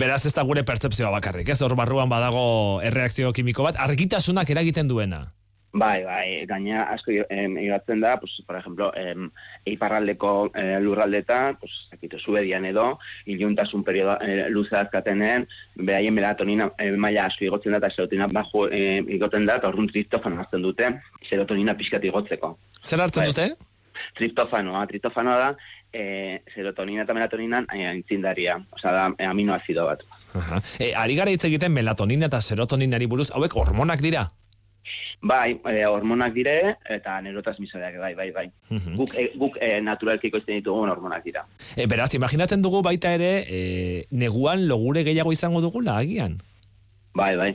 [0.00, 1.60] Beraz ez da gure pertzepzioa bakarrik, ez?
[1.62, 5.26] Hor barruan badago erreakzio kimiko bat, argitasunak eragiten duena.
[5.72, 9.28] Bai, bai, gaina asko igatzen da, pues, por ejemplo, em,
[9.64, 15.46] eiparraldeko eh, lurraldetan, pues, akito, Suedian edo, iluntasun periodo eh, luze azkatenen,
[15.76, 19.86] behaien melatonina eh, maila asko igotzen da, eta serotonina bajo eh, igoten da, eta orduan
[19.92, 20.90] triptofano hartzen dute,
[21.28, 22.56] serotonina pixkat igotzeko.
[22.82, 23.52] Zer hartzen dute?
[24.18, 25.50] Triptofanoa, triptofanoa da,
[25.92, 30.04] eh, serotonina eta melatoninan eh, aintzindaria, osea da eh, aminoazido bat.
[30.34, 30.60] Aha.
[30.78, 34.28] E, ari gara hitz egiten melatonina eta serotoninari buruz, hauek hormonak dira?
[35.20, 38.46] Bai, e, hormonak dire, eta neurotransmisoreak, bai, bai, bai.
[38.70, 38.96] Mhm.
[38.96, 41.44] Guk, e, guk e, naturalki ekoizten ditugun hormonak dira.
[41.76, 46.38] E, beraz, imaginatzen dugu baita ere, e, neguan logure gehiago izango dugula, agian?
[47.14, 47.50] Bai, bai.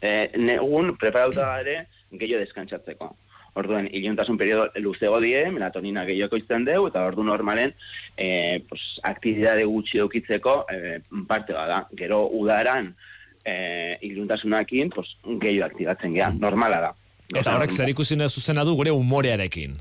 [0.00, 1.82] E, negun, preparauta ere,
[2.12, 3.12] gehiago deskantzatzeko.
[3.54, 7.74] Orduen, iluntasun periodo luzego die, melatonina gehiago ekoizten dugu, eta ordu normalen,
[8.16, 11.82] e, pues, aktibidade gutxi eukitzeko e, parte bada.
[11.98, 12.94] Gero udaran,
[13.44, 16.92] e, iluntasunakin, pues, gehiago aktibatzen geha, normala da.
[17.32, 19.78] Eta horrek zer ikusi zuzena du gure umorearekin.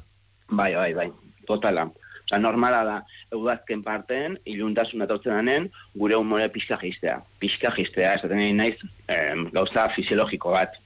[0.49, 1.11] Bai, bai, bai,
[1.47, 1.89] totala.
[2.31, 2.97] Osa, normala da,
[3.35, 5.65] eudazken parten, iluntasun etortzen denen,
[5.99, 7.17] gure humore pixka jistea.
[7.43, 8.77] Pixka jistea, esaten nahi naiz,
[9.11, 10.77] em, gauza fisiologiko bat.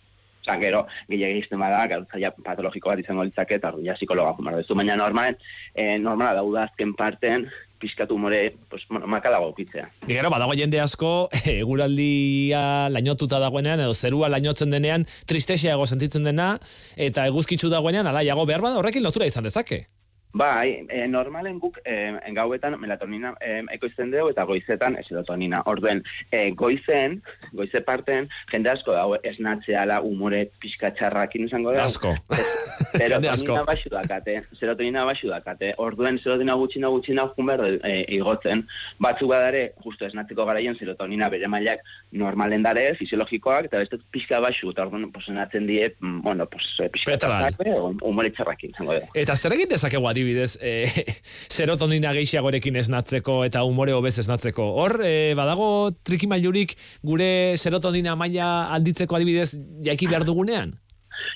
[0.46, 4.60] Osa, gero, gehiago egizten bada, gauza ja patologiko bat izango litzake, eta ja psikologa jumar
[4.60, 4.78] duzu.
[4.78, 5.38] Baina normalen,
[5.74, 7.48] eh, normala da, udazken parten,
[7.82, 9.88] pixkatu humore, pues, bueno, makalago ukitzea.
[10.08, 16.56] Gero, badago jende asko, eguraldia lainotuta dagoenean, edo zerua lainotzen denean, tristexeago sentitzen dena,
[16.96, 19.88] eta eguzkitzu dagoenean, alaiago behar bada horrekin lotura izan dezake.
[20.36, 25.62] Bai, e, normalen guk e, gauetan melatonina e, ekoizten dugu eta goizetan serotonina.
[25.72, 27.22] Orduen, e, goizen,
[27.56, 31.86] goize parten, jende asko dago esnatzeala umore pixka txarrakin izango da.
[31.88, 32.12] Asko.
[32.95, 35.72] Serotonina baxu dakate, serotonina baxu dakate.
[35.84, 38.66] Orduen serotonina gutxina gutxina jumber e, igotzen.
[39.03, 41.84] Batzuk badare, justo esnatzeko garaien serotonina bere mailak
[42.16, 46.90] normalen dare, fisiologikoak, eta beste pixka baxu, eta orduan, pues, enatzen die, mm, bueno, e,
[46.91, 47.56] pixka Petral.
[47.56, 49.12] txarrak, umore txarrakin izango da.
[49.24, 50.88] Eta zer egin dezakegu adibidez, e,
[51.56, 54.66] serotonina gehiagorekin esnatzeko eta umore hobez esnatzeko.
[54.82, 56.76] Hor, e, badago trikimailurik
[57.06, 59.54] gure serotonina maila alditzeko adibidez
[59.86, 60.76] jaiki behar dugunean?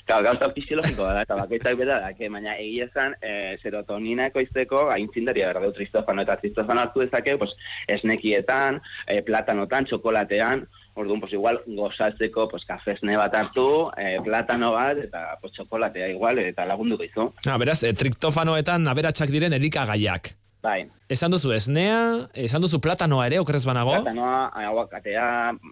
[0.04, 4.90] Claro, gauza fisiologikoa da, eta bakoitzak bera da, que, baina egia esan, e, serotonina ekoizteko
[4.92, 7.54] aintzindaria behar du tristofano, eta tristofano hartu dezake, pues,
[7.88, 10.66] esnekietan, e, platanotan, txokolatean,
[11.00, 16.42] Orduan, pues igual, gozatzeko, pues, kafesne bat hartu, e, platano bat, eta pues, txokolatea igual,
[16.44, 17.30] eta lagunduko izu.
[17.48, 20.34] Ah, beraz, e, triktofanoetan aberatsak diren elikagaiak.
[20.60, 20.82] Bai.
[21.08, 23.94] Esan duzu esnea, esan duzu platanoa ere, okerrez banago?
[23.96, 25.28] Platanoa, aguakatea,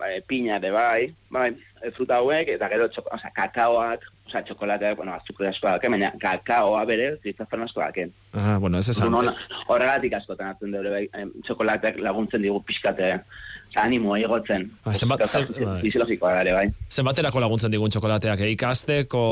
[0.08, 1.50] e, piña ere bai, bai,
[1.98, 6.84] fruta hauek, eta gero txoko, oza, kakaoak, oza, txokolateak, bueno, azukre asko dake, baina kakaoa
[6.88, 8.08] bere, tristofano asko dake.
[8.34, 9.08] Ah, bueno, ez esan.
[9.08, 9.34] Orduan,
[9.68, 11.04] Horregatik askotan hartzen dure, bai,
[11.46, 13.14] txokolateak laguntzen digu pixkate,
[13.78, 14.68] animoa igotzen.
[14.84, 15.24] Ba, zenbat-
[15.64, 15.80] bai.
[15.82, 16.66] Fisiologikoa da ere, bai.
[16.90, 18.52] Zenbaterako laguntzen digun txokolateak, eh?
[18.56, 19.22] ikasteko...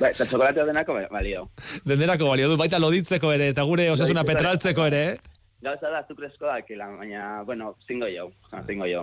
[0.00, 1.42] Bai, eta txokolatea denako bai, balio.
[1.84, 4.38] Denderako balio du, baita loditzeko ere, eta gure osasuna Loditzeko ere.
[4.38, 5.02] petraltzeko ere.
[5.10, 5.29] eh?
[5.60, 8.30] Gauza da azukrezko dakela, baina, bueno, zingo jo,
[8.66, 9.02] zingo jo.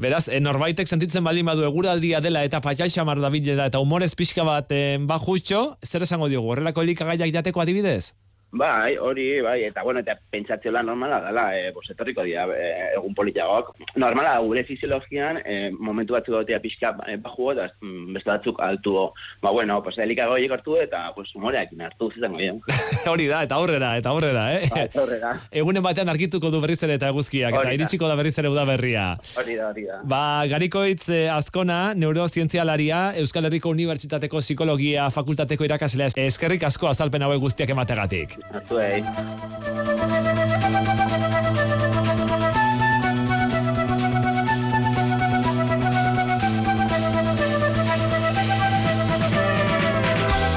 [0.00, 3.28] Beraz, e, norbaitek sentitzen baldin badu eguraldia dela eta patxai xamar da
[3.66, 8.14] eta humorez pixka bat e, bajutxo, zer esango diogu, horrelako elikagaiak jateko adibidez?
[8.50, 13.74] Bai, hori, bai, eta bueno, eta pentsatziola normala dela, e, etorriko dira e, egun politiagok.
[14.00, 18.94] Normala, gure fisiologian, e, momentu batzuk dautea pixka e, baju, eta mm, beste batzuk altu.
[19.42, 22.56] Ba, bueno, pues, elikagoiek hartu eta, pues, humoreakin hartu, zizango jo.
[23.12, 24.72] hori da, eta aurrera, eta aurrera, eh?
[24.72, 25.34] Ba, horrega.
[25.60, 29.10] Egunen batean argituko du berriz ere eta eguzkiak, eta iritsiko da berriz ere udaberria.
[29.36, 30.00] Hori da, hori da.
[30.08, 36.14] Ba, Garikoitz eh, Azkona, neurozientzialaria, Euskal Herriko Unibertsitateko Psikologia Fakultateko irakaslea.
[36.24, 38.37] Eskerrik asko azalpen hauek guztiak emategatik.
[38.52, 39.06] Hartu egin.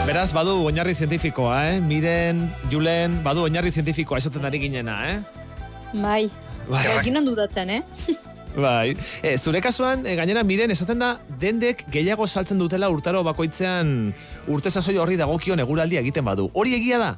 [0.07, 1.77] Beraz, badu oinarri zientifikoa, eh?
[1.81, 5.17] Miren, Julen, badu oinarri zientifikoa esaten ari ginena, eh?
[5.93, 6.27] Bai.
[6.67, 6.97] Bai, bai.
[6.99, 7.81] Ekin ondudatzen, eh?
[8.51, 8.97] Bai.
[9.23, 14.11] E, zure kasuan, e, gainera, miren, esaten da, dendek gehiago saltzen dutela urtaro bakoitzean
[14.51, 16.49] urte sasoi horri dagokion eguraldia egiten badu.
[16.53, 17.13] Hori egia da?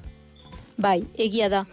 [0.78, 1.66] Bai, egia da.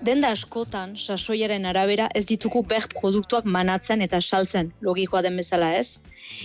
[0.00, 6.00] Denda askotan, sasoiaren arabera, ez ditugu ber produktuak manatzen eta saltzen, logikoa den bezala ez.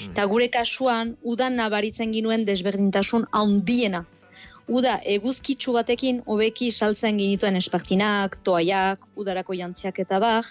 [0.10, 4.03] Eta gure kasuan, udan nabaritzen ginuen desberdintasun handiena.
[4.68, 10.45] Uda eguzkitsu batekin hobeki saltzen ginituen espartinak, toaiak, udarako jantziak eta bar.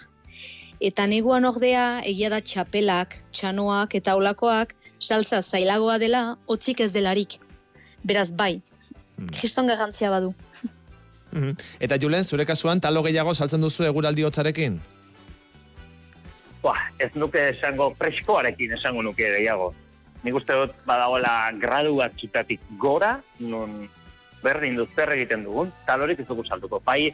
[0.81, 7.39] Eta neguan ordea, egia da txapelak, txanoak eta olakoak saltza zailagoa dela, otzik ez delarik.
[8.05, 8.63] Beraz, bai,
[9.33, 10.33] kriston garrantzia badu.
[11.35, 11.57] Mhm.
[11.83, 14.79] Eta Julen, zure kasuan, talo gehiago saltzen duzu eguraldi hotzarekin?
[16.63, 19.73] Buah, ez nuke esango freskoarekin esango nuke gehiago.
[20.25, 23.83] Nik uste dut badagoela gradu batzutatik gora, non
[24.45, 26.81] berdin dut zer egiten dugun, talorik ez dugu saltuko.
[26.87, 27.11] Bai,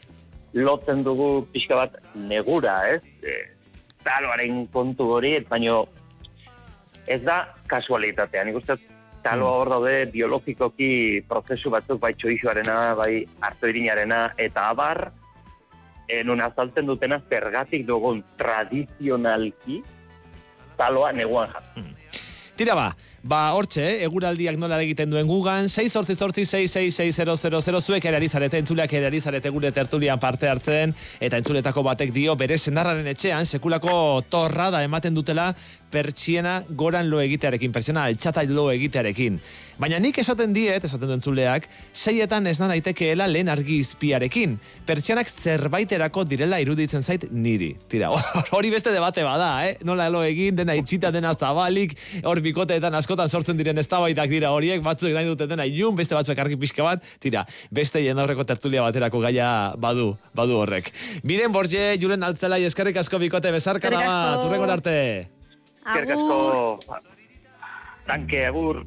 [0.54, 3.00] lotzen dugu pixka bat negura, ez?
[3.22, 3.34] E,
[4.06, 5.84] taloaren kontu hori, baino
[7.10, 7.40] ez da
[7.70, 8.44] kasualitatea.
[8.46, 8.89] Nik uste dut
[9.22, 15.12] taloa hor daude biologikoki prozesu batzuk bai txoixoarena, bai artoirinarena, eta abar,
[16.08, 19.82] e, non azaltzen dutena zergatik dugun tradizionalki
[20.80, 21.94] taloa neguan jartzen.
[22.56, 22.90] Tira ba,
[23.22, 28.30] Ba, hortxe, eh, eguraldiak nola egiten duen gugan, 6 sortzi sortzi 6660000 zuek ere ari
[28.32, 33.06] zarete, entzuleak ere ari zarete gure tertulian parte hartzen, eta entzuletako batek dio bere senarraren
[33.12, 35.54] etxean, sekulako torrada ematen dutela,
[35.90, 39.40] pertsiena goran lo egitearekin, pertsiena altxata lo egitearekin.
[39.80, 44.58] Baina nik esaten diet, esaten duen zuleak, seietan ez da daitekeela lehen argi izpiarekin.
[44.86, 47.72] Pertsianak zerbaiterako direla iruditzen zait niri.
[47.88, 48.10] Tira,
[48.56, 49.78] hori beste debate bada, eh?
[49.84, 54.82] Nola lo egin, dena itxita, dena zabalik, hor bikoteetan askotan sortzen diren eztabaidak dira horiek,
[54.84, 57.42] batzuk nahi dute dena ilun, beste batzuek argi pixka bat, tira,
[57.74, 60.92] beste jen aurreko tertulia baterako gaia badu, badu horrek.
[61.26, 64.30] Miren Borge, Julen Altzelai, eskerrik asko bikote, besarkada Eskerrik asko.
[64.30, 64.96] bat, urrengor arte.
[65.82, 67.02] Eskerrik asko.
[68.06, 68.84] Danke, agur.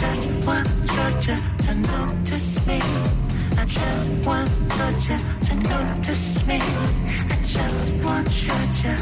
[0.00, 2.80] Just want Georgia to notice me.
[3.56, 6.58] I just want Georgia to notice me.
[6.58, 8.96] I just want Georgia.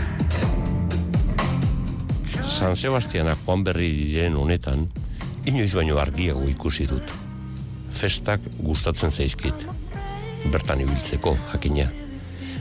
[2.48, 4.88] San Sebastiana Juan Berri diren honetan,
[5.46, 7.14] inoiz baino argiago ikusi dut.
[7.92, 9.66] Festak gustatzen zaizkit.
[10.52, 11.88] Bertan ibiltzeko, jakina.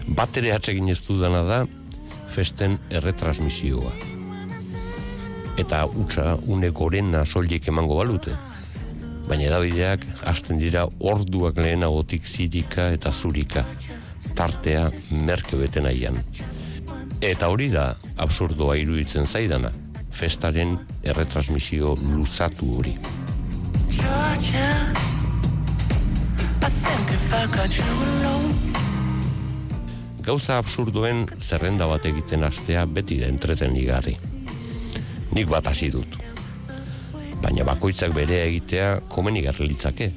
[0.07, 1.59] Bat ere atsegin ez dudana da,
[2.31, 4.10] festen erretransmisioa.
[5.57, 8.33] Eta utza une gorena soilik emango balute.
[9.27, 13.65] Baina edabideak hasten dira orduak lehenagotik zirika eta zurika.
[14.35, 14.89] Tartea
[15.27, 16.17] merke beten aian.
[17.21, 19.71] Eta hori da absurdoa iruditzen zaidana,
[20.11, 22.95] festaren erretransmisio luzatu hori.
[30.21, 34.17] Gauza absurdoen zerrenda bat egiten astea beti da entretenigarri.
[35.31, 36.17] Nik bat hasi dut.
[37.41, 40.11] Baina bakoitzak bere egitea komenigarri litzake.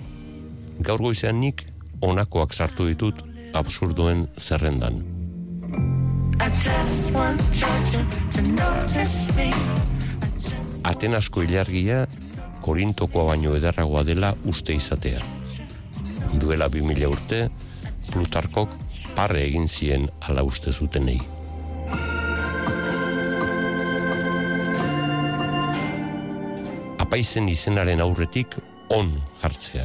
[0.83, 1.63] Gaur goizean nik
[2.03, 3.23] honakoak sartu ditut
[3.55, 5.03] absurdoen zerrendan.
[10.85, 12.05] Atenasko ilargia
[12.65, 15.21] Korintokoa baino ederragoa dela uste izatea.
[16.41, 17.41] Duela 2000 urte,
[18.11, 18.73] Plutarkok
[19.15, 21.21] parre egin zien ala uste zutenei.
[27.15, 28.57] Apaizen izenaren aurretik
[28.91, 29.85] on jartzea.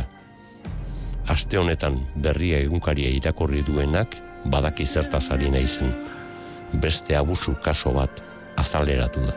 [1.30, 4.16] Aste honetan berria egunkaria irakorri duenak
[4.50, 5.92] badaki zertaz ari naizen.
[6.74, 8.24] Beste abusu kaso bat
[8.58, 9.36] azaleratu da.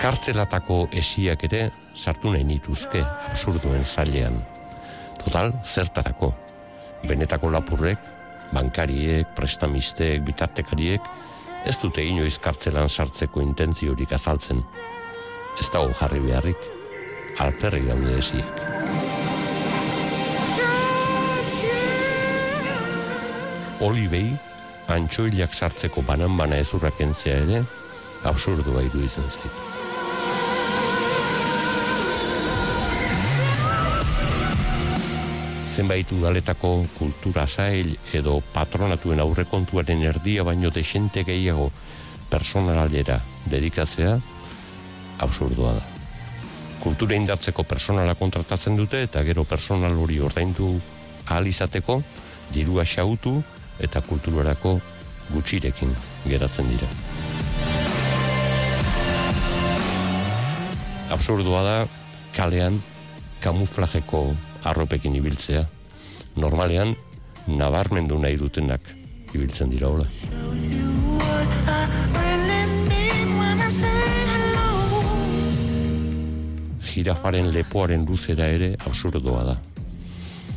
[0.00, 1.62] Kartzelatako esiak ere
[1.92, 4.40] sartu nahi nituzke absurduen zailean.
[5.20, 6.32] Total, zertarako.
[7.04, 8.00] Benetako lapurrek,
[8.56, 11.14] bankariek, prestamisteek, bitartekariek,
[11.66, 14.62] ez dute inoiz kartzelan sartzeko intentziorik azaltzen.
[15.58, 16.66] Ez dago jarri beharrik,
[17.42, 18.64] alperrik daude esiek.
[23.86, 24.28] Olibei,
[24.94, 27.64] antxoilak sartzeko banan-bana ezurrak entzea ere,
[28.24, 29.65] absurdua iruditzen zait.
[35.76, 41.66] Zenbait udaletako kultura sail edo patronatuen aurrekontuaren erdia baino desente gehiago
[42.30, 43.18] personalera
[43.50, 44.14] dedikatzea
[45.26, 45.82] absurdoa da.
[46.80, 50.70] Kultura indartzeko personala kontratatzen dute eta gero personal hori ordaindu
[51.26, 52.00] ahal izateko
[52.54, 53.36] dirua xautu
[53.76, 54.78] eta kulturarako
[55.34, 55.92] gutxirekin
[56.24, 56.88] geratzen dira.
[61.12, 61.78] Absurdoa da
[62.32, 62.80] kalean
[63.44, 64.30] kamuflajeko
[64.66, 65.64] arropekin ibiltzea.
[66.36, 66.94] Normalean,
[67.46, 68.82] nabarmendu nahi dutenak
[69.34, 70.08] ibiltzen dira hola.
[76.96, 79.56] Girafaren lepoaren luzera ere absurdoa da.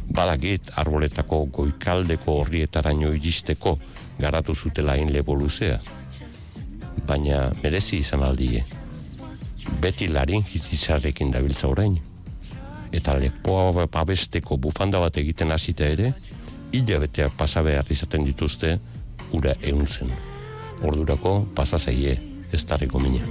[0.10, 3.76] Badakit arboletako goikaldeko horrietaraino iristeko
[4.20, 5.80] garatu zutela hain lepo luzea.
[7.08, 8.64] Baina merezi izan aldie.
[9.84, 12.00] Beti larin hitizarrekin dabiltza orain
[12.92, 16.14] eta lepoa babesteko bufanda bat egiten hasita ere,
[16.74, 18.78] hilabeteak pasa behar izaten dituzte
[19.34, 20.12] ura euntzen.
[20.82, 22.18] Ordurako pasa zaie
[22.54, 23.26] ez tarriko mina.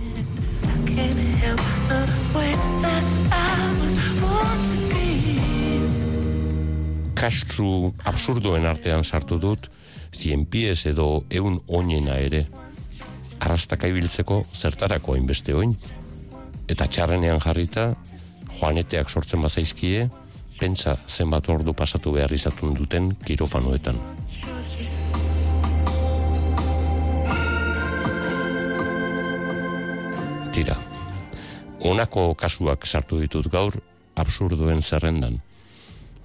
[7.18, 9.66] Kastru absurdoen artean sartu dut,
[10.14, 12.44] zien pies edo eun oinena ere,
[13.40, 15.74] arrastaka ibiltzeko zertarako hainbeste oin.
[16.68, 17.90] Eta txarrenean jarrita,
[18.60, 20.09] joaneteak sortzen bazaizkie,
[20.59, 23.98] pentsa zenbat ordu pasatu behar izatun duten kirofanoetan.
[30.52, 30.74] Tira,
[31.86, 33.78] honako kasuak sartu ditut gaur
[34.18, 35.39] absurdoen zerrendan.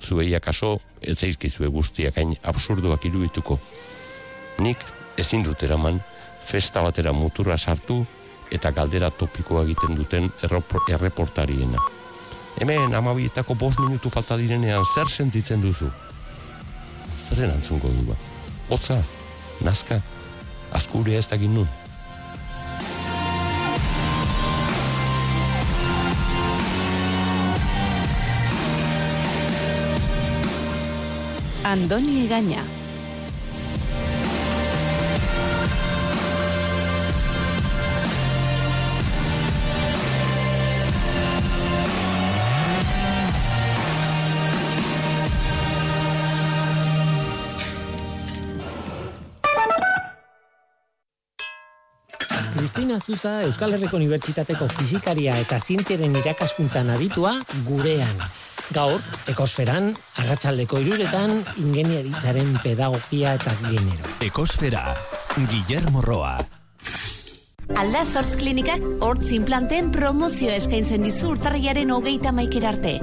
[0.02, 3.60] Zuei kaso, ez zaizkizue guztiak hain absurdoak irubituko.
[4.60, 4.78] Nik
[5.18, 6.02] ezin dut eraman,
[6.46, 8.04] festa batera mutura sartu
[8.52, 11.80] eta galdera topikoa egiten duten erreportariena.
[12.60, 15.90] Hemen amabietako bost minutu falta direnean zer sentitzen duzu?
[17.28, 18.18] Zer erantzungo du ba?
[18.70, 19.00] Hotza,
[19.66, 20.02] nazka,
[20.72, 21.68] azkurea ez dakit nun.
[31.64, 32.83] Andoni Egaña.
[52.94, 58.20] Cristina Zuza Euskal Herriko Unibertsitateko fizikaria eta zientziaren irakaskuntzan aditua gurean.
[58.74, 59.00] Gaur,
[59.32, 61.34] ekosferan, arratsaldeko iruretan,
[61.64, 64.12] ingenieritzaren pedagogia eta genero.
[64.22, 64.94] Ekosfera,
[65.50, 66.38] Guillermo Roa.
[67.80, 73.00] Alda Zortz Klinikak hortz implanteen promozio eskaintzen dizu urtarriaren hogeita maikera arte.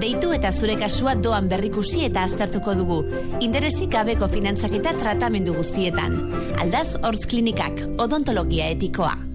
[0.00, 3.02] Deitu eta zure kasua doan berrikusi eta aztertuko dugu.
[3.44, 6.18] Interesik gabeko finantzaketa tratamendu guztietan.
[6.64, 9.33] Aldaz Hortz Klinikak, odontologia etikoa.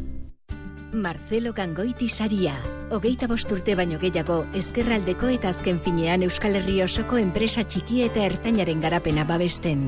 [0.94, 2.56] Marcelo Gangoiti saria.
[2.90, 8.24] Hogeita bost urte baino gehiago, ezkerraldeko eta azken finean Euskal Herri osoko enpresa txiki eta
[8.26, 9.86] ertainaren garapena babesten.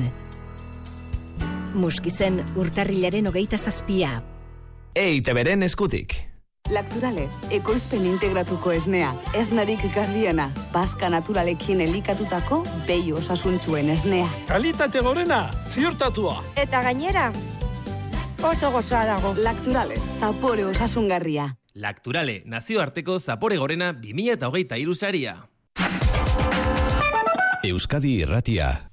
[1.74, 4.20] Muskizen urtarrilaren hogeita zazpia.
[4.94, 6.14] EITB-ren eskutik.
[6.70, 14.28] Lakturale, ekoizpen integratuko esnea, esnarik garbiena, bazka naturalekin elikatutako behi osasuntzuen esnea.
[14.46, 16.38] Kalitate gorena, ziurtatua.
[16.56, 17.32] Eta gainera,
[18.42, 19.34] oso gozoa dago.
[19.38, 21.48] Lakturale, zapore osasungarria.
[21.74, 25.36] Lakturale, nazioarteko zapore gorena 2008 irusaria.
[27.64, 28.91] Euskadi Irratia.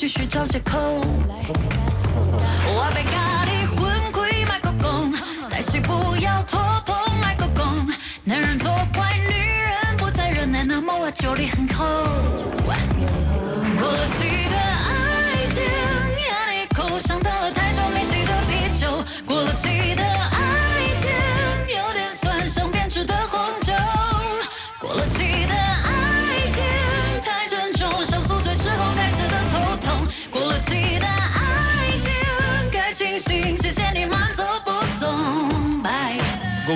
[0.00, 0.78] 继续找借口。
[2.64, 5.12] 我被咖喱魂亏麦克风，
[5.50, 7.86] 但是不要拖棚麦克风。
[8.24, 11.84] 男人作怪，女人不再忍耐，那么我就离很厚。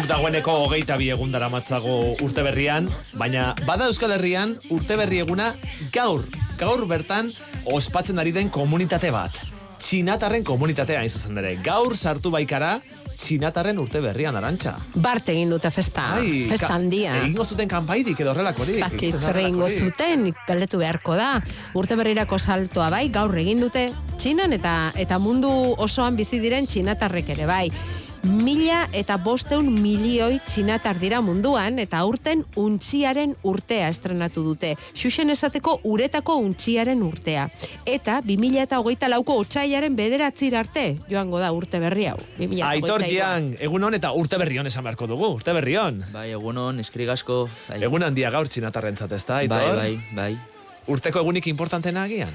[0.05, 5.23] Guk dagoeneko hogeita bi egun dara matzago urte berrian, baina bada Euskal Herrian urte berri
[5.23, 5.47] eguna
[5.95, 6.27] gaur,
[6.61, 7.31] gaur bertan
[7.73, 9.33] ospatzen ari den komunitate bat.
[9.81, 11.55] Txinatarren komunitatea hain zuzen ere.
[11.65, 12.75] Gaur sartu baikara,
[13.17, 14.75] txinatarren urte berrian arantxa.
[14.93, 17.17] Bart egin dute festa, Ai, festa handia.
[17.23, 18.83] Egingo zuten kanpairik edo horrelakorik.
[18.85, 21.39] Dakit zer egingo zuten, galdetu beharko da.
[21.81, 23.89] Urte berrirako saltoa bai, gaur egin dute
[24.21, 25.51] Txinan eta eta mundu
[25.83, 27.67] osoan bizi diren txinatarrek ere bai.
[28.25, 34.71] Mila eta bosteun milioi txinatar dira munduan eta aurten untxiaren urtea estrenatu dute.
[34.97, 37.51] Xuxen esateko uretako untxiaren urtea.
[37.85, 42.17] Eta 2000 eta hogeita lauko otxaiaren bederatzir arte, joango da urte berri hau.
[42.39, 42.65] 2023.
[42.71, 46.01] Aitor Gian, egun hon eta urte berri hon esan beharko dugu, urte berri hon.
[46.15, 47.43] Bai, egunon, eskrik asko.
[47.69, 47.83] Bai.
[47.85, 49.77] Egun handia gaur txinatarrentzat ez da, Aitor?
[49.77, 50.81] Bai, bai, bai.
[50.89, 52.33] Urteko egunik importantena agian?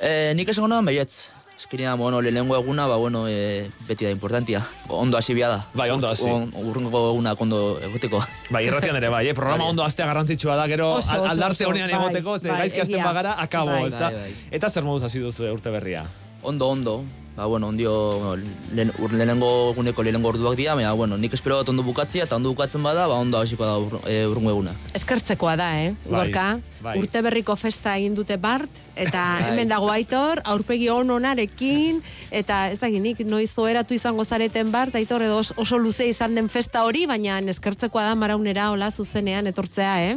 [0.00, 1.28] Eh, nik esango noan baietz.
[1.60, 4.66] Eskirina, bueno, lehenengo eguna, ba, bueno, eh, beti da importantia.
[4.88, 5.66] Ondo hasi bia da.
[5.74, 6.24] Bai, ondo hasi.
[6.24, 8.22] Urrengo eguna ondo egoteko.
[8.48, 9.34] Bai, irratian ere bai, eh?
[9.34, 12.80] programa ondo astea garrantzitsua da, gero Oso, oso, aldarte honean bai, egoteko, ze bai, gaizki
[12.80, 13.04] hasten egia.
[13.04, 13.90] bagara, akabo, Bai.
[13.90, 14.34] Bai, bai.
[14.50, 16.06] Eta zer moduz hasi duzu eh, urte berria?
[16.42, 17.04] Ondo, ondo.
[17.36, 18.42] Ba, bueno, ondio, bueno,
[18.74, 22.36] lehen, ur, lehenengo eguneko lehenengo orduak dira, baina, bueno, nik espero dut ondo bukatzia, eta
[22.36, 24.74] ondo bukatzen bada, ba, ondo hasiko da ur, e, urrengo eguna.
[24.98, 25.94] Eskertzekoa da, eh?
[26.04, 26.44] Bai, Gorka,
[26.82, 26.96] bai.
[26.98, 32.80] urte berriko festa egin dute Bart, eta hemen dago Aitor, aurpegi on onarekin, eta ez
[32.82, 36.82] da nik noiz oheratu izango zareten Bart, Aitor edo os- oso luze izan den festa
[36.84, 40.16] hori, baina eskertzekoa da maraunera hola zuzenean etortzea, eh?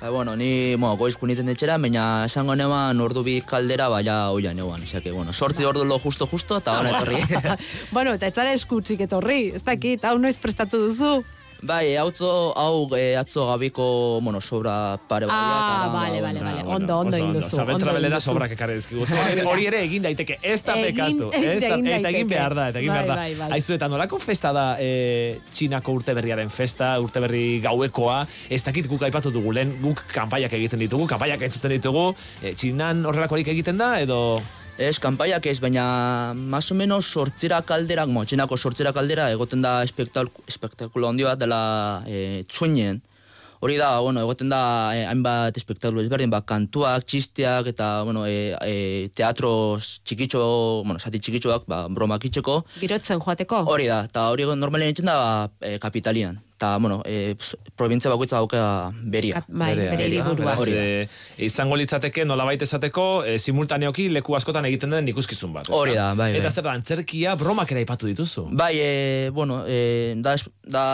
[0.00, 4.58] Ba, bueno, ni, bueno, goizku nintzen etxera, baina esango neban ordu bi kaldera, baina oian
[4.58, 4.84] eguan.
[4.86, 7.18] Osea, que, bueno, sortzi ordu lo justo justo, eta hona etorri.
[7.96, 11.16] bueno, eta etzara eskutzik etorri, ez dakit, hau noiz prestatu duzu?
[11.60, 15.34] Bai, atzo, hau e, atzo gabiko, bueno, sobra pare bai.
[15.34, 16.62] Ah, bale, bale, bale.
[16.62, 17.50] Ondo, ondo Oso egin duzu.
[17.56, 18.30] Zaben ondo trabelera egin duzu.
[18.30, 19.06] sobrak ekarri dizkigu.
[19.50, 21.32] Hori- ere egin daiteke, ez da pekatu.
[21.34, 23.16] eta egin behar da, eta egin behar da.
[23.16, 23.58] Bai, bai, bai.
[23.58, 29.34] Aizu, eta nolako festa da e, Txinako urteberriaren festa, urteberri gauekoa, ez dakit guk aipatu
[29.34, 34.38] dugu, lehen guk kanpaiak egiten ditugu, kanpaiak entzuten ditugu, e, Txinan horrelakorik egiten da, edo...
[34.78, 35.84] Ez, kanpaiak ez, baina
[36.38, 41.40] más o menos sortzera kalderak, mo, txinako sortzera kaldera, egoten da espektak, espektakulo handi bat
[41.40, 41.58] dela
[42.06, 43.00] e, txuinen.
[43.60, 44.62] Hori da, bueno, egoten da
[44.94, 50.42] eh, hainbat espektakulo ezberdin, ba, kantuak, txisteak, eta, bueno, e, e, teatro txikitxo,
[50.84, 52.60] bueno, sati txikitxoak, ba, bromak itxeko.
[52.78, 53.64] Girotzen joateko?
[53.72, 56.38] Hori da, eta hori normalen entzen da ba, e, kapitalian.
[56.58, 57.36] Eta, bueno, e,
[57.78, 59.44] provintzia bakoitza dauka beria.
[59.46, 59.76] bai.
[59.78, 61.08] Beraz, Hori e,
[61.46, 65.70] izango litzateke nolabait esateko e, simultaneoki leku askotan egiten den ikuskizun bat.
[65.70, 66.40] Hori da, bai, bai.
[66.40, 68.48] Eta zer da, antzerkia bromak ere aipatu dituzu.
[68.58, 70.34] Bai, e, bueno, e, da,
[70.66, 70.84] da,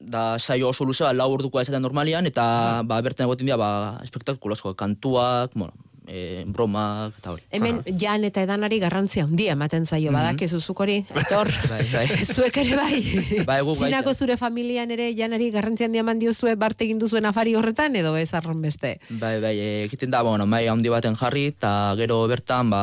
[0.00, 4.72] da saio oso luzea, lau ordukoa esaten normalian, eta ba, bertan egoten dira, ba, espektakulazko
[4.74, 5.74] kantuak, bueno,
[6.10, 7.44] e, bromak, eta hori.
[7.54, 12.06] Hemen jan eta edanari garrantzia handia ematen zaio, badakizu zuk hori, etor, Bai, bai.
[12.34, 12.98] zuek ere bai.
[13.44, 13.76] Bai, baita.
[13.84, 18.16] Txinako zure familian ere janari garrantzia handia eman diozue barte egin duzuen afari horretan, edo
[18.16, 18.96] ez arron beste.
[19.10, 22.82] Bai, bai, e, egiten da, bueno, mai handi baten jarri, eta gero bertan, ba,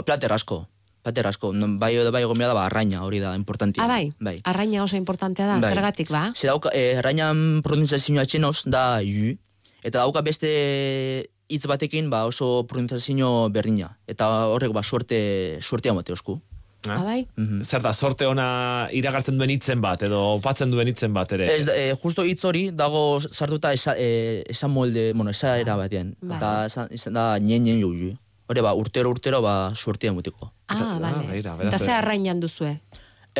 [0.00, 0.64] plater asko.
[1.02, 1.52] Plater asko.
[1.52, 3.82] Non- Bai, edo bai egomea da, ba, arraina, hori da, importantia.
[3.82, 4.40] Ah, bai, bai.
[4.44, 5.72] arraina oso importantea da, Bai.
[5.72, 6.32] zergatik ba?
[6.34, 9.36] Ze dauka, eh, arrainan pronunciazioa txinoz da yu,
[9.82, 13.96] eta dauka beste hitz batekin ba oso pronunciazio berdina.
[14.06, 16.40] Eta horrek ba suerte, suertea mate osku.
[16.88, 17.26] Ah, bai?
[17.62, 21.46] Zer da, sorte ona iragartzen duen hitzen bat, edo opatzen duen hitzen bat ere.
[21.54, 26.14] Ez, eh, justo hitz hori dago sartuta esa, eh, esa molde, bueno, esa era batean.
[26.22, 26.36] Bai.
[26.38, 28.16] Eta esan, izan da nien nien yu yu.
[28.48, 30.52] Hore ba, urtero urtero ba suertea muteko.
[30.70, 31.42] Ah, bale.
[31.42, 32.80] beraz, Eta ze eh, arrainan duzue?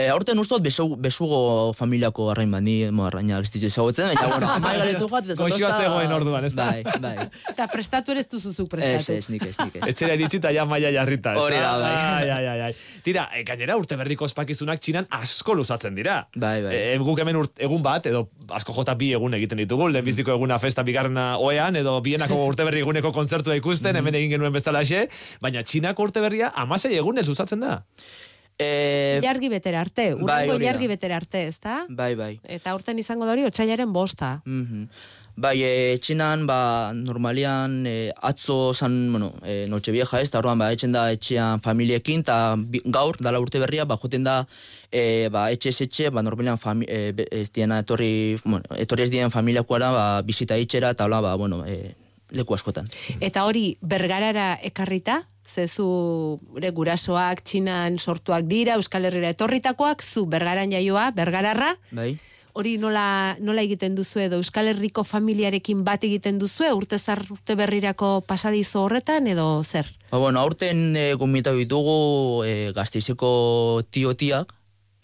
[0.00, 1.40] E, aurten ustot besu, besugo
[1.76, 5.36] familiako arrain bat, ni mo arraina ez ditu ezagutzen, baina, bueno, amai galetu bat, eta
[5.36, 6.68] zatozta- zegoen orduan, ez da?
[6.70, 7.26] Bai, bai.
[7.52, 9.16] Eta prestatu ere ez duzuzuk Ez, prestatu.
[9.18, 9.82] ez, nik ez, nik ez.
[9.92, 11.34] Etxera iritsi eta ja maia jarrita.
[11.36, 11.92] ez Hori da, bai.
[11.92, 12.72] Ai, ai, ai, ai.
[13.04, 16.20] Tira, e, gainera urte berriko ospakizunak txinan asko luzatzen dira.
[16.36, 16.74] Bai, bai.
[16.76, 20.58] E, guk hemen urt, egun bat, edo asko jota bi egun egiten ditugu, lehenbiziko eguna
[20.62, 25.06] festa bigarrena oean, edo bienako urte berri eguneko kontzertua ikusten, hemen egin genuen bezalaxe,
[25.44, 27.80] baina txinako urte berria amasei egunez luzatzen da.
[28.60, 30.58] E, Ilargi betera arte, urrengo bai, da.
[30.60, 31.86] ilargi betera arte, ezta?
[31.88, 32.34] bai, bai.
[32.44, 34.40] Eta urten izango da hori otsailaren bosta.
[34.44, 34.86] Mhm.
[35.40, 40.68] Bai, e, txinan, ba, normalian, e, atzo zan, bueno, e, noche vieja ez, orduan, ba,
[40.74, 42.58] etxen da etxean familiekin, eta
[42.92, 44.42] gaur, dala urte berria, ba, joten da,
[44.92, 49.10] e, ba, etxe ez etxe, ba, normalian, fami, e, ez diena etorri, bueno, etorri ez
[49.14, 51.94] dien familiakoara, ba, bizita itxera, eta hola, ba, bueno, e,
[52.30, 52.88] leku askotan.
[53.20, 60.70] Eta hori bergarara ekarrita, zezu gure gurasoak txinan sortuak dira, Euskal Herrira etorritakoak, zu bergaran
[60.70, 62.14] jaioa, bergararra, Bai?
[62.52, 67.56] hori nola, nola egiten duzu edo Euskal Herriko familiarekin bat egiten duzu urte zar urte
[67.58, 69.90] berrirako pasadizo horretan edo zer?
[70.10, 74.54] Ba, bueno, aurten e, ditugu e, gazteizeko tiotiak,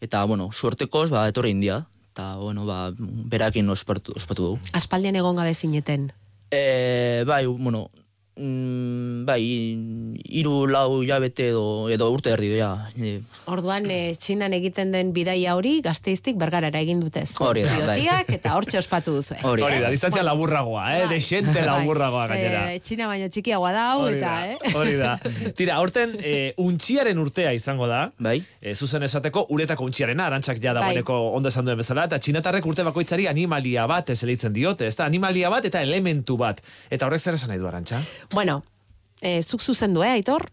[0.01, 1.87] eta, bueno, suertekoz, ba, etorri india.
[2.13, 4.59] Eta, bueno, ba, berakin ospatu, ospatu dugu.
[4.73, 6.13] Aspaldian egon gabe zineten.
[6.51, 7.91] E, bai, bueno,
[8.37, 9.43] mm, bai,
[10.29, 12.71] hiru lau jabete edo, edo urte erdi, ja.
[13.01, 13.19] E,
[13.51, 17.25] Orduan, e, txinan egiten den bidaia hori, gazteiztik bergarara egin dute.
[17.43, 17.99] Hori da, bai.
[18.37, 19.39] Eta hortxe ospatu duzu.
[19.47, 21.07] Hori, da, distantzia laburragoa, eh?
[21.11, 22.63] De xente laburragoa gainera.
[22.75, 24.75] Eh, txina baino txikiagoa da, hau, Hori eta, da, eh?
[24.77, 25.15] hori da.
[25.57, 28.07] Tira, aurten e, untxiaren urtea izango da.
[28.23, 28.39] Bai.
[28.61, 30.83] E, zuzen esateko uretako untxiarena, arantxak ja Bai.
[30.83, 34.97] dagoeneko ondo esan duen bezala, eta txinatarrek urte bakoitzari animalia bat ez elitzen diote, ez
[34.99, 36.61] da, animalia bat eta elementu bat.
[36.91, 38.03] Eta horrek zer esan nahi du, arantxa?
[38.33, 38.63] Bueno,
[39.21, 40.51] e, zuk zuzendu, eh, Aitor?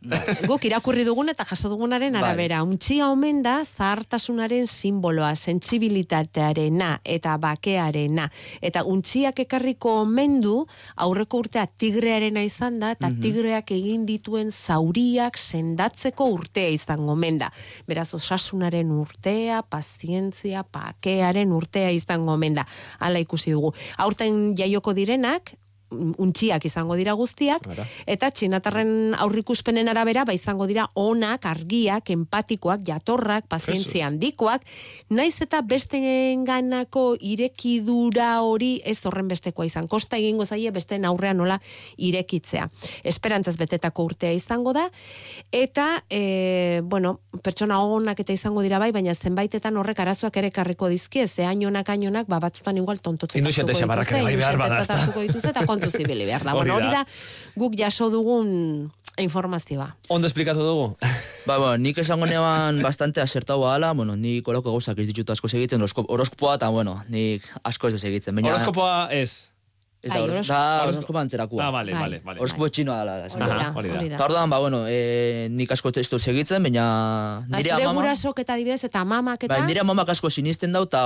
[0.47, 2.21] Guk irakurri dugun eta jaso dugunaren Bai.
[2.21, 2.61] arabera.
[2.63, 8.29] Untxia omen da zahartasunaren simboloa, sentsibilitatearena eta bakearena.
[8.61, 15.37] Eta untxiak ekarriko omen du aurreko urtea tigrearena izan da, eta tigreak egin dituen zauriak
[15.37, 17.51] sendatzeko urtea izango omen da.
[17.87, 22.67] Beraz, osasunaren urtea, pazientzia, bakearen urtea izango omen da.
[22.99, 23.73] Hala ikusi dugu.
[23.97, 25.55] Aurten jaioko direnak,
[25.93, 27.65] untxiak izango dira guztiak,
[28.09, 34.65] eta txinatarren aurrikuspenen arabera, ba izango dira onak, argiak, empatikoak, jatorrak, pazientzia handikoak,
[35.09, 39.87] naiz eta besteenganako irekidura hori ez horren bestekoa izan.
[39.87, 41.59] Kosta egingo zaie besteen aurrean nola
[41.97, 42.69] irekitzea.
[43.03, 44.87] Esperantzaz betetako urtea izango da,
[45.51, 50.89] eta, e, bueno, pertsona onak eta izango dira bai, baina zenbaitetan horrek arazoak ere karriko
[50.91, 54.97] dizkie, ze ainonak ainonak, ba, batzutan igual tontotzen Inuzente xabarrak ere bai behar bada, ezta?
[54.99, 56.53] hartuko dituzte eta kontu zibili behar da.
[56.55, 57.03] Hori Bueno, hori da.
[57.03, 57.05] da,
[57.55, 59.91] guk jaso dugun informazioa.
[60.09, 60.97] Ondo esplikatu dugu.
[61.47, 65.49] Ba, bueno, nik esango neban bastante asertau ala, bueno, nik koloko gauzak ez ditut asko
[65.51, 68.33] segitzen, horosko- horoskopoa, eta bueno, nik asko ez da segitzen.
[68.35, 69.49] Baina, Horoskopoa ez.
[70.03, 71.65] Ez da, Bai, horos- da horos- horoskopa antzerakua.
[71.67, 72.39] Ah, vale, vale, vale.
[72.41, 73.99] Horoskopo txinoa da, esan Hori da, hori da.
[74.01, 74.15] da.
[74.17, 78.01] Eta orduan, ba, bueno, e, nik asko ez dut segitzen, baina Ba, nire zure amama...
[78.01, 79.53] gurasok eta adibidez eta mamak eta...
[79.53, 81.03] Bai, nire amamak asko sinisten dau, eta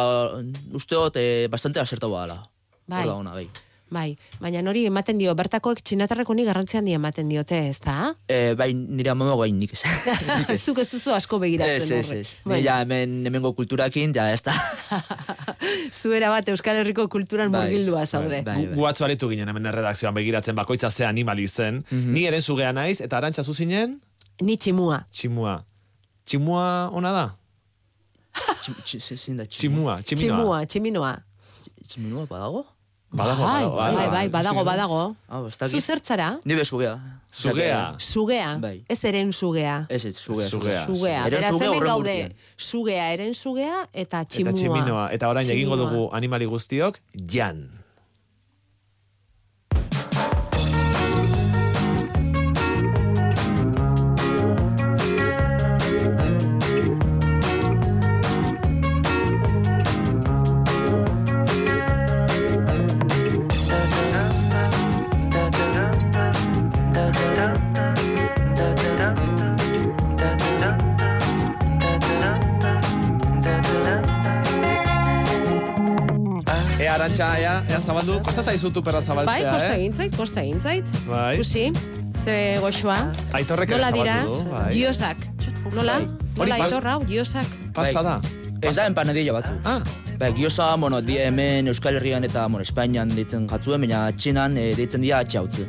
[0.73, 2.39] uste dut e, bastante asertau dela.
[2.87, 3.03] Bai.
[3.03, 3.49] Hor da ona, bai.
[3.89, 8.09] Bai, baina nori ematen dio, bertakoek txinatarreko ni garrantzi handia ematen diote, ez da?
[8.27, 9.83] E, bai, nire amama bai nik ez.
[10.65, 12.33] Zuk ez duzu asko begiratzen Ez, ez, ez.
[12.43, 12.57] Bai.
[12.59, 14.57] Ni ja hemen, hemengo kulturakin, ja, ez da.
[16.01, 18.41] Zuera bat Euskal Herriko kulturan Bai, murgildua zaude.
[18.43, 21.83] bai, gu atzo aritu ginen hemen erredakzioan begiratzen bakoitza ze animali zen.
[21.89, 22.13] Mhm.
[22.13, 23.99] Ni eren zugea naiz, eta arantxa zuzinen,
[24.41, 25.05] Ni tximua.
[25.11, 25.61] tximua.
[26.27, 27.27] Tximua ona da
[28.83, 30.01] Tximua, tximinoa.
[30.03, 31.13] Tximua, tximinoa.
[31.87, 32.65] Tximinoa badago?
[33.09, 35.15] Badago, bai, badago, bai, bai, bai, badago, badago.
[35.29, 35.67] Ah.
[35.67, 36.39] Zu zertzara?
[36.43, 36.99] Ni bezugea.
[37.31, 37.95] Zugea.
[37.97, 38.57] Sugea.
[38.59, 38.83] Bai.
[38.89, 39.85] Ez eren sugea.
[39.89, 40.47] Ez, ez, zugea.
[40.49, 40.85] Zugea.
[40.85, 41.25] Sugea.
[41.27, 42.35] Eren Beraz, zugea hemen gaude.
[42.57, 44.53] Sugea, eren sugea eta Eta tximua.
[44.53, 45.07] tximinoa.
[45.13, 47.69] Eta orain egingo dugu animali guztiok, jan.
[76.97, 78.17] Arantxa, ea, ea zabaldu.
[78.25, 79.77] Kosta zaizu tuperra zabaltzea, Bai, kosta eh?
[79.79, 80.97] egin zait, kosta egin zait.
[81.07, 81.35] Bai.
[81.37, 81.67] Ikusi,
[82.23, 82.97] ze goxoa.
[83.37, 84.17] Aitorrek ere dira?
[84.23, 84.65] zabaldu du, bai.
[84.73, 85.27] Giosak.
[85.75, 85.99] Nola?
[86.37, 87.55] Hori Nola aitorra, hau, giosak.
[87.75, 88.17] Pasta da.
[88.61, 89.53] Ez da empanadilla batzu.
[89.65, 89.79] Ah.
[90.17, 94.71] Bai, gioza, bueno, di, hemen Euskal Herrian eta bueno, Espainian deitzen jatzuen, baina Txinan e,
[94.77, 95.67] deitzen dira txautze.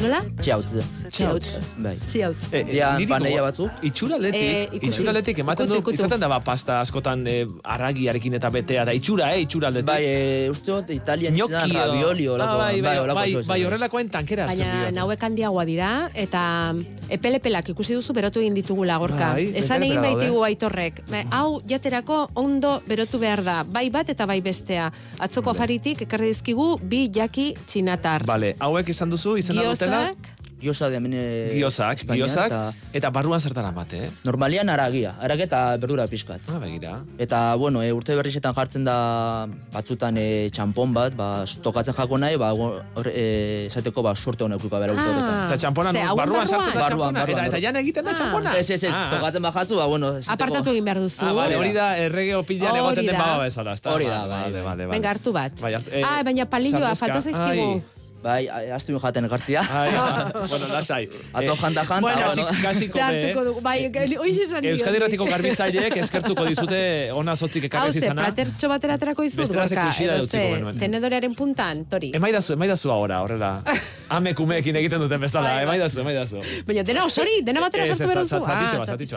[0.00, 0.20] Nola?
[0.40, 0.80] Txautze.
[1.12, 1.50] Txautz.
[1.82, 1.96] Bai.
[2.08, 2.48] Txiautz.
[2.52, 3.66] Eh, Dira niri empanadilla gogo- batzu?
[3.86, 4.88] Itxuraletik, Eh, ikusi.
[4.88, 9.42] itxuraletik ematen du, izaten da ba pasta askotan eh, arragiarekin eta betea, da itxura, eh,
[9.44, 9.86] itxuraldetik.
[9.86, 12.58] Bai, e, uste dut Italian izan ravioli Ah, olako.
[12.58, 13.66] bai, bai, olako bai, zeu bai, zen.
[13.68, 16.74] horrelakoen tankera hartzen Baina nauek handiagoa dira, eta
[17.10, 19.34] epelepelak ikusi duzu berotu egin ditugula gorka.
[19.34, 21.02] Bai, Esan egin baitigu aitorrek.
[21.30, 23.62] Hau jaterako ondo berotu behar da.
[23.64, 24.90] Bai bat eta bai bestea.
[25.18, 28.24] Atzoko afaritik ekarri dizkigu bi jaki txinatar.
[28.24, 30.14] Bale, hauek izan duzu, izena dutela?
[30.62, 34.10] Gioza de hemen e, Giozak, giozak, eta eta barruan zertara mate, eh?
[34.22, 36.38] Normalian aragia, aragia eta berdura pixkat.
[36.46, 37.00] Ah, begira.
[37.18, 42.36] Eta, bueno, e, urte berrizetan jartzen da batzutan e, txampon bat, ba, tokatzen jako nahi,
[42.38, 45.48] ba, hor, e, esateko, ba, suerte honek uka bera urte horretan.
[45.48, 47.20] Eta txampona, Ze, hauen barruan sartzen da Barruan, txampona?
[47.26, 48.52] barruan, Eta, eta jan egiten da txampona?
[48.62, 49.08] Ez, ez, ez, Ah.
[49.16, 51.24] tokatzen bajatzu, ba, bueno, esateko- apartatu egin behar duzu.
[51.26, 53.90] Ah, bale, hori da errege opilan egoten den baba bezala, ezta?
[53.90, 54.62] Hori da, Vale, bai, vale, bai.
[54.62, 54.94] vale, vale.
[54.94, 55.58] Venga, hartu bat.
[55.60, 57.82] Bai, eh, ah, baina palilloa, falta zaizkigu.
[58.24, 58.46] Ai.
[58.46, 59.60] Bai, astu jaten ekartzia.
[59.80, 61.08] Ai, ah, bueno, lasai.
[61.32, 62.46] Atzo Eh, janta janta, Bueno, bueno.
[62.62, 63.60] Kasiko Ze hartuko dugu.
[63.60, 64.72] Bai, hoiz esan diot.
[64.76, 68.22] Euskadi Ratiko garbitzaileek eskertuko dizute ona zotzik Hau ekarrez izana.
[68.22, 69.88] platertxo batera aterako izut, gorka.
[69.98, 72.12] Edo tenedorearen puntan, tori.
[72.14, 73.62] Emaidazu, emaidazu ahora, horrela.
[74.16, 75.64] Ame kumeekin egiten duten bezala, Bai, bai.
[75.64, 76.40] emaidazu, emaidazu.
[76.66, 78.38] Baina dena osori, dena batera sartu behar duzu.
[78.44, 79.16] zatitxo Ah, zatitxo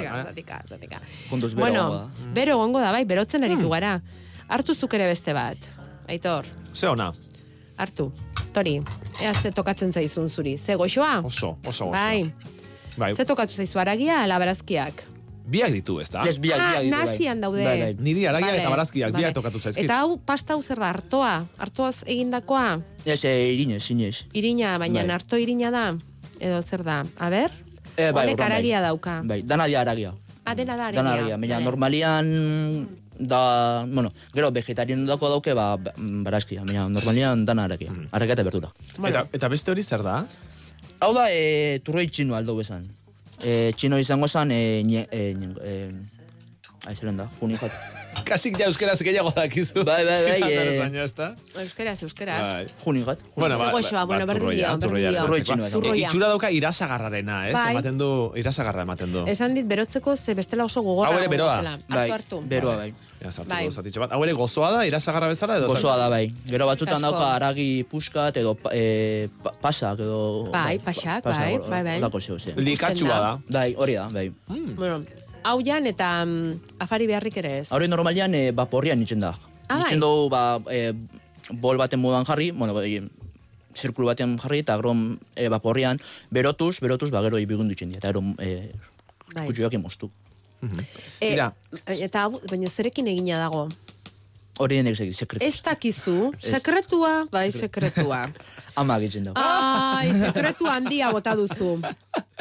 [0.69, 1.27] zatika, eh?
[1.29, 2.31] Kontuz bero Bueno, gongo da.
[2.33, 3.99] bero egongo da, bai, berotzen aritu gara.
[4.47, 5.57] Hartu zuk ere beste bat.
[6.07, 7.11] Aitor, Ze ona,
[7.77, 8.11] hartu.
[8.55, 8.77] Tori,
[9.19, 10.55] ea ze tokatzen zaizun zuri.
[10.57, 11.19] Ze goxoa?
[11.27, 11.91] oso, oso, oso.
[11.91, 12.31] Bai,
[12.97, 15.03] Bai, ze tokatu zaizu aragia, ala barazkiak.
[15.45, 16.23] biak ditu, ez da?
[16.25, 17.39] Ez, biak, ah, biak ditu, bai.
[17.41, 17.63] daude.
[17.65, 17.95] Bai, bai.
[17.99, 19.21] Niri aragia Vale, eta barazkiak, vale.
[19.23, 19.83] biak tokatu zaizkit.
[19.83, 21.33] Eta hau, pasta hau zer da, hartoa?
[21.59, 22.79] Hartoaz egindakoa?
[23.05, 24.23] Ez, e, irinez, irinez.
[24.33, 25.11] Irina, baina Bai.
[25.19, 25.83] harto irina da?
[26.39, 27.03] Edo zer da?
[27.19, 27.51] A ber?
[27.97, 28.45] E, bai, Honek bai.
[28.47, 29.21] aragia dauka.
[29.23, 30.13] Bai, dana dia aragia.
[30.45, 31.13] Adena da Dana aragia.
[31.13, 31.37] aragia.
[31.37, 31.65] Baina Vale.
[31.65, 32.25] normalian
[33.19, 36.63] da, bueno, gero vegetarian dako dauke, ba, ba- barazkia.
[36.65, 37.91] Baina normalian dana aragia.
[37.91, 38.09] Mm.
[38.11, 38.71] Eta berdura.
[39.03, 40.25] Eta, eta beste hori zer da?
[40.99, 42.85] Hau da, e, turroi txino aldo bezan.
[43.43, 46.24] E, txino izango zan, e, nye, e, nye, e,
[46.87, 47.71] ai, zeren da, juni jat.
[48.25, 49.83] Kasik ja euskeraz gehiago dakizu.
[49.85, 50.77] Bai, bai, bai, eh.
[50.79, 51.27] baino, ez da?
[51.61, 52.41] Euskeraz, euskeraz.
[52.41, 52.65] Bai.
[52.83, 53.23] Juni jat.
[53.35, 54.45] Bueno, Ze goxoa, bueno, berdin
[54.81, 55.69] turroia berdin txinoa.
[55.73, 56.07] Turroia.
[56.07, 57.55] Itxura dauka irasagarrarena, ez?
[57.57, 57.65] Bai.
[57.75, 58.09] Ematen du,
[58.39, 59.25] irasagarra ematen du.
[59.31, 61.11] Esan dit berotzeko ze bestela oso gogorra.
[61.11, 61.75] Hau ere beroa.
[61.89, 62.07] Bai,
[62.55, 62.93] beroa bai.
[63.25, 63.67] Ja, Bai.
[63.69, 64.11] bat.
[64.13, 65.67] Hau ere gozoa da, irasagarra bezala edo?
[65.71, 66.29] Gozoa da bai.
[66.45, 70.19] Gero batzutan dauka aragi puskat edo e, pa, pasak edo...
[70.53, 71.99] Bai, pasak, bai, bai, bai.
[72.25, 72.37] Zeu.
[72.57, 73.31] Likatxua da.
[73.49, 74.29] Bai, hori da, bai.
[74.47, 75.01] Bueno,
[75.45, 77.67] hau jan eta mm, afari beharrik ere ez.
[77.75, 79.35] Hori normalian e, baporrian itzen da.
[79.67, 79.85] Ah, bai.
[79.85, 80.91] Itzen dugu, ba, e,
[81.61, 82.99] bol baten moduan jarri, bueno, bai,
[83.75, 84.95] zirkulu batean jarri, eta gero
[85.35, 86.01] e, baporrian,
[86.33, 88.71] berotuz, berotuz, ba, gero ibigundu itzen dira, eta gero e,
[89.35, 89.47] Bai.
[89.49, 90.11] kutsuak emostu.
[91.21, 91.51] E, Mira.
[91.85, 93.67] eta hau, baina zerekin egina dago.
[94.55, 95.43] Hori denek segit, sekretu.
[95.43, 98.29] Ez dakizu, sekretua, bai, sekretua.
[98.79, 99.33] Ama egitzen da.
[99.39, 101.77] Ai, sekretu handia bota duzu.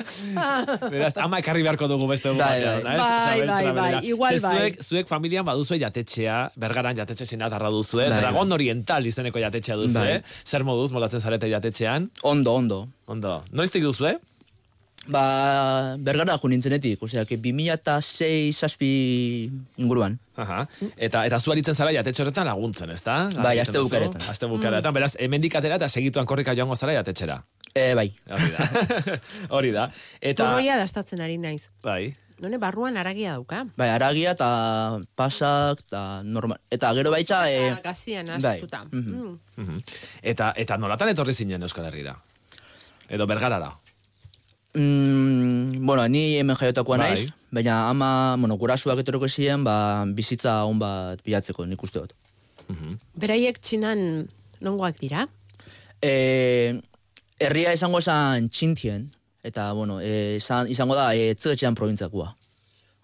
[0.93, 2.97] Beraz, ama ekarri beharko dugu beste egun Bai, bai.
[2.99, 4.55] Bai, bai, bai, igual bai.
[4.59, 8.19] Zuek, zuek familian baduzue jatetxea, bergaran jatetxe sinatarra duzue, Bai.
[8.19, 10.37] Dragon Oriental izeneko jatetxea duzue, Bai.
[10.47, 12.11] zer moduz moldatzen zarete jatetxean?
[12.27, 12.81] Ondo, ondo.
[13.07, 13.37] Ondo.
[13.55, 14.17] Noiztik duzue?
[15.07, 20.19] Ba, bergara jo nintzenetik, osea, que 2006 zazpi inguruan.
[20.41, 20.65] Aha.
[20.97, 23.29] Eta eta zu aritzen zara jatetxe horretan laguntzen, ezta?
[23.37, 24.23] Bai, aste bukaeretan.
[24.31, 24.95] Aste bukaeretan.
[24.97, 27.43] Beraz, hemendik atera eta segituan korrika joango zara jatetxera.
[27.75, 28.09] E, bai.
[28.31, 28.69] Hori da.
[29.59, 29.89] Hori da.
[30.21, 31.69] Eta Turroia dastatzen ari naiz.
[31.83, 32.15] bai.
[32.43, 33.61] None barruan aragia dauka.
[33.79, 36.59] Bai, aragia eta pasak, eta normal.
[36.69, 37.45] Eta gero baitza...
[37.49, 38.57] E, Gazian bai.
[38.57, 38.83] astuta.
[38.91, 39.15] Mhm.
[39.15, 39.39] Mm.
[39.63, 39.79] Mhm.
[40.35, 42.17] Eta eta nolatan etorri zinen Euskal Herrira?
[43.09, 43.71] Edo bergarara?
[44.75, 47.11] Mm, bueno, ni hemen jaiotakoa Bai.
[47.15, 52.15] naiz, baina ama, bueno, gurasuak etoroko ziren, ba, bizitza on bat bilatzeko, nik uste dut.
[53.15, 54.27] Beraiek txinan
[54.65, 55.29] nongoak dira?
[56.03, 56.81] E,
[57.39, 59.11] herria izango esan txintien,
[59.45, 61.35] eta, bueno, e, izan, izango da, e,
[61.75, 62.35] provintzakoa.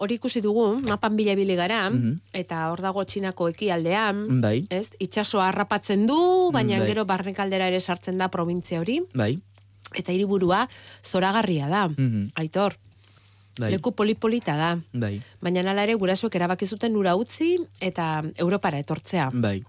[0.01, 2.17] Hori ikusi dugu, mapan bila ibili gara, Mhm.
[2.33, 4.67] eta hor dago txinako ekialdean, Bai.
[4.71, 4.91] ez?
[4.99, 6.87] Itxasoa harrapatzen du, baina Bai.
[6.89, 9.39] gero barnekaldera ere sartzen da provintzia hori, Bai.
[9.95, 10.69] Eta hiriburua
[11.03, 11.89] zoragarria da.
[11.89, 12.31] Mhm.
[12.35, 12.77] Aitor,
[13.59, 13.73] Bai.
[13.73, 14.79] leku polipolita da.
[14.93, 15.21] Bai.
[15.41, 19.31] Baina nala ere gurasoek erabaki zuten ura utzi eta Europara etortzea.
[19.35, 19.63] Bai.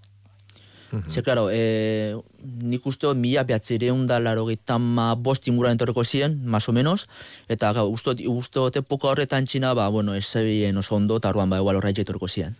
[1.08, 2.14] Ze, claro, e,
[2.60, 4.44] nik uste mila behatzireun da laro
[5.16, 7.08] bost inguruan etorreko ziren, más o menos,
[7.48, 11.30] eta gau, uste uste dut epoka horretan txina, ba, bueno, ez zebien oso ondo, eta
[11.30, 12.56] orduan, ba, igual horreitxe etorreko ziren.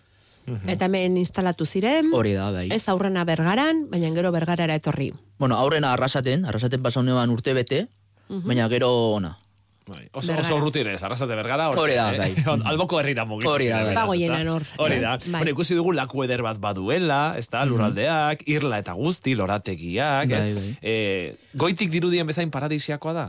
[0.67, 2.69] Eta hemen instalatu ziren, Hori da, bai.
[2.73, 5.13] ez aurrena bergaran, baina gero bergarara etorri.
[5.39, 7.89] Bueno, aurrena arrasaten, arrasaten pasa honean urte bete,
[8.29, 8.47] Mhm.
[8.49, 9.37] baina gero ona.
[9.85, 10.09] Bai.
[10.13, 10.47] Oso, Bergara.
[10.47, 12.19] oso urrutirez, arrasate bergara, Hori da, eh?
[12.47, 12.61] bai.
[12.65, 13.95] Alboko herrira mugitu Hori da, bai.
[13.95, 14.63] Bagoienan hor.
[14.79, 15.17] Hori da.
[15.19, 15.31] Bai.
[15.43, 20.45] Bueno, ikusi dugu laku eder bat baduela, ez da, lurraldeak, irla eta guzti, lorategiak, ez?
[20.45, 20.79] Bai, bai.
[20.83, 23.27] Eh, goitik dirudien bezain paradisiakoa da?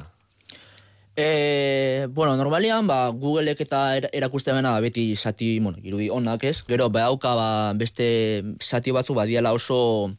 [1.15, 6.63] E, bueno, normalian, ba, Googleek eta er, erakuste bena beti sati, bueno, irudi onak ez,
[6.65, 10.09] gero behauka ba, beste sati batzu badiala oso,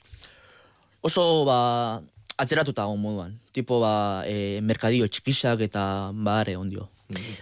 [1.02, 2.00] oso ba,
[2.38, 3.38] atzeratuta egon moduan.
[3.52, 6.86] Tipo, ba, e, merkadio txikisak eta ba, are ondio.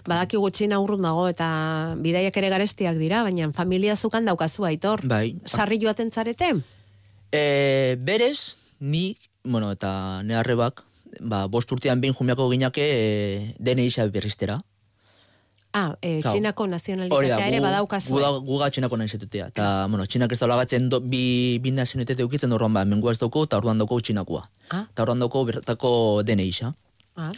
[0.09, 1.49] Badaki gutxina urrun dago eta
[2.01, 5.05] bidaiak ere garestiak dira, baina familia zukan daukazu aitor.
[5.05, 5.37] Bai.
[5.45, 6.55] Sarri joaten zarete?
[7.33, 7.45] E,
[8.01, 10.85] berez, ni, bueno, eta ne arrebak,
[11.21, 14.63] ba, bost urtean behin jumiako ginake e, dene isa berriztera.
[15.75, 16.35] Ah, e, Kau.
[16.35, 18.13] txinako nazionalitatea ere badaukazu.
[18.13, 19.47] gu da- gu ga txinako nahi zetutea.
[19.49, 23.19] Eta, bueno, txinak ez da lagatzen do, bi, bi nazionetete ukitzen orduan ba, mengua ez
[23.19, 24.45] dauko, eta orduan dauko txinakoa.
[24.71, 24.85] Ah.
[24.93, 26.75] Eta orduan dauko bertako dene isa.
[27.17, 27.33] Ah.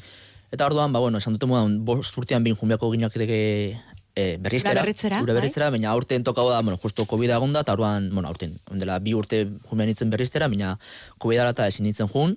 [0.50, 3.78] Eta orduan, ba, bueno, esan dute modan, bost urtean behin jumiako ginaketeke
[4.16, 4.80] e, berriztera.
[4.80, 5.40] Ura berritzera, Ura bai.
[5.40, 8.98] berritzera, baina aurten tokau da, bueno, justo COVID egon da, eta orduan, bueno, aurten, ondela
[8.98, 10.76] bi urte jumean nintzen berriztera, baina
[11.18, 12.36] COVID eta ezin nintzen jun.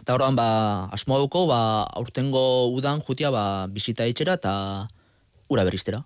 [0.00, 0.48] Eta orduan, ba,
[0.94, 4.52] asmoa duko, ba, aurtengo udan jutia, ba, bizita itxera eta
[5.48, 6.02] ura berriztera.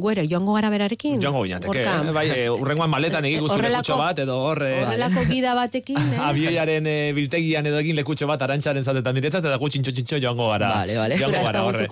[0.00, 1.20] Guero, joango gara berarekin?
[1.20, 1.94] Joango ginateke, Gorka.
[2.08, 2.12] eh?
[2.16, 4.62] bai, e, urrengoan maletan egin guztu lekutxo bat, edo hor...
[4.64, 6.20] eh, Horrelako gida batekin, eh?
[6.24, 10.70] Abioiaren e, biltegian edo egin lekutxo bat arantxaren zatetan diretzat, eta gutxintxo txintxo joango gara.
[10.78, 11.18] Vale, vale.
[11.20, 11.88] Joango gara horre.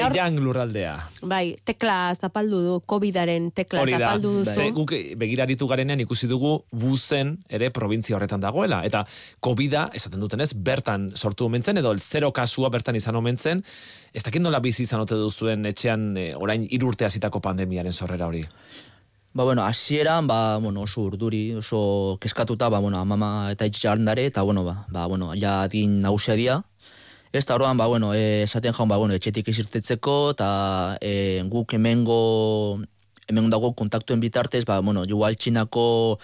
[0.00, 0.94] Zeian lurraldea.
[1.28, 4.54] Bai, tekla zapaldu du, COVID-aren tekla Hori da, zapaldu duzu.
[4.56, 8.80] ze guk begiraritu garenean ikusi dugu buzen ere provintzia horretan dagoela.
[8.88, 9.04] Eta
[9.44, 13.64] COVID-a, esaten dutenez, bertan sortu omentzen, edo zero kasua bertan izan omentzen,
[14.12, 18.42] ez dakit nola bizi izan ote duzuen etxean e, orain irurte hasitako pandemiaren sorrera hori.
[19.32, 24.42] Ba, bueno, hasieran, ba, bueno, oso urduri, oso keskatuta, ba, bueno, amama eta itxarndare, eta,
[24.42, 26.62] bueno, ba, ba, bueno, ja din nausia dia.
[27.32, 30.50] Ez da orduan, ba, bueno, e, esaten jaun, ba, bueno, etxetik isirtetzeko, eta
[31.00, 32.80] e, guk hemengo,
[33.30, 36.18] hemen dago kontaktuen bitartez, ba, bueno, igual txinako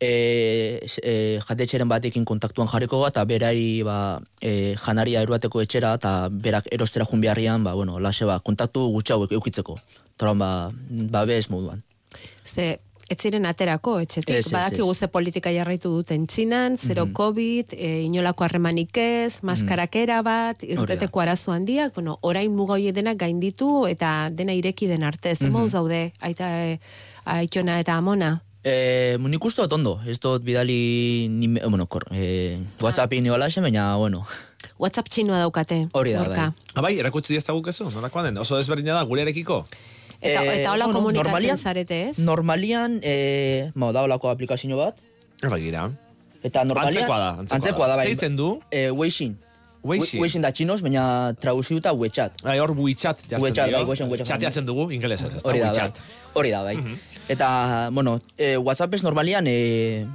[0.00, 6.68] e, e, jatetxeren batekin kontaktuan jarriko eta berari, ba, e, janaria eruateko etxera, eta berak
[6.72, 9.76] erostera jun beharrian, ba, bueno, lase, ba, kontaktu gutxi hauek eukitzeko.
[10.16, 10.50] Eta orduan, ba,
[11.10, 11.82] ba, bez moduan.
[12.44, 12.78] Ze,
[13.08, 14.34] ez ziren aterako, etxetik.
[14.34, 14.98] Ez, ez, Badakigu ez.
[14.98, 17.12] ze politika jarraitu duten txinan, zero Mhm.
[17.14, 23.16] COVID, e, inolako harremanik ez, maskarakera bat, irteteko arazo handiak, bueno, orain muga horiek denak
[23.16, 25.34] gainditu eta dena ireki den arte.
[25.36, 25.52] Zer Mhm.
[25.52, 26.80] moduz daude, aita, e,
[27.24, 28.42] aitona eta amona?
[28.66, 33.46] Eh, nik uste dut ondo, ez dut bidali, nime, bueno, kor, eh, Whatsappi ni hola
[33.62, 34.24] baina, bueno,
[34.78, 35.86] WhatsApp txinoa daukate.
[35.92, 36.50] hori da, bai.
[36.74, 38.38] Abai, erakutsi diezaguk ezo, nolakoa den?
[38.38, 39.66] Oso desberdina da, gurearekiko?
[40.20, 42.18] Eta, Eh, eta hola bueno, komunikatzen normalian- zarete, ez?
[42.18, 44.96] Normalian, eh, ma, da holako aplikazio bat,
[45.48, 45.92] Bai, gira.
[46.42, 46.96] eta normalian...
[46.96, 48.06] Antzekoa da, antzekoa, antzekoa da, bai.
[48.06, 48.60] Zeitzen du?
[48.72, 49.38] Eh, Weixin.
[49.86, 50.20] Weixin.
[50.22, 51.04] Weixin da txinos, baina
[51.40, 52.40] traduziuta WeChat.
[52.44, 54.30] Bai, hor WeChat jartzen WeChat, bai, WeChat, WeChat.
[54.32, 55.90] Chateatzen dugu, ingelesez, ez da, Hori da, bai.
[56.34, 56.96] Hori da, bai.
[57.32, 57.48] Eta,
[57.92, 60.06] bueno, eh, WhatsApp ez normalian eh,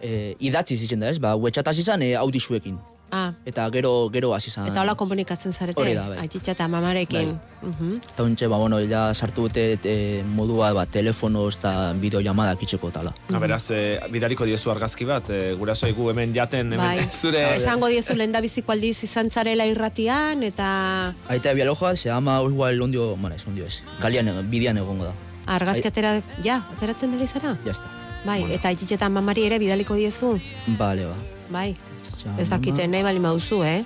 [0.00, 1.20] eh, idatzi zitzen da, ez?
[1.22, 2.80] Ba, WeChat hasi zen eh, audizuekin.
[3.10, 4.66] Ah, Eta gero, gero hasi zan.
[4.66, 6.18] eta hola komunikatzen zarete, Hori da, bai.
[6.18, 7.38] aititxa eta mamarekin.
[7.62, 8.00] Mhm.
[8.12, 12.90] Eta ontxe, ba, bueno, ja sartu dute e, modua, ba, telefonoz eta bideo llamadak itxeko
[12.90, 13.14] tala.
[13.32, 17.06] Ha, beraz, e, bidaliko diezu argazki bat, e, guraso gu hemen jaten, hemen Bai.
[17.22, 17.54] zure...
[17.56, 22.82] Esango diezu lehen da biziko aldiz izan zarela irratian, eta Aita bialoja, se ama igual
[22.82, 23.82] ondio, bueno, ez ondio ez.
[24.00, 25.14] Kalian, bidean egongo da.
[25.46, 27.56] argazki atera, ja, ateratzen ari zara?
[27.64, 27.90] Ja, está.
[28.24, 30.38] Bai, eta aititxa eta mamari ere bidaliko diezu?
[30.78, 31.14] Bale, ba.
[31.50, 31.76] Bai,
[32.38, 33.84] ez dakite nahi bali mauzu, eh?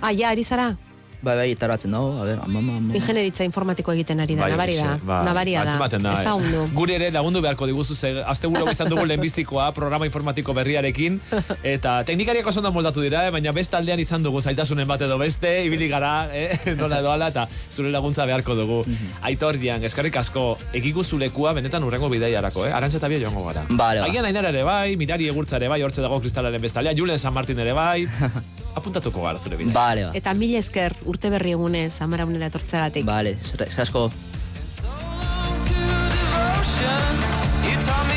[0.00, 0.74] Ah, ja, ari zara?
[1.24, 2.94] Bai, bai, taratzen dago, a ber, ama, ama, ama.
[2.98, 5.70] Ingenieritza informatiko egiten ari da, Bai, nabari da, bai, nabaria da.
[5.70, 6.12] antzebaten da.
[6.20, 6.66] Ez haundu.
[6.78, 11.16] Guri ere lagundu beharko diguzu, ze azte guro izan dugu lehenbizikoa programa informatiko berriarekin,
[11.74, 13.30] eta teknikariak oso moldatu dira, eh?
[13.32, 16.58] baina beste aldean izan dugu zailtasunen bat edo beste, ibili gara, eh?
[16.80, 18.82] nola edo ala, eta zure laguntza beharko dugu.
[19.24, 22.74] Aitor dian, eskarrik asko, egigu zulekua benetan urrengo bideiarako, eh?
[22.76, 23.64] Arantxa eta joango gara.
[23.70, 24.10] Bale, ba.
[24.10, 27.58] Agian ainara ere bai, mirari egurtza ere bai, hortze dago kristalaren bestalea, Julen San Martin
[27.64, 28.04] ere bai,
[28.74, 29.72] apuntatuko gara zure bidea.
[29.74, 30.12] Bale, ba.
[30.18, 33.06] Eta mil esker urte berri egunez, amara unera etortzeagatik.
[33.06, 34.08] Bale, eskerrik asko.
[37.64, 38.14] You taught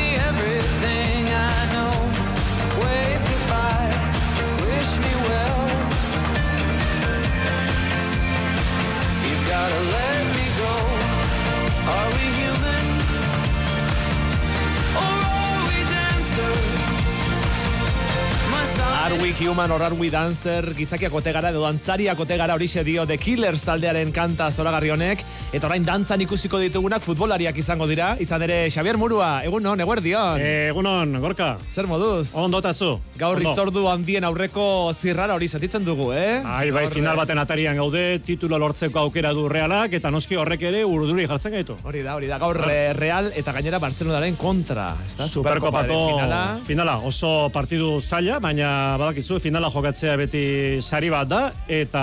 [18.98, 20.74] Are we human or are we dancer?
[20.74, 25.22] Gizakiak ote gara edo dantzariak ote gara horixe dio The Killers taldearen kanta zoragarri honek.
[25.54, 28.16] Eta orain dantzan ikusiko ditugunak futbolariak izango dira.
[28.20, 30.42] Izan ere Xavier Murua, egun non, eguerdion.
[30.42, 31.52] egunon, gorka.
[31.72, 32.34] Zer moduz?
[32.34, 32.90] Ondo eta zu.
[33.16, 34.66] Gaur itzordu handien aurreko
[34.98, 36.42] zirrara hori sentitzen dugu, eh?
[36.44, 40.66] Ai, bai, Gaur, final baten atarian gaude, titulo lortzeko aukera du realak, eta noski horrek
[40.72, 41.78] ere urduri jartzen gaitu.
[41.84, 44.90] Hori da, hori da, gaur eh, Real eta gainera Bartzelonaren kontra.
[45.28, 46.42] Superkopako finala.
[46.66, 50.42] finala, oso partidu zaila, baina badakizu finala jokatzea beti
[50.80, 52.02] sari bat da, eta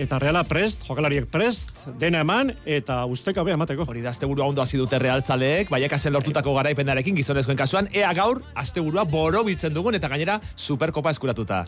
[0.00, 3.86] eta reala prest, jokalariek prest, dena eman, eta usteka be emateko.
[3.86, 9.04] Hori da, asteburua ondo hasi dute realtzaleek, baiakasen lortutako garaipenarekin gizonezkoen kasuan, ea gaur asteburua
[9.04, 11.64] boro biltzen dugun eta gainera superkopa eskuratuta.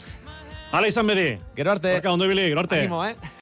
[0.73, 1.33] Hala izan bedi.
[1.57, 1.99] Gero arte.
[2.01, 2.81] Gorka, ondo ibili, gero arte.
[2.85, 3.38] Animo, eh?